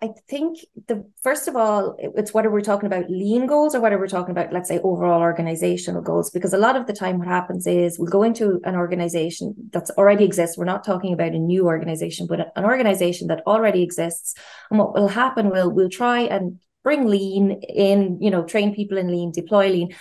I 0.00 0.10
think 0.28 0.58
the 0.86 1.04
first 1.22 1.48
of 1.48 1.56
all, 1.56 1.96
it's 1.98 2.32
whether 2.32 2.50
we're 2.50 2.60
talking 2.60 2.86
about 2.86 3.10
lean 3.10 3.46
goals 3.46 3.74
or 3.74 3.80
whether 3.80 3.98
we're 3.98 4.06
talking 4.06 4.30
about, 4.30 4.52
let's 4.52 4.68
say, 4.68 4.78
overall 4.78 5.20
organizational 5.20 6.02
goals. 6.02 6.30
Because 6.30 6.52
a 6.52 6.58
lot 6.58 6.76
of 6.76 6.86
the 6.86 6.92
time, 6.92 7.18
what 7.18 7.26
happens 7.26 7.66
is 7.66 7.98
we'll 7.98 8.10
go 8.10 8.22
into 8.22 8.60
an 8.64 8.76
organization 8.76 9.54
that's 9.72 9.90
already 9.92 10.24
exists. 10.24 10.56
We're 10.56 10.64
not 10.66 10.84
talking 10.84 11.12
about 11.12 11.32
a 11.32 11.38
new 11.38 11.66
organization, 11.66 12.26
but 12.28 12.52
an 12.54 12.64
organization 12.64 13.26
that 13.28 13.42
already 13.46 13.82
exists. 13.82 14.34
And 14.70 14.78
what 14.78 14.94
will 14.94 15.08
happen 15.08 15.50
will 15.50 15.70
we'll 15.70 15.90
try 15.90 16.20
and 16.20 16.60
bring 16.84 17.06
lean 17.06 17.60
in, 17.62 18.20
you 18.20 18.30
know, 18.30 18.44
train 18.44 18.74
people 18.74 18.98
in 18.98 19.08
lean, 19.08 19.32
deploy 19.32 19.68
lean. 19.68 19.94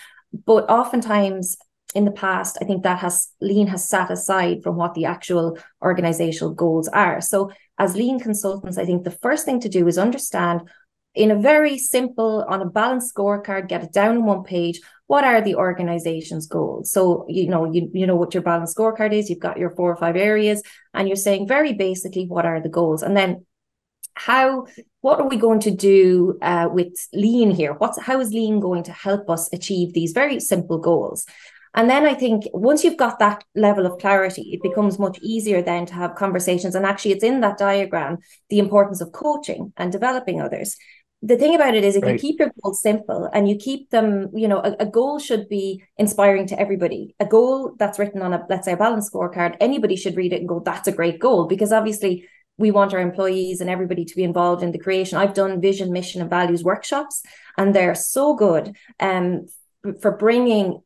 But 0.46 0.70
oftentimes 0.70 1.58
in 1.98 2.06
the 2.06 2.12
past, 2.12 2.60
I 2.62 2.66
think 2.66 2.84
that 2.84 3.00
has 3.00 3.30
lean 3.42 3.68
has 3.68 3.90
sat 3.90 4.12
aside 4.12 4.62
from 4.62 4.76
what 4.76 4.94
the 4.94 5.06
actual 5.06 5.58
organizational 5.82 6.54
goals 6.54 6.88
are. 6.88 7.20
So 7.22 7.52
as 7.80 7.96
lean 7.96 8.20
consultants, 8.20 8.78
I 8.78 8.86
think 8.86 9.04
the 9.04 9.20
first 9.26 9.46
thing 9.46 9.60
to 9.62 9.70
do 9.70 9.88
is 9.88 9.98
understand 9.98 10.62
in 11.16 11.32
a 11.32 11.42
very 11.52 11.80
simple, 11.80 12.46
on 12.48 12.62
a 12.62 12.70
balanced 12.70 13.16
scorecard, 13.16 13.68
get 13.68 13.84
it 13.84 13.92
down 13.92 14.18
on 14.18 14.26
one 14.26 14.44
page. 14.44 14.80
What 15.08 15.24
are 15.24 15.42
the 15.42 15.56
organization's 15.56 16.46
goals? 16.46 16.92
So, 16.92 17.26
you 17.28 17.50
know, 17.50 17.66
you, 17.74 17.90
you 17.92 18.06
know 18.06 18.16
what 18.16 18.36
your 18.36 18.44
balanced 18.44 18.78
scorecard 18.78 19.14
is. 19.14 19.28
You've 19.28 19.48
got 19.48 19.58
your 19.58 19.72
four 19.72 19.92
or 19.92 19.98
five 19.98 20.16
areas, 20.16 20.62
and 20.94 21.08
you're 21.08 21.26
saying 21.28 21.48
very 21.48 21.74
basically, 21.74 22.28
what 22.28 22.46
are 22.46 22.62
the 22.62 22.70
goals? 22.70 23.02
And 23.02 23.18
then 23.18 23.46
how 24.18 24.66
what 25.02 25.20
are 25.20 25.28
we 25.28 25.38
going 25.38 25.60
to 25.60 25.72
do 25.72 26.38
uh, 26.42 26.68
with 26.72 26.94
lean 27.14 27.52
here 27.52 27.74
what's 27.74 28.02
how 28.02 28.20
is 28.20 28.32
lean 28.32 28.60
going 28.60 28.84
to 28.84 28.92
help 28.92 29.30
us 29.30 29.48
achieve 29.54 29.94
these 29.94 30.12
very 30.12 30.40
simple 30.40 30.80
goals 30.80 31.26
and 31.76 31.90
then 31.90 32.06
I 32.06 32.14
think 32.14 32.46
once 32.54 32.84
you've 32.84 32.98
got 32.98 33.20
that 33.20 33.44
level 33.56 33.86
of 33.86 34.00
clarity, 34.00 34.52
it 34.54 34.64
becomes 34.64 35.00
much 35.00 35.20
easier 35.22 35.62
then 35.62 35.86
to 35.88 35.94
have 35.94 36.16
conversations. 36.16 36.76
And 36.76 36.86
actually, 36.86 37.12
it's 37.12 37.24
in 37.24 37.42
that 37.42 37.58
diagram 37.58 38.18
the 38.50 38.60
importance 38.60 39.02
of 39.02 39.12
coaching 39.12 39.74
and 39.78 39.92
developing 39.92 40.42
others. 40.42 40.76
The 41.24 41.36
thing 41.36 41.56
about 41.56 41.76
it 41.76 41.84
is, 41.84 41.96
if 41.96 42.04
right. 42.04 42.14
you 42.14 42.20
keep 42.20 42.40
your 42.40 42.52
goals 42.62 42.82
simple 42.82 43.28
and 43.34 43.50
you 43.50 43.56
keep 43.56 43.90
them, 43.90 44.30
you 44.36 44.48
know, 44.48 44.60
a, 44.60 44.76
a, 44.82 44.86
goal 44.86 45.18
should 45.18 45.50
be 45.50 45.84
inspiring 45.98 46.46
to 46.48 46.60
everybody. 46.60 47.16
A 47.20 47.26
goal 47.26 47.74
that's 47.80 47.98
written 47.98 48.22
on 48.22 48.34
a, 48.34 48.46
let's 48.50 48.66
say, 48.66 48.74
a 48.74 48.78
balance 48.78 49.10
scorecard, 49.10 49.58
anybody 49.60 49.96
should 49.96 50.16
read 50.16 50.32
it 50.32 50.42
and 50.42 50.48
go, 50.48 50.60
that's 50.60 50.88
a 50.88 50.92
great 50.92 51.20
goal. 51.20 51.46
Because 51.46 51.74
obviously, 51.74 52.28
we 52.58 52.72
want 52.72 52.94
our 52.94 53.00
employees 53.00 53.62
and 53.62 53.70
everybody 53.70 54.06
to 54.06 54.16
be 54.16 54.24
involved 54.24 54.64
in 54.64 54.72
the 54.72 54.80
creation. 54.80 55.18
I've 55.18 55.34
done 55.34 55.62
vision, 55.62 55.92
mission, 55.92 56.22
and 56.22 56.30
values 56.30 56.64
workshops, 56.64 57.24
and 57.58 57.76
they're 57.76 57.96
so 57.96 58.36
good 58.36 58.76
um, 59.00 59.48
for 60.02 60.12
bringing 60.12 60.82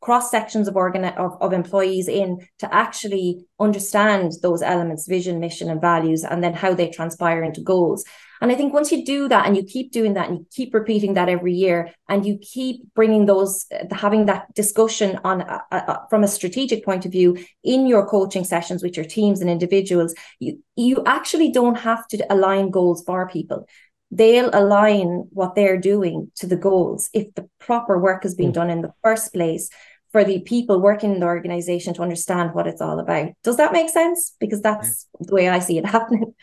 cross 0.00 0.30
sections 0.30 0.66
of 0.66 0.76
organ 0.76 1.04
of, 1.04 1.36
of 1.40 1.52
employees 1.52 2.08
in 2.08 2.38
to 2.58 2.74
actually 2.74 3.44
understand 3.58 4.32
those 4.42 4.62
elements 4.62 5.06
vision 5.06 5.38
mission 5.40 5.68
and 5.70 5.80
values 5.80 6.24
and 6.24 6.42
then 6.42 6.54
how 6.54 6.72
they 6.74 6.88
transpire 6.88 7.42
into 7.42 7.60
goals. 7.60 8.04
And 8.42 8.50
i 8.50 8.54
think 8.54 8.72
once 8.72 8.90
you 8.90 9.04
do 9.04 9.28
that 9.28 9.46
and 9.46 9.54
you 9.54 9.62
keep 9.62 9.92
doing 9.92 10.14
that 10.14 10.30
and 10.30 10.38
you 10.38 10.46
keep 10.50 10.72
repeating 10.72 11.14
that 11.14 11.28
every 11.28 11.52
year 11.52 11.92
and 12.08 12.24
you 12.24 12.38
keep 12.38 12.82
bringing 12.94 13.26
those 13.26 13.66
uh, 13.70 13.94
having 13.94 14.26
that 14.26 14.54
discussion 14.54 15.20
on 15.24 15.42
a, 15.42 15.62
a, 15.70 16.06
from 16.08 16.24
a 16.24 16.28
strategic 16.28 16.82
point 16.82 17.04
of 17.04 17.12
view 17.12 17.36
in 17.62 17.86
your 17.86 18.06
coaching 18.06 18.44
sessions 18.44 18.82
with 18.82 18.96
your 18.96 19.04
teams 19.04 19.42
and 19.42 19.50
individuals 19.50 20.14
you 20.38 20.58
you 20.76 21.02
actually 21.04 21.52
don't 21.52 21.76
have 21.76 22.08
to 22.08 22.32
align 22.32 22.70
goals 22.70 23.02
for 23.04 23.28
people. 23.28 23.66
They'll 24.10 24.50
align 24.52 25.28
what 25.30 25.54
they're 25.54 25.78
doing 25.78 26.32
to 26.36 26.46
the 26.46 26.56
goals 26.56 27.10
if 27.12 27.32
the 27.34 27.48
proper 27.60 27.98
work 27.98 28.24
has 28.24 28.34
been 28.34 28.50
mm. 28.50 28.54
done 28.54 28.70
in 28.70 28.82
the 28.82 28.92
first 29.02 29.32
place 29.32 29.70
for 30.12 30.24
the 30.24 30.40
people 30.40 30.80
working 30.80 31.12
in 31.12 31.20
the 31.20 31.26
organization 31.26 31.94
to 31.94 32.02
understand 32.02 32.54
what 32.54 32.66
it's 32.66 32.80
all 32.80 32.98
about. 32.98 33.30
Does 33.44 33.56
that 33.58 33.72
make 33.72 33.90
sense? 33.90 34.34
Because 34.40 34.60
that's 34.60 35.06
yeah. 35.20 35.26
the 35.28 35.34
way 35.34 35.48
I 35.48 35.58
see 35.60 35.78
it 35.78 35.86
happening. 35.96 36.34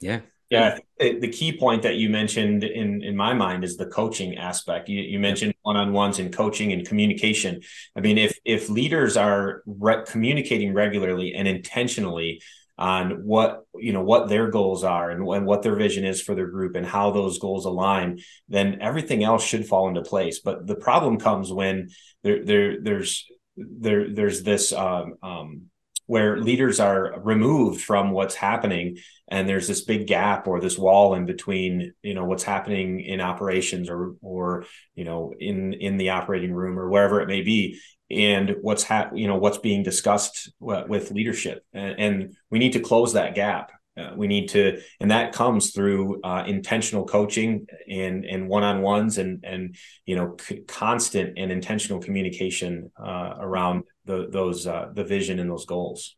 Yeah. 0.00 0.20
Yeah, 0.50 0.78
the 0.98 1.28
key 1.28 1.56
point 1.56 1.82
that 1.82 1.94
you 1.94 2.08
mentioned 2.08 2.64
in 2.64 3.04
in 3.04 3.14
my 3.14 3.34
mind 3.34 3.62
is 3.62 3.76
the 3.76 3.86
coaching 3.86 4.36
aspect. 4.36 4.88
You, 4.88 5.00
you 5.00 5.20
mentioned 5.20 5.54
one 5.62 5.76
on 5.76 5.92
ones 5.92 6.18
and 6.18 6.34
coaching 6.34 6.72
and 6.72 6.84
communication. 6.84 7.60
I 7.94 8.00
mean, 8.00 8.18
if 8.18 8.36
if 8.44 8.68
leaders 8.68 9.16
are 9.16 9.62
re- 9.64 10.02
communicating 10.08 10.74
regularly 10.74 11.34
and 11.34 11.46
intentionally 11.46 12.42
on 12.80 13.24
what 13.24 13.66
you 13.78 13.92
know 13.92 14.02
what 14.02 14.28
their 14.28 14.50
goals 14.50 14.82
are 14.82 15.10
and, 15.10 15.28
and 15.28 15.46
what 15.46 15.62
their 15.62 15.76
vision 15.76 16.04
is 16.04 16.22
for 16.22 16.34
their 16.34 16.48
group 16.48 16.74
and 16.74 16.86
how 16.86 17.10
those 17.10 17.38
goals 17.38 17.66
align 17.66 18.18
then 18.48 18.78
everything 18.80 19.22
else 19.22 19.44
should 19.44 19.66
fall 19.66 19.86
into 19.88 20.02
place. 20.02 20.40
But 20.40 20.66
the 20.66 20.74
problem 20.74 21.18
comes 21.18 21.52
when 21.52 21.90
there, 22.24 22.44
there 22.44 22.80
there's 22.82 23.26
there 23.56 24.12
there's 24.12 24.42
this 24.42 24.72
um, 24.72 25.14
um, 25.22 25.62
where 26.06 26.38
leaders 26.38 26.80
are 26.80 27.20
removed 27.20 27.82
from 27.82 28.10
what's 28.10 28.34
happening 28.34 28.96
and 29.28 29.48
there's 29.48 29.68
this 29.68 29.82
big 29.82 30.06
gap 30.06 30.48
or 30.48 30.58
this 30.58 30.78
wall 30.78 31.14
in 31.14 31.26
between 31.26 31.92
you 32.02 32.14
know 32.14 32.24
what's 32.24 32.42
happening 32.42 33.00
in 33.00 33.20
operations 33.20 33.90
or 33.90 34.14
or 34.22 34.64
you 34.94 35.04
know 35.04 35.34
in 35.38 35.74
in 35.74 35.98
the 35.98 36.10
operating 36.10 36.52
room 36.52 36.78
or 36.78 36.88
wherever 36.88 37.20
it 37.20 37.28
may 37.28 37.42
be 37.42 37.78
and 38.10 38.56
what's 38.60 38.82
ha- 38.82 39.10
you 39.14 39.26
know 39.28 39.36
what's 39.36 39.58
being 39.58 39.82
discussed 39.82 40.52
with 40.58 41.10
leadership. 41.10 41.64
And, 41.72 42.00
and 42.00 42.36
we 42.50 42.58
need 42.58 42.72
to 42.72 42.80
close 42.80 43.12
that 43.12 43.34
gap. 43.34 43.72
Uh, 43.96 44.12
we 44.16 44.26
need 44.26 44.48
to 44.48 44.80
and 45.00 45.10
that 45.10 45.32
comes 45.32 45.72
through 45.72 46.20
uh, 46.22 46.44
intentional 46.46 47.04
coaching 47.04 47.66
and 47.88 48.24
and 48.24 48.48
one-on-ones 48.48 49.18
and 49.18 49.44
and 49.44 49.76
you 50.06 50.16
know 50.16 50.36
c- 50.40 50.62
constant 50.68 51.36
and 51.36 51.50
intentional 51.50 52.00
communication 52.00 52.90
uh, 52.98 53.34
around 53.38 53.82
the, 54.04 54.28
those 54.30 54.66
uh, 54.66 54.88
the 54.94 55.04
vision 55.04 55.38
and 55.38 55.50
those 55.50 55.66
goals. 55.66 56.16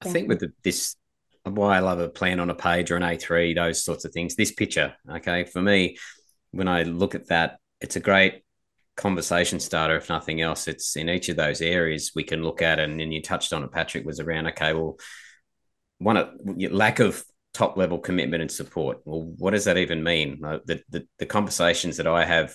I 0.00 0.10
think 0.10 0.28
with 0.28 0.40
the, 0.40 0.52
this 0.62 0.96
why 1.44 1.76
i 1.76 1.80
love 1.80 2.00
a 2.00 2.08
plan 2.08 2.40
on 2.40 2.50
a 2.50 2.54
page 2.54 2.90
or 2.90 2.96
an 2.96 3.02
a3 3.02 3.54
those 3.54 3.84
sorts 3.84 4.04
of 4.04 4.12
things 4.12 4.34
this 4.34 4.52
picture 4.52 4.94
okay 5.08 5.44
for 5.44 5.62
me 5.62 5.96
when 6.50 6.66
i 6.66 6.82
look 6.82 7.14
at 7.14 7.28
that 7.28 7.58
it's 7.80 7.96
a 7.96 8.00
great 8.00 8.42
conversation 8.96 9.60
starter, 9.60 9.96
if 9.96 10.08
nothing 10.08 10.40
else. 10.40 10.68
It's 10.68 10.96
in 10.96 11.08
each 11.08 11.28
of 11.28 11.36
those 11.36 11.60
areas 11.60 12.12
we 12.14 12.24
can 12.24 12.42
look 12.42 12.62
at, 12.62 12.78
and, 12.78 13.00
and 13.00 13.12
you 13.12 13.22
touched 13.22 13.52
on 13.52 13.62
it, 13.62 13.72
Patrick, 13.72 14.04
was 14.04 14.20
around 14.20 14.46
okay, 14.48 14.72
well, 14.72 14.98
one 15.98 16.16
of 16.16 16.28
lack 16.70 16.98
of 16.98 17.24
top 17.54 17.76
level 17.76 17.98
commitment 17.98 18.42
and 18.42 18.50
support. 18.50 19.00
Well, 19.04 19.32
what 19.38 19.52
does 19.52 19.64
that 19.64 19.78
even 19.78 20.02
mean? 20.02 20.40
The, 20.40 20.82
the, 20.90 21.06
the 21.18 21.26
conversations 21.26 21.96
that 21.96 22.06
I 22.06 22.24
have 22.24 22.54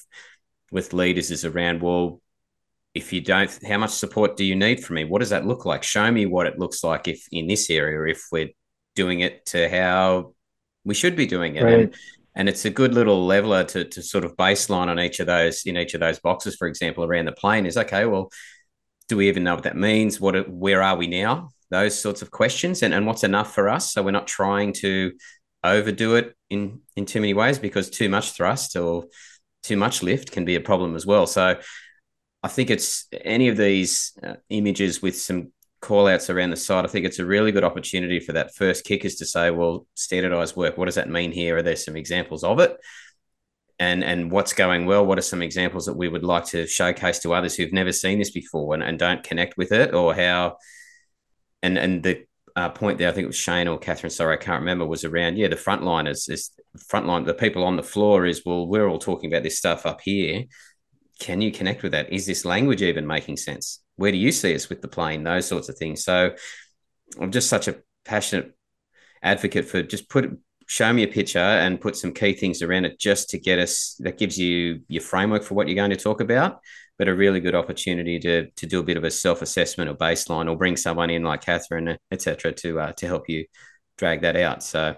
with 0.71 0.93
leaders 0.93 1.31
is 1.31 1.43
around, 1.43 1.81
well, 1.81 2.21
if 2.93 3.13
you 3.13 3.21
don't, 3.21 3.57
how 3.67 3.77
much 3.77 3.91
support 3.91 4.37
do 4.37 4.43
you 4.43 4.55
need 4.55 4.83
from 4.83 4.97
me? 4.97 5.05
What 5.05 5.19
does 5.19 5.29
that 5.29 5.47
look 5.47 5.65
like? 5.65 5.83
Show 5.83 6.11
me 6.11 6.25
what 6.25 6.45
it 6.45 6.59
looks 6.59 6.83
like 6.83 7.07
if 7.07 7.25
in 7.31 7.47
this 7.47 7.69
area, 7.69 8.11
if 8.11 8.25
we're 8.31 8.49
doing 8.95 9.21
it 9.21 9.45
to 9.47 9.69
how 9.69 10.33
we 10.83 10.93
should 10.93 11.15
be 11.15 11.25
doing 11.25 11.55
it. 11.55 11.63
Right. 11.63 11.79
And 11.79 11.95
and 12.35 12.47
it's 12.47 12.65
a 12.65 12.69
good 12.69 12.93
little 12.93 13.25
leveler 13.25 13.63
to, 13.63 13.83
to 13.83 14.01
sort 14.01 14.23
of 14.23 14.35
baseline 14.37 14.87
on 14.87 14.99
each 14.99 15.19
of 15.19 15.27
those 15.27 15.63
in 15.65 15.77
each 15.77 15.93
of 15.93 15.99
those 15.99 16.19
boxes 16.19 16.55
for 16.55 16.67
example 16.67 17.03
around 17.03 17.25
the 17.25 17.31
plane 17.31 17.65
is 17.65 17.77
okay 17.77 18.05
well 18.05 18.31
do 19.11 19.17
we 19.17 19.27
even 19.27 19.43
know 19.43 19.55
what 19.55 19.65
that 19.65 19.75
means? 19.75 20.21
What 20.21 20.49
where 20.49 20.81
are 20.81 20.95
we 20.95 21.05
now? 21.05 21.49
Those 21.69 21.99
sorts 21.99 22.21
of 22.21 22.31
questions. 22.31 22.81
And, 22.81 22.93
and 22.93 23.05
what's 23.05 23.25
enough 23.25 23.53
for 23.53 23.67
us? 23.67 23.91
So 23.91 24.01
we're 24.01 24.11
not 24.11 24.25
trying 24.25 24.71
to 24.75 25.11
overdo 25.65 26.15
it 26.15 26.33
in 26.49 26.79
in 26.95 27.05
too 27.05 27.19
many 27.19 27.33
ways 27.33 27.59
because 27.59 27.89
too 27.89 28.07
much 28.07 28.31
thrust 28.31 28.77
or 28.77 29.07
too 29.63 29.75
much 29.75 30.01
lift 30.01 30.31
can 30.31 30.45
be 30.45 30.55
a 30.55 30.61
problem 30.61 30.95
as 30.95 31.05
well. 31.05 31.27
So 31.27 31.59
I 32.41 32.47
think 32.47 32.69
it's 32.69 33.07
any 33.11 33.49
of 33.49 33.57
these 33.57 34.13
uh, 34.23 34.35
images 34.49 35.01
with 35.01 35.19
some 35.19 35.51
call 35.81 36.07
outs 36.07 36.29
around 36.29 36.51
the 36.51 36.57
side. 36.57 36.85
I 36.85 36.87
think 36.87 37.05
it's 37.05 37.19
a 37.19 37.25
really 37.25 37.51
good 37.51 37.63
opportunity 37.63 38.19
for 38.19 38.33
that 38.33 38.55
first 38.55 38.85
kickers 38.85 39.15
to 39.15 39.25
say, 39.25 39.51
well, 39.51 39.85
standardized 39.95 40.55
work, 40.55 40.77
what 40.77 40.85
does 40.85 40.95
that 40.95 41.09
mean 41.09 41.31
here? 41.31 41.57
Are 41.57 41.63
there 41.63 41.75
some 41.75 41.95
examples 41.95 42.43
of 42.43 42.59
it? 42.59 42.77
And, 43.79 44.03
and 44.03 44.31
what's 44.31 44.53
going 44.53 44.85
well? 44.85 45.05
What 45.05 45.17
are 45.17 45.23
some 45.23 45.41
examples 45.41 45.87
that 45.87 45.97
we 45.97 46.07
would 46.07 46.23
like 46.23 46.45
to 46.47 46.67
showcase 46.67 47.19
to 47.19 47.33
others 47.33 47.55
who've 47.55 47.73
never 47.73 47.91
seen 47.91 48.19
this 48.19 48.31
before 48.31 48.75
and, 48.75 48.83
and 48.83 48.99
don't 48.99 49.23
connect 49.23 49.57
with 49.57 49.71
it 49.71 49.93
or 49.93 50.13
how 50.13 50.57
and 51.63 51.77
and 51.77 52.03
the 52.03 52.25
uh, 52.55 52.69
point 52.69 52.97
there, 52.97 53.09
I 53.09 53.11
think 53.11 53.23
it 53.23 53.27
was 53.27 53.37
Shayne 53.37 53.67
or 53.67 53.77
Catherine, 53.77 54.09
sorry, 54.09 54.33
I 54.33 54.37
can't 54.37 54.59
remember, 54.59 54.85
was 54.85 55.05
around, 55.05 55.37
yeah, 55.37 55.47
the 55.47 55.55
frontliners 55.55 56.29
is 56.29 56.51
frontline, 56.91 57.25
the 57.25 57.33
people 57.33 57.63
on 57.63 57.77
the 57.77 57.83
floor 57.83 58.25
is, 58.25 58.43
well, 58.45 58.67
we're 58.67 58.87
all 58.87 58.99
talking 58.99 59.31
about 59.31 59.43
this 59.43 59.57
stuff 59.57 59.85
up 59.85 60.01
here. 60.01 60.43
Can 61.21 61.39
you 61.39 61.51
connect 61.51 61.83
with 61.83 61.91
that? 61.93 62.11
Is 62.11 62.25
this 62.25 62.45
language 62.45 62.81
even 62.81 63.05
making 63.05 63.37
sense? 63.37 63.79
Where 63.95 64.11
do 64.11 64.17
you 64.17 64.31
see 64.31 64.55
us 64.55 64.69
with 64.69 64.81
the 64.81 64.87
plane? 64.87 65.23
Those 65.23 65.47
sorts 65.47 65.69
of 65.69 65.77
things. 65.77 66.03
So 66.03 66.31
I'm 67.19 67.31
just 67.31 67.47
such 67.47 67.67
a 67.67 67.77
passionate 68.03 68.53
advocate 69.21 69.65
for 69.65 69.83
just 69.83 70.09
put 70.09 70.37
show 70.65 70.91
me 70.91 71.03
a 71.03 71.07
picture 71.07 71.37
and 71.37 71.79
put 71.79 71.95
some 71.95 72.13
key 72.13 72.33
things 72.33 72.61
around 72.61 72.85
it 72.85 72.97
just 72.97 73.29
to 73.29 73.37
get 73.37 73.59
us 73.59 73.95
that 73.99 74.17
gives 74.17 74.37
you 74.37 74.81
your 74.87 75.01
framework 75.01 75.43
for 75.43 75.53
what 75.53 75.67
you're 75.67 75.75
going 75.75 75.91
to 75.91 75.97
talk 75.97 76.21
about 76.21 76.61
but 77.01 77.07
a 77.07 77.15
really 77.15 77.39
good 77.39 77.55
opportunity 77.55 78.19
to 78.19 78.45
to 78.51 78.67
do 78.67 78.79
a 78.79 78.83
bit 78.83 78.95
of 78.95 79.03
a 79.03 79.09
self 79.09 79.41
assessment 79.41 79.89
or 79.89 79.95
baseline, 79.95 80.47
or 80.47 80.55
bring 80.55 80.77
someone 80.77 81.09
in 81.09 81.23
like 81.23 81.41
Catherine, 81.41 81.97
etc., 82.11 82.51
to 82.53 82.79
uh, 82.79 82.91
to 82.93 83.07
help 83.07 83.27
you 83.27 83.45
drag 83.97 84.21
that 84.21 84.35
out. 84.35 84.61
So, 84.61 84.95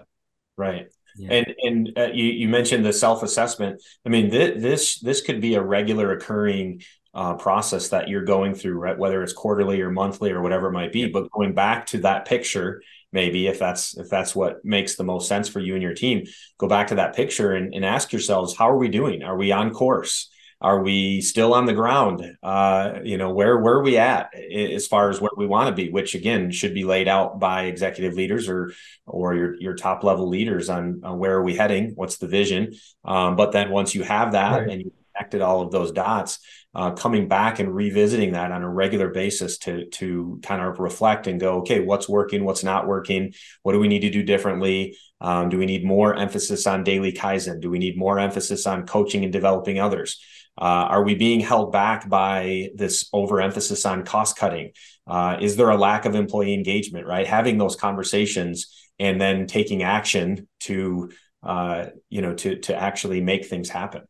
right. 0.58 0.88
Yeah. 1.16 1.32
And 1.32 1.54
and 1.62 1.92
uh, 1.96 2.12
you 2.12 2.24
you 2.26 2.48
mentioned 2.48 2.84
the 2.84 2.92
self 2.92 3.22
assessment. 3.22 3.82
I 4.04 4.08
mean, 4.08 4.30
th- 4.30 4.60
this 4.60 4.98
this 5.00 5.20
could 5.20 5.40
be 5.40 5.54
a 5.54 5.62
regular 5.62 6.12
occurring 6.12 6.82
uh, 7.14 7.34
process 7.34 7.88
that 7.90 8.08
you're 8.08 8.24
going 8.24 8.54
through, 8.54 8.74
right? 8.74 8.98
Whether 8.98 9.22
it's 9.22 9.32
quarterly 9.32 9.80
or 9.80 9.90
monthly 9.90 10.32
or 10.32 10.42
whatever 10.42 10.68
it 10.68 10.72
might 10.72 10.92
be. 10.92 11.06
But 11.08 11.30
going 11.30 11.54
back 11.54 11.86
to 11.86 11.98
that 11.98 12.26
picture, 12.26 12.82
maybe 13.12 13.46
if 13.46 13.58
that's 13.58 13.96
if 13.96 14.10
that's 14.10 14.34
what 14.34 14.64
makes 14.64 14.96
the 14.96 15.04
most 15.04 15.28
sense 15.28 15.48
for 15.48 15.60
you 15.60 15.74
and 15.74 15.82
your 15.82 15.94
team, 15.94 16.24
go 16.58 16.66
back 16.66 16.88
to 16.88 16.96
that 16.96 17.14
picture 17.14 17.52
and, 17.52 17.72
and 17.72 17.84
ask 17.84 18.12
yourselves, 18.12 18.56
how 18.56 18.68
are 18.68 18.76
we 18.76 18.88
doing? 18.88 19.22
Are 19.22 19.36
we 19.36 19.52
on 19.52 19.70
course? 19.72 20.30
Are 20.60 20.82
we 20.82 21.20
still 21.20 21.54
on 21.54 21.66
the 21.66 21.72
ground? 21.72 22.36
Uh, 22.42 23.00
you 23.02 23.18
know, 23.18 23.30
where 23.30 23.58
where 23.58 23.74
are 23.74 23.82
we 23.82 23.98
at 23.98 24.34
as 24.34 24.86
far 24.86 25.10
as 25.10 25.20
where 25.20 25.30
we 25.36 25.46
want 25.46 25.68
to 25.68 25.74
be? 25.74 25.90
Which 25.90 26.14
again 26.14 26.50
should 26.50 26.74
be 26.74 26.84
laid 26.84 27.08
out 27.08 27.38
by 27.38 27.64
executive 27.64 28.14
leaders 28.14 28.48
or 28.48 28.72
or 29.06 29.34
your 29.34 29.54
your 29.60 29.74
top 29.74 30.04
level 30.04 30.28
leaders 30.28 30.68
on, 30.68 31.02
on 31.04 31.18
where 31.18 31.34
are 31.34 31.44
we 31.44 31.56
heading? 31.56 31.92
What's 31.94 32.18
the 32.18 32.28
vision? 32.28 32.74
Um, 33.04 33.36
but 33.36 33.52
then 33.52 33.70
once 33.70 33.94
you 33.94 34.02
have 34.02 34.32
that 34.32 34.60
right. 34.60 34.70
and 34.70 34.80
you 34.82 34.92
connected 35.14 35.40
all 35.40 35.62
of 35.62 35.70
those 35.70 35.92
dots, 35.92 36.40
uh, 36.74 36.90
coming 36.92 37.28
back 37.28 37.60
and 37.60 37.74
revisiting 37.74 38.32
that 38.32 38.50
on 38.50 38.62
a 38.62 38.68
regular 38.68 39.08
basis 39.08 39.58
to 39.58 39.86
to 39.90 40.40
kind 40.42 40.62
of 40.62 40.80
reflect 40.80 41.26
and 41.26 41.38
go, 41.38 41.58
okay, 41.58 41.80
what's 41.80 42.08
working, 42.08 42.44
what's 42.44 42.64
not 42.64 42.86
working, 42.86 43.32
what 43.62 43.72
do 43.72 43.78
we 43.78 43.88
need 43.88 44.00
to 44.00 44.10
do 44.10 44.22
differently? 44.22 44.96
Um, 45.20 45.48
do 45.48 45.58
we 45.58 45.66
need 45.66 45.84
more 45.84 46.14
emphasis 46.14 46.66
on 46.66 46.84
daily 46.84 47.12
kaizen? 47.12 47.60
Do 47.60 47.70
we 47.70 47.78
need 47.78 47.96
more 47.96 48.18
emphasis 48.18 48.66
on 48.66 48.86
coaching 48.86 49.24
and 49.24 49.32
developing 49.32 49.78
others? 49.78 50.20
Uh, 50.56 50.86
are 50.88 51.02
we 51.02 51.14
being 51.14 51.40
held 51.40 51.72
back 51.72 52.08
by 52.08 52.68
this 52.74 53.08
overemphasis 53.12 53.84
on 53.84 54.04
cost 54.04 54.36
cutting? 54.36 54.70
Uh, 55.06 55.36
is 55.40 55.56
there 55.56 55.70
a 55.70 55.76
lack 55.76 56.04
of 56.04 56.14
employee 56.14 56.54
engagement? 56.54 57.06
Right, 57.06 57.26
having 57.26 57.58
those 57.58 57.76
conversations 57.76 58.72
and 58.98 59.20
then 59.20 59.46
taking 59.46 59.82
action 59.82 60.48
to 60.60 61.10
uh, 61.42 61.86
you 62.08 62.22
know 62.22 62.34
to 62.34 62.56
to 62.60 62.74
actually 62.74 63.20
make 63.20 63.46
things 63.46 63.68
happen. 63.68 64.02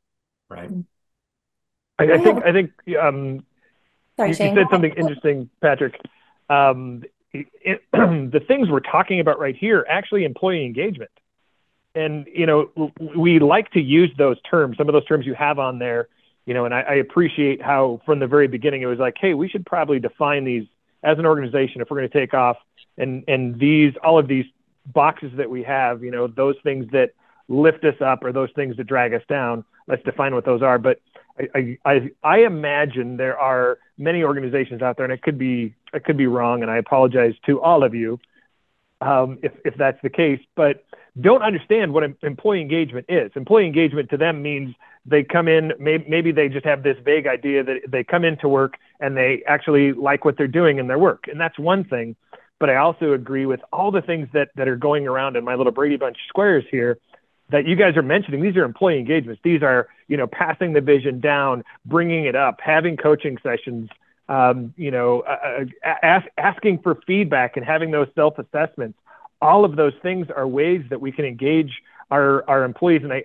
Right. 0.50 0.70
I, 1.98 2.12
I 2.12 2.18
think 2.18 2.44
I 2.44 2.52
think 2.52 2.72
um, 3.00 3.44
Sorry, 4.16 4.30
you, 4.30 4.44
you, 4.44 4.54
said 4.54 4.66
something 4.70 4.92
interesting, 4.96 5.48
Patrick. 5.60 5.98
Um, 6.50 7.04
it, 7.32 7.82
the 7.92 8.42
things 8.46 8.68
we're 8.68 8.80
talking 8.80 9.20
about 9.20 9.38
right 9.38 9.56
here 9.56 9.84
actually 9.88 10.24
employee 10.24 10.64
engagement 10.64 11.10
and 11.94 12.26
you 12.32 12.46
know 12.46 12.70
we 13.16 13.38
like 13.38 13.70
to 13.72 13.80
use 13.80 14.10
those 14.16 14.40
terms 14.42 14.76
some 14.76 14.88
of 14.88 14.92
those 14.92 15.04
terms 15.04 15.26
you 15.26 15.34
have 15.34 15.58
on 15.58 15.78
there 15.78 16.08
you 16.46 16.54
know, 16.54 16.64
and 16.64 16.74
I, 16.74 16.80
I 16.80 16.94
appreciate 16.94 17.62
how 17.62 18.00
from 18.04 18.18
the 18.18 18.26
very 18.26 18.48
beginning 18.48 18.82
it 18.82 18.86
was 18.86 18.98
like, 18.98 19.16
hey, 19.18 19.34
we 19.34 19.48
should 19.48 19.64
probably 19.64 19.98
define 19.98 20.44
these 20.44 20.66
as 21.02 21.18
an 21.18 21.26
organization 21.26 21.80
if 21.80 21.90
we're 21.90 21.98
going 21.98 22.08
to 22.08 22.18
take 22.18 22.34
off 22.34 22.56
and 22.96 23.24
and 23.28 23.58
these 23.58 23.92
all 24.02 24.18
of 24.18 24.28
these 24.28 24.46
boxes 24.86 25.32
that 25.36 25.48
we 25.48 25.62
have, 25.62 26.02
you 26.02 26.10
know, 26.10 26.26
those 26.26 26.56
things 26.62 26.86
that 26.92 27.10
lift 27.48 27.84
us 27.84 28.00
up 28.00 28.22
or 28.22 28.32
those 28.32 28.50
things 28.54 28.76
that 28.76 28.86
drag 28.86 29.14
us 29.14 29.22
down. 29.28 29.64
Let's 29.86 30.02
define 30.02 30.34
what 30.34 30.44
those 30.44 30.62
are. 30.62 30.78
But 30.78 31.00
I, 31.54 31.78
I, 31.84 32.10
I 32.22 32.38
imagine 32.40 33.16
there 33.16 33.38
are 33.38 33.78
many 33.98 34.22
organizations 34.22 34.82
out 34.82 34.96
there, 34.96 35.04
and 35.04 35.12
it 35.12 35.22
could 35.22 35.38
be 35.38 35.74
it 35.92 36.04
could 36.04 36.16
be 36.16 36.26
wrong, 36.26 36.62
and 36.62 36.70
I 36.70 36.76
apologize 36.76 37.34
to 37.46 37.60
all 37.60 37.82
of 37.82 37.94
you 37.94 38.18
um, 39.04 39.38
if 39.42 39.52
if 39.64 39.74
that's 39.76 40.00
the 40.02 40.10
case. 40.10 40.40
But 40.56 40.84
don't 41.20 41.42
understand 41.42 41.92
what 41.92 42.02
employee 42.22 42.60
engagement 42.60 43.06
is. 43.08 43.30
Employee 43.36 43.66
engagement 43.66 44.10
to 44.10 44.16
them 44.16 44.42
means 44.42 44.74
they 45.06 45.22
come 45.22 45.48
in, 45.48 45.72
maybe, 45.78 46.04
maybe 46.08 46.32
they 46.32 46.48
just 46.48 46.64
have 46.64 46.82
this 46.82 46.96
vague 47.04 47.26
idea 47.26 47.62
that 47.62 47.80
they 47.88 48.02
come 48.02 48.24
into 48.24 48.48
work 48.48 48.74
and 49.00 49.16
they 49.16 49.42
actually 49.46 49.92
like 49.92 50.24
what 50.24 50.36
they're 50.36 50.48
doing 50.48 50.78
in 50.78 50.88
their 50.88 50.98
work. 50.98 51.24
And 51.28 51.38
that's 51.38 51.58
one 51.58 51.84
thing. 51.84 52.16
But 52.58 52.70
I 52.70 52.76
also 52.76 53.12
agree 53.12 53.46
with 53.46 53.60
all 53.72 53.90
the 53.90 54.00
things 54.00 54.28
that, 54.32 54.48
that 54.56 54.66
are 54.66 54.76
going 54.76 55.06
around 55.06 55.36
in 55.36 55.44
my 55.44 55.54
little 55.54 55.72
Brady 55.72 55.96
Bunch 55.96 56.16
squares 56.28 56.64
here 56.70 56.98
that 57.50 57.66
you 57.66 57.76
guys 57.76 57.96
are 57.96 58.02
mentioning. 58.02 58.42
These 58.42 58.56
are 58.56 58.64
employee 58.64 58.98
engagements. 58.98 59.40
These 59.44 59.62
are, 59.62 59.88
you 60.08 60.16
know, 60.16 60.26
passing 60.26 60.72
the 60.72 60.80
vision 60.80 61.20
down, 61.20 61.62
bringing 61.84 62.24
it 62.24 62.34
up, 62.34 62.60
having 62.64 62.96
coaching 62.96 63.36
sessions, 63.42 63.90
um, 64.28 64.72
you 64.76 64.90
know, 64.90 65.20
uh, 65.20 65.64
uh 65.84 65.94
ask, 66.02 66.26
asking 66.38 66.80
for 66.82 66.98
feedback 67.06 67.56
and 67.56 67.64
having 67.64 67.90
those 67.90 68.08
self 68.14 68.38
assessments 68.38 68.98
all 69.44 69.64
of 69.64 69.76
those 69.76 69.92
things 70.02 70.28
are 70.34 70.48
ways 70.48 70.82
that 70.88 71.00
we 71.00 71.12
can 71.12 71.26
engage 71.26 71.70
our, 72.10 72.48
our 72.48 72.64
employees. 72.64 73.02
And 73.02 73.12
I, 73.12 73.24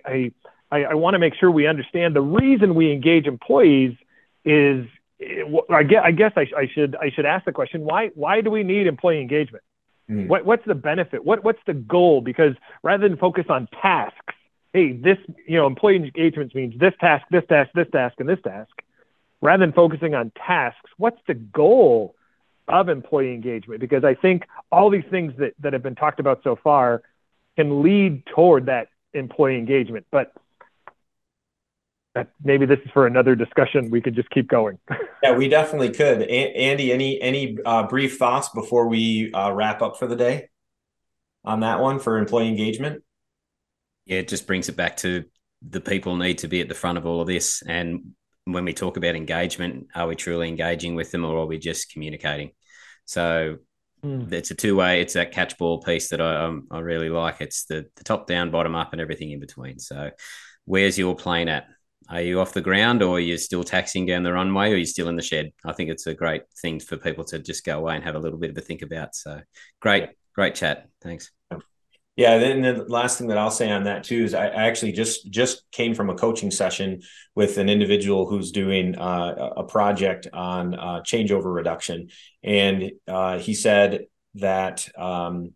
I, 0.70 0.84
I, 0.84 0.94
want 0.94 1.14
to 1.14 1.18
make 1.18 1.34
sure 1.34 1.50
we 1.50 1.66
understand 1.66 2.14
the 2.14 2.20
reason 2.20 2.74
we 2.74 2.92
engage 2.92 3.26
employees 3.26 3.96
is, 4.44 4.86
I 5.72 5.82
guess, 5.82 6.02
I, 6.04 6.10
guess 6.12 6.32
I, 6.36 6.46
I, 6.56 6.68
should, 6.72 6.94
I 6.96 7.10
should 7.10 7.24
ask 7.24 7.46
the 7.46 7.52
question, 7.52 7.82
why, 7.84 8.08
why 8.14 8.42
do 8.42 8.50
we 8.50 8.62
need 8.62 8.86
employee 8.86 9.20
engagement? 9.20 9.64
Mm. 10.10 10.28
What, 10.28 10.44
what's 10.44 10.64
the 10.66 10.74
benefit? 10.74 11.24
What, 11.24 11.42
what's 11.42 11.60
the 11.66 11.74
goal? 11.74 12.20
Because 12.20 12.54
rather 12.82 13.08
than 13.08 13.16
focus 13.16 13.46
on 13.48 13.68
tasks, 13.80 14.34
hey, 14.74 14.92
this, 14.92 15.18
you 15.46 15.56
know, 15.56 15.66
employee 15.66 15.96
engagement 15.96 16.54
means 16.54 16.78
this 16.78 16.92
task, 17.00 17.24
this 17.30 17.44
task, 17.48 17.70
this 17.74 17.88
task, 17.92 18.16
and 18.18 18.28
this 18.28 18.40
task. 18.44 18.70
Rather 19.42 19.64
than 19.64 19.72
focusing 19.72 20.14
on 20.14 20.32
tasks, 20.36 20.90
what's 20.98 21.20
the 21.26 21.34
goal 21.34 22.14
of 22.68 22.88
employee 22.88 23.34
engagement 23.34 23.80
because 23.80 24.04
I 24.04 24.14
think 24.14 24.44
all 24.70 24.90
these 24.90 25.04
things 25.10 25.32
that, 25.38 25.54
that 25.60 25.72
have 25.72 25.82
been 25.82 25.96
talked 25.96 26.20
about 26.20 26.40
so 26.44 26.56
far 26.62 27.02
can 27.56 27.82
lead 27.82 28.24
toward 28.26 28.66
that 28.66 28.88
employee 29.12 29.58
engagement. 29.58 30.06
But 30.10 30.32
maybe 32.44 32.66
this 32.66 32.78
is 32.84 32.90
for 32.92 33.06
another 33.06 33.34
discussion. 33.34 33.90
We 33.90 34.00
could 34.00 34.14
just 34.14 34.30
keep 34.30 34.48
going. 34.48 34.78
yeah, 35.22 35.36
we 35.36 35.48
definitely 35.48 35.90
could. 35.90 36.22
A- 36.22 36.56
Andy, 36.56 36.92
any 36.92 37.20
any 37.20 37.58
uh, 37.64 37.86
brief 37.86 38.18
thoughts 38.18 38.48
before 38.50 38.86
we 38.86 39.32
uh, 39.32 39.52
wrap 39.52 39.82
up 39.82 39.96
for 39.98 40.06
the 40.06 40.16
day 40.16 40.48
on 41.44 41.60
that 41.60 41.80
one 41.80 41.98
for 41.98 42.18
employee 42.18 42.48
engagement? 42.48 43.02
Yeah, 44.06 44.18
it 44.18 44.28
just 44.28 44.46
brings 44.46 44.68
it 44.68 44.76
back 44.76 44.96
to 44.98 45.24
the 45.62 45.80
people 45.80 46.16
need 46.16 46.38
to 46.38 46.48
be 46.48 46.60
at 46.60 46.68
the 46.68 46.74
front 46.74 46.98
of 46.98 47.06
all 47.06 47.20
of 47.20 47.26
this, 47.26 47.62
and 47.66 48.12
when 48.52 48.64
we 48.64 48.72
talk 48.72 48.96
about 48.96 49.16
engagement, 49.16 49.88
are 49.94 50.06
we 50.06 50.16
truly 50.16 50.48
engaging 50.48 50.94
with 50.94 51.10
them 51.10 51.24
or 51.24 51.38
are 51.38 51.46
we 51.46 51.58
just 51.58 51.92
communicating? 51.92 52.50
So 53.04 53.58
mm. 54.04 54.32
it's 54.32 54.50
a 54.50 54.54
two 54.54 54.76
way. 54.76 55.00
It's 55.00 55.14
that 55.14 55.32
catch 55.32 55.58
ball 55.58 55.82
piece 55.82 56.08
that 56.10 56.20
I 56.20 56.44
um, 56.44 56.66
I 56.70 56.80
really 56.80 57.10
like. 57.10 57.40
It's 57.40 57.64
the 57.64 57.86
the 57.96 58.04
top 58.04 58.26
down, 58.26 58.50
bottom 58.50 58.74
up, 58.74 58.92
and 58.92 59.00
everything 59.00 59.30
in 59.32 59.40
between. 59.40 59.78
So 59.78 60.10
where's 60.64 60.98
your 60.98 61.14
plane 61.14 61.48
at? 61.48 61.66
Are 62.08 62.22
you 62.22 62.40
off 62.40 62.54
the 62.54 62.60
ground 62.60 63.02
or 63.02 63.16
are 63.16 63.20
you 63.20 63.38
still 63.38 63.62
taxiing 63.62 64.04
down 64.04 64.24
the 64.24 64.32
runway 64.32 64.70
or 64.70 64.74
are 64.74 64.78
you 64.78 64.86
still 64.86 65.08
in 65.08 65.16
the 65.16 65.22
shed? 65.22 65.52
I 65.64 65.72
think 65.72 65.90
it's 65.90 66.08
a 66.08 66.14
great 66.14 66.42
thing 66.60 66.80
for 66.80 66.96
people 66.96 67.24
to 67.26 67.38
just 67.38 67.64
go 67.64 67.78
away 67.78 67.94
and 67.94 68.02
have 68.02 68.16
a 68.16 68.18
little 68.18 68.38
bit 68.38 68.50
of 68.50 68.58
a 68.58 68.60
think 68.60 68.82
about. 68.82 69.14
So 69.14 69.40
great, 69.80 70.08
great 70.34 70.56
chat. 70.56 70.88
Thanks. 71.02 71.30
Yeah, 72.16 72.38
then 72.38 72.60
the 72.60 72.84
last 72.88 73.16
thing 73.16 73.28
that 73.28 73.38
I'll 73.38 73.50
say 73.50 73.70
on 73.70 73.84
that 73.84 74.04
too 74.04 74.24
is 74.24 74.34
I, 74.34 74.48
actually 74.48 74.92
just 74.92 75.30
just 75.30 75.62
came 75.70 75.94
from 75.94 76.10
a 76.10 76.14
coaching 76.14 76.50
session 76.50 77.00
with 77.34 77.56
an 77.56 77.68
individual 77.70 78.26
who's 78.26 78.50
doing 78.50 78.98
uh, 78.98 79.52
a 79.56 79.64
project 79.64 80.26
on 80.32 80.74
uh, 80.74 81.00
changeover 81.00 81.54
reduction, 81.54 82.08
and 82.42 82.92
uh, 83.08 83.38
he 83.38 83.54
said 83.54 84.06
that 84.34 84.86
um, 84.98 85.54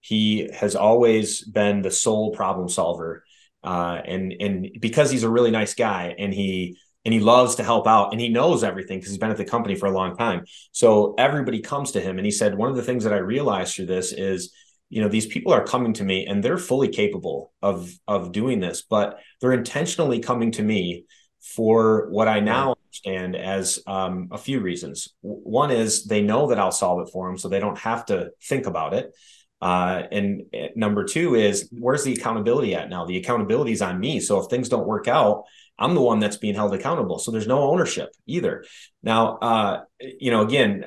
he 0.00 0.48
has 0.54 0.76
always 0.76 1.42
been 1.44 1.82
the 1.82 1.90
sole 1.90 2.30
problem 2.30 2.68
solver, 2.68 3.24
uh, 3.64 4.00
and 4.04 4.32
and 4.38 4.68
because 4.80 5.10
he's 5.10 5.24
a 5.24 5.30
really 5.30 5.50
nice 5.50 5.74
guy 5.74 6.14
and 6.16 6.32
he 6.32 6.78
and 7.04 7.12
he 7.14 7.20
loves 7.20 7.56
to 7.56 7.64
help 7.64 7.86
out 7.86 8.12
and 8.12 8.20
he 8.20 8.28
knows 8.28 8.62
everything 8.62 8.98
because 8.98 9.10
he's 9.10 9.18
been 9.18 9.30
at 9.30 9.36
the 9.36 9.44
company 9.44 9.74
for 9.74 9.86
a 9.86 9.92
long 9.92 10.16
time, 10.16 10.44
so 10.70 11.14
everybody 11.18 11.60
comes 11.62 11.92
to 11.92 12.00
him, 12.00 12.18
and 12.18 12.26
he 12.26 12.30
said 12.30 12.54
one 12.54 12.70
of 12.70 12.76
the 12.76 12.82
things 12.82 13.02
that 13.02 13.12
I 13.14 13.18
realized 13.18 13.74
through 13.74 13.86
this 13.86 14.12
is 14.12 14.52
you 14.88 15.02
know 15.02 15.08
these 15.08 15.26
people 15.26 15.52
are 15.52 15.64
coming 15.64 15.92
to 15.92 16.04
me 16.04 16.26
and 16.26 16.42
they're 16.42 16.58
fully 16.58 16.88
capable 16.88 17.52
of 17.62 17.90
of 18.06 18.32
doing 18.32 18.60
this 18.60 18.82
but 18.82 19.18
they're 19.40 19.52
intentionally 19.52 20.20
coming 20.20 20.50
to 20.52 20.62
me 20.62 21.04
for 21.40 22.08
what 22.10 22.28
i 22.28 22.40
now 22.40 22.76
understand 23.04 23.36
as 23.36 23.80
um, 23.86 24.28
a 24.30 24.38
few 24.38 24.60
reasons. 24.60 25.14
One 25.20 25.70
is 25.70 26.04
they 26.04 26.22
know 26.22 26.48
that 26.48 26.58
i'll 26.58 26.72
solve 26.72 27.06
it 27.06 27.10
for 27.12 27.28
them 27.28 27.38
so 27.38 27.48
they 27.48 27.60
don't 27.60 27.78
have 27.78 28.06
to 28.06 28.30
think 28.42 28.66
about 28.66 28.94
it. 28.94 29.12
Uh, 29.60 30.02
and 30.12 30.42
eh, 30.52 30.68
number 30.76 31.04
two 31.04 31.34
is 31.34 31.68
where's 31.72 32.04
the 32.04 32.12
accountability 32.12 32.74
at 32.74 32.90
now? 32.90 33.06
The 33.06 33.16
accountability 33.16 33.72
is 33.72 33.82
on 33.82 33.98
me 33.98 34.20
so 34.20 34.40
if 34.40 34.50
things 34.50 34.68
don't 34.68 34.86
work 34.86 35.08
out 35.08 35.44
I'm 35.78 35.94
the 35.94 36.00
one 36.00 36.20
that's 36.20 36.36
being 36.38 36.54
held 36.54 36.74
accountable. 36.74 37.18
So 37.18 37.30
there's 37.30 37.46
no 37.46 37.70
ownership 37.70 38.14
either. 38.26 38.64
Now, 39.02 39.36
uh, 39.36 39.80
you 40.00 40.30
know, 40.30 40.42
again, 40.42 40.86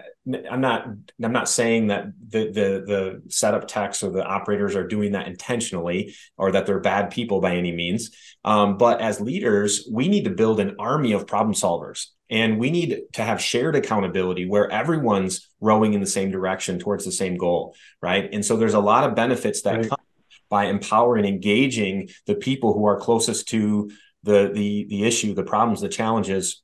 I'm 0.49 0.61
not 0.61 0.87
I'm 1.23 1.31
not 1.31 1.49
saying 1.49 1.87
that 1.87 2.05
the 2.27 2.45
the 2.45 2.83
the 2.85 3.21
setup 3.29 3.67
techs 3.67 4.03
or 4.03 4.11
the 4.11 4.23
operators 4.23 4.75
are 4.75 4.87
doing 4.87 5.13
that 5.13 5.27
intentionally 5.27 6.15
or 6.37 6.51
that 6.51 6.65
they're 6.65 6.79
bad 6.79 7.11
people 7.11 7.41
by 7.41 7.55
any 7.55 7.71
means. 7.71 8.11
Um, 8.43 8.77
but 8.77 9.01
as 9.01 9.21
leaders, 9.21 9.87
we 9.91 10.07
need 10.07 10.25
to 10.25 10.31
build 10.31 10.59
an 10.59 10.75
army 10.79 11.13
of 11.13 11.27
problem 11.27 11.55
solvers. 11.55 12.07
And 12.31 12.59
we 12.59 12.69
need 12.69 13.01
to 13.13 13.23
have 13.23 13.41
shared 13.41 13.75
accountability 13.75 14.45
where 14.45 14.69
everyone's 14.69 15.49
rowing 15.59 15.93
in 15.93 15.99
the 15.99 16.05
same 16.05 16.29
direction 16.29 16.77
towards 16.77 17.03
the 17.03 17.11
same 17.11 17.37
goal, 17.37 17.75
right? 18.03 18.29
And 18.31 18.45
so 18.45 18.55
there's 18.55 18.75
a 18.75 18.79
lot 18.79 19.03
of 19.03 19.15
benefits 19.15 19.63
that 19.63 19.77
right. 19.77 19.89
come 19.89 19.99
by 20.47 20.65
empowering, 20.65 21.25
engaging 21.25 22.09
the 22.27 22.35
people 22.35 22.73
who 22.73 22.85
are 22.85 22.99
closest 22.99 23.47
to 23.49 23.89
the 24.23 24.51
the 24.53 24.85
the 24.89 25.03
issue, 25.03 25.33
the 25.33 25.43
problems, 25.43 25.81
the 25.81 25.89
challenges, 25.89 26.61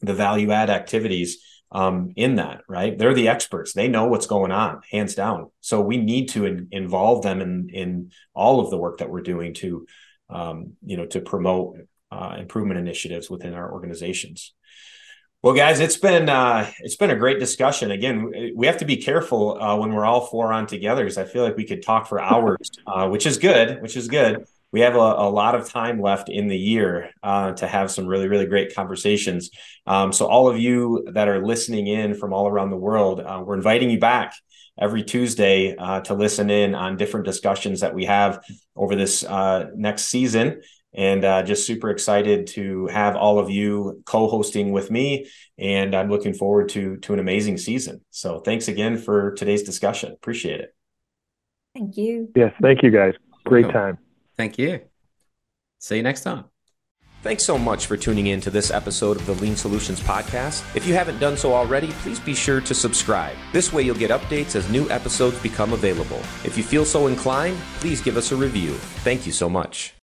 the 0.00 0.14
value 0.14 0.50
add 0.52 0.70
activities 0.70 1.42
um, 1.70 2.12
in 2.16 2.36
that. 2.36 2.62
Right, 2.68 2.96
they're 2.96 3.14
the 3.14 3.28
experts. 3.28 3.72
They 3.72 3.88
know 3.88 4.06
what's 4.06 4.26
going 4.26 4.52
on, 4.52 4.80
hands 4.90 5.14
down. 5.14 5.50
So 5.60 5.80
we 5.80 5.96
need 5.96 6.30
to 6.30 6.44
in, 6.46 6.68
involve 6.70 7.22
them 7.22 7.40
in 7.40 7.70
in 7.70 8.12
all 8.34 8.60
of 8.60 8.70
the 8.70 8.78
work 8.78 8.98
that 8.98 9.10
we're 9.10 9.22
doing 9.22 9.54
to 9.54 9.86
um, 10.30 10.74
you 10.84 10.96
know 10.96 11.06
to 11.06 11.20
promote 11.20 11.76
uh, 12.10 12.36
improvement 12.38 12.78
initiatives 12.78 13.30
within 13.30 13.54
our 13.54 13.72
organizations. 13.72 14.54
Well, 15.42 15.54
guys, 15.54 15.80
it's 15.80 15.96
been 15.96 16.28
uh, 16.28 16.70
it's 16.80 16.94
been 16.94 17.10
a 17.10 17.16
great 17.16 17.40
discussion. 17.40 17.90
Again, 17.90 18.52
we 18.54 18.66
have 18.68 18.76
to 18.76 18.84
be 18.84 18.98
careful 18.98 19.60
uh, 19.60 19.76
when 19.76 19.92
we're 19.92 20.04
all 20.04 20.26
four 20.26 20.52
on 20.52 20.68
together, 20.68 21.02
because 21.02 21.18
I 21.18 21.24
feel 21.24 21.42
like 21.42 21.56
we 21.56 21.66
could 21.66 21.82
talk 21.82 22.06
for 22.06 22.20
hours, 22.20 22.70
uh, 22.86 23.08
which 23.08 23.26
is 23.26 23.38
good, 23.38 23.82
which 23.82 23.96
is 23.96 24.06
good 24.06 24.46
we 24.72 24.80
have 24.80 24.94
a, 24.94 24.98
a, 24.98 25.30
lot 25.30 25.54
of 25.54 25.68
time 25.68 26.00
left 26.00 26.30
in 26.30 26.48
the 26.48 26.56
year 26.56 27.10
uh, 27.22 27.52
to 27.52 27.68
have 27.68 27.90
some 27.90 28.06
really, 28.06 28.26
really 28.26 28.46
great 28.46 28.74
conversations. 28.74 29.50
Um, 29.86 30.12
so, 30.12 30.26
all 30.26 30.48
of 30.48 30.58
you 30.58 31.06
that 31.12 31.28
are 31.28 31.44
listening 31.44 31.86
in 31.86 32.14
from 32.14 32.32
all 32.32 32.48
around 32.48 32.70
the 32.70 32.76
world, 32.76 33.20
uh, 33.20 33.42
we're 33.44 33.54
inviting 33.54 33.90
you 33.90 34.00
back 34.00 34.34
every 34.80 35.04
Tuesday 35.04 35.76
uh, 35.76 36.00
to 36.00 36.14
listen 36.14 36.48
in 36.48 36.74
on 36.74 36.96
different 36.96 37.26
discussions 37.26 37.80
that 37.80 37.94
we 37.94 38.06
have 38.06 38.42
over 38.74 38.96
this 38.96 39.22
uh, 39.24 39.66
next 39.76 40.06
season. 40.06 40.62
And 40.94 41.24
uh, 41.24 41.42
just 41.42 41.66
super 41.66 41.88
excited 41.88 42.48
to 42.48 42.86
have 42.88 43.16
all 43.16 43.38
of 43.38 43.48
you 43.48 44.02
co-hosting 44.04 44.72
with 44.72 44.90
me, 44.90 45.26
and 45.56 45.94
I'm 45.94 46.10
looking 46.10 46.34
forward 46.34 46.68
to 46.70 46.96
to 46.98 47.12
an 47.14 47.18
amazing 47.18 47.58
season. 47.58 48.02
So, 48.10 48.40
thanks 48.40 48.68
again 48.68 48.96
for 48.96 49.32
today's 49.32 49.62
discussion. 49.62 50.12
Appreciate 50.12 50.60
it. 50.60 50.74
Thank 51.74 51.96
you. 51.96 52.30
Yes, 52.36 52.52
thank 52.60 52.82
you 52.82 52.90
guys. 52.90 53.14
Great 53.44 53.70
time. 53.70 53.98
Thank 54.42 54.58
you. 54.58 54.80
See 55.78 55.98
you 55.98 56.02
next 56.02 56.22
time. 56.22 56.46
Thanks 57.22 57.44
so 57.44 57.56
much 57.56 57.86
for 57.86 57.96
tuning 57.96 58.26
in 58.26 58.40
to 58.40 58.50
this 58.50 58.72
episode 58.72 59.16
of 59.16 59.24
the 59.24 59.34
Lean 59.34 59.54
Solutions 59.54 60.00
Podcast. 60.00 60.64
If 60.74 60.84
you 60.84 60.94
haven't 60.94 61.20
done 61.20 61.36
so 61.36 61.54
already, 61.54 61.92
please 62.02 62.18
be 62.18 62.34
sure 62.34 62.60
to 62.60 62.74
subscribe. 62.74 63.36
This 63.52 63.72
way 63.72 63.82
you'll 63.82 63.94
get 63.94 64.10
updates 64.10 64.56
as 64.56 64.68
new 64.68 64.90
episodes 64.90 65.40
become 65.40 65.72
available. 65.72 66.18
If 66.42 66.58
you 66.58 66.64
feel 66.64 66.84
so 66.84 67.06
inclined, 67.06 67.56
please 67.78 68.00
give 68.00 68.16
us 68.16 68.32
a 68.32 68.36
review. 68.36 68.72
Thank 69.04 69.26
you 69.26 69.32
so 69.32 69.48
much. 69.48 69.94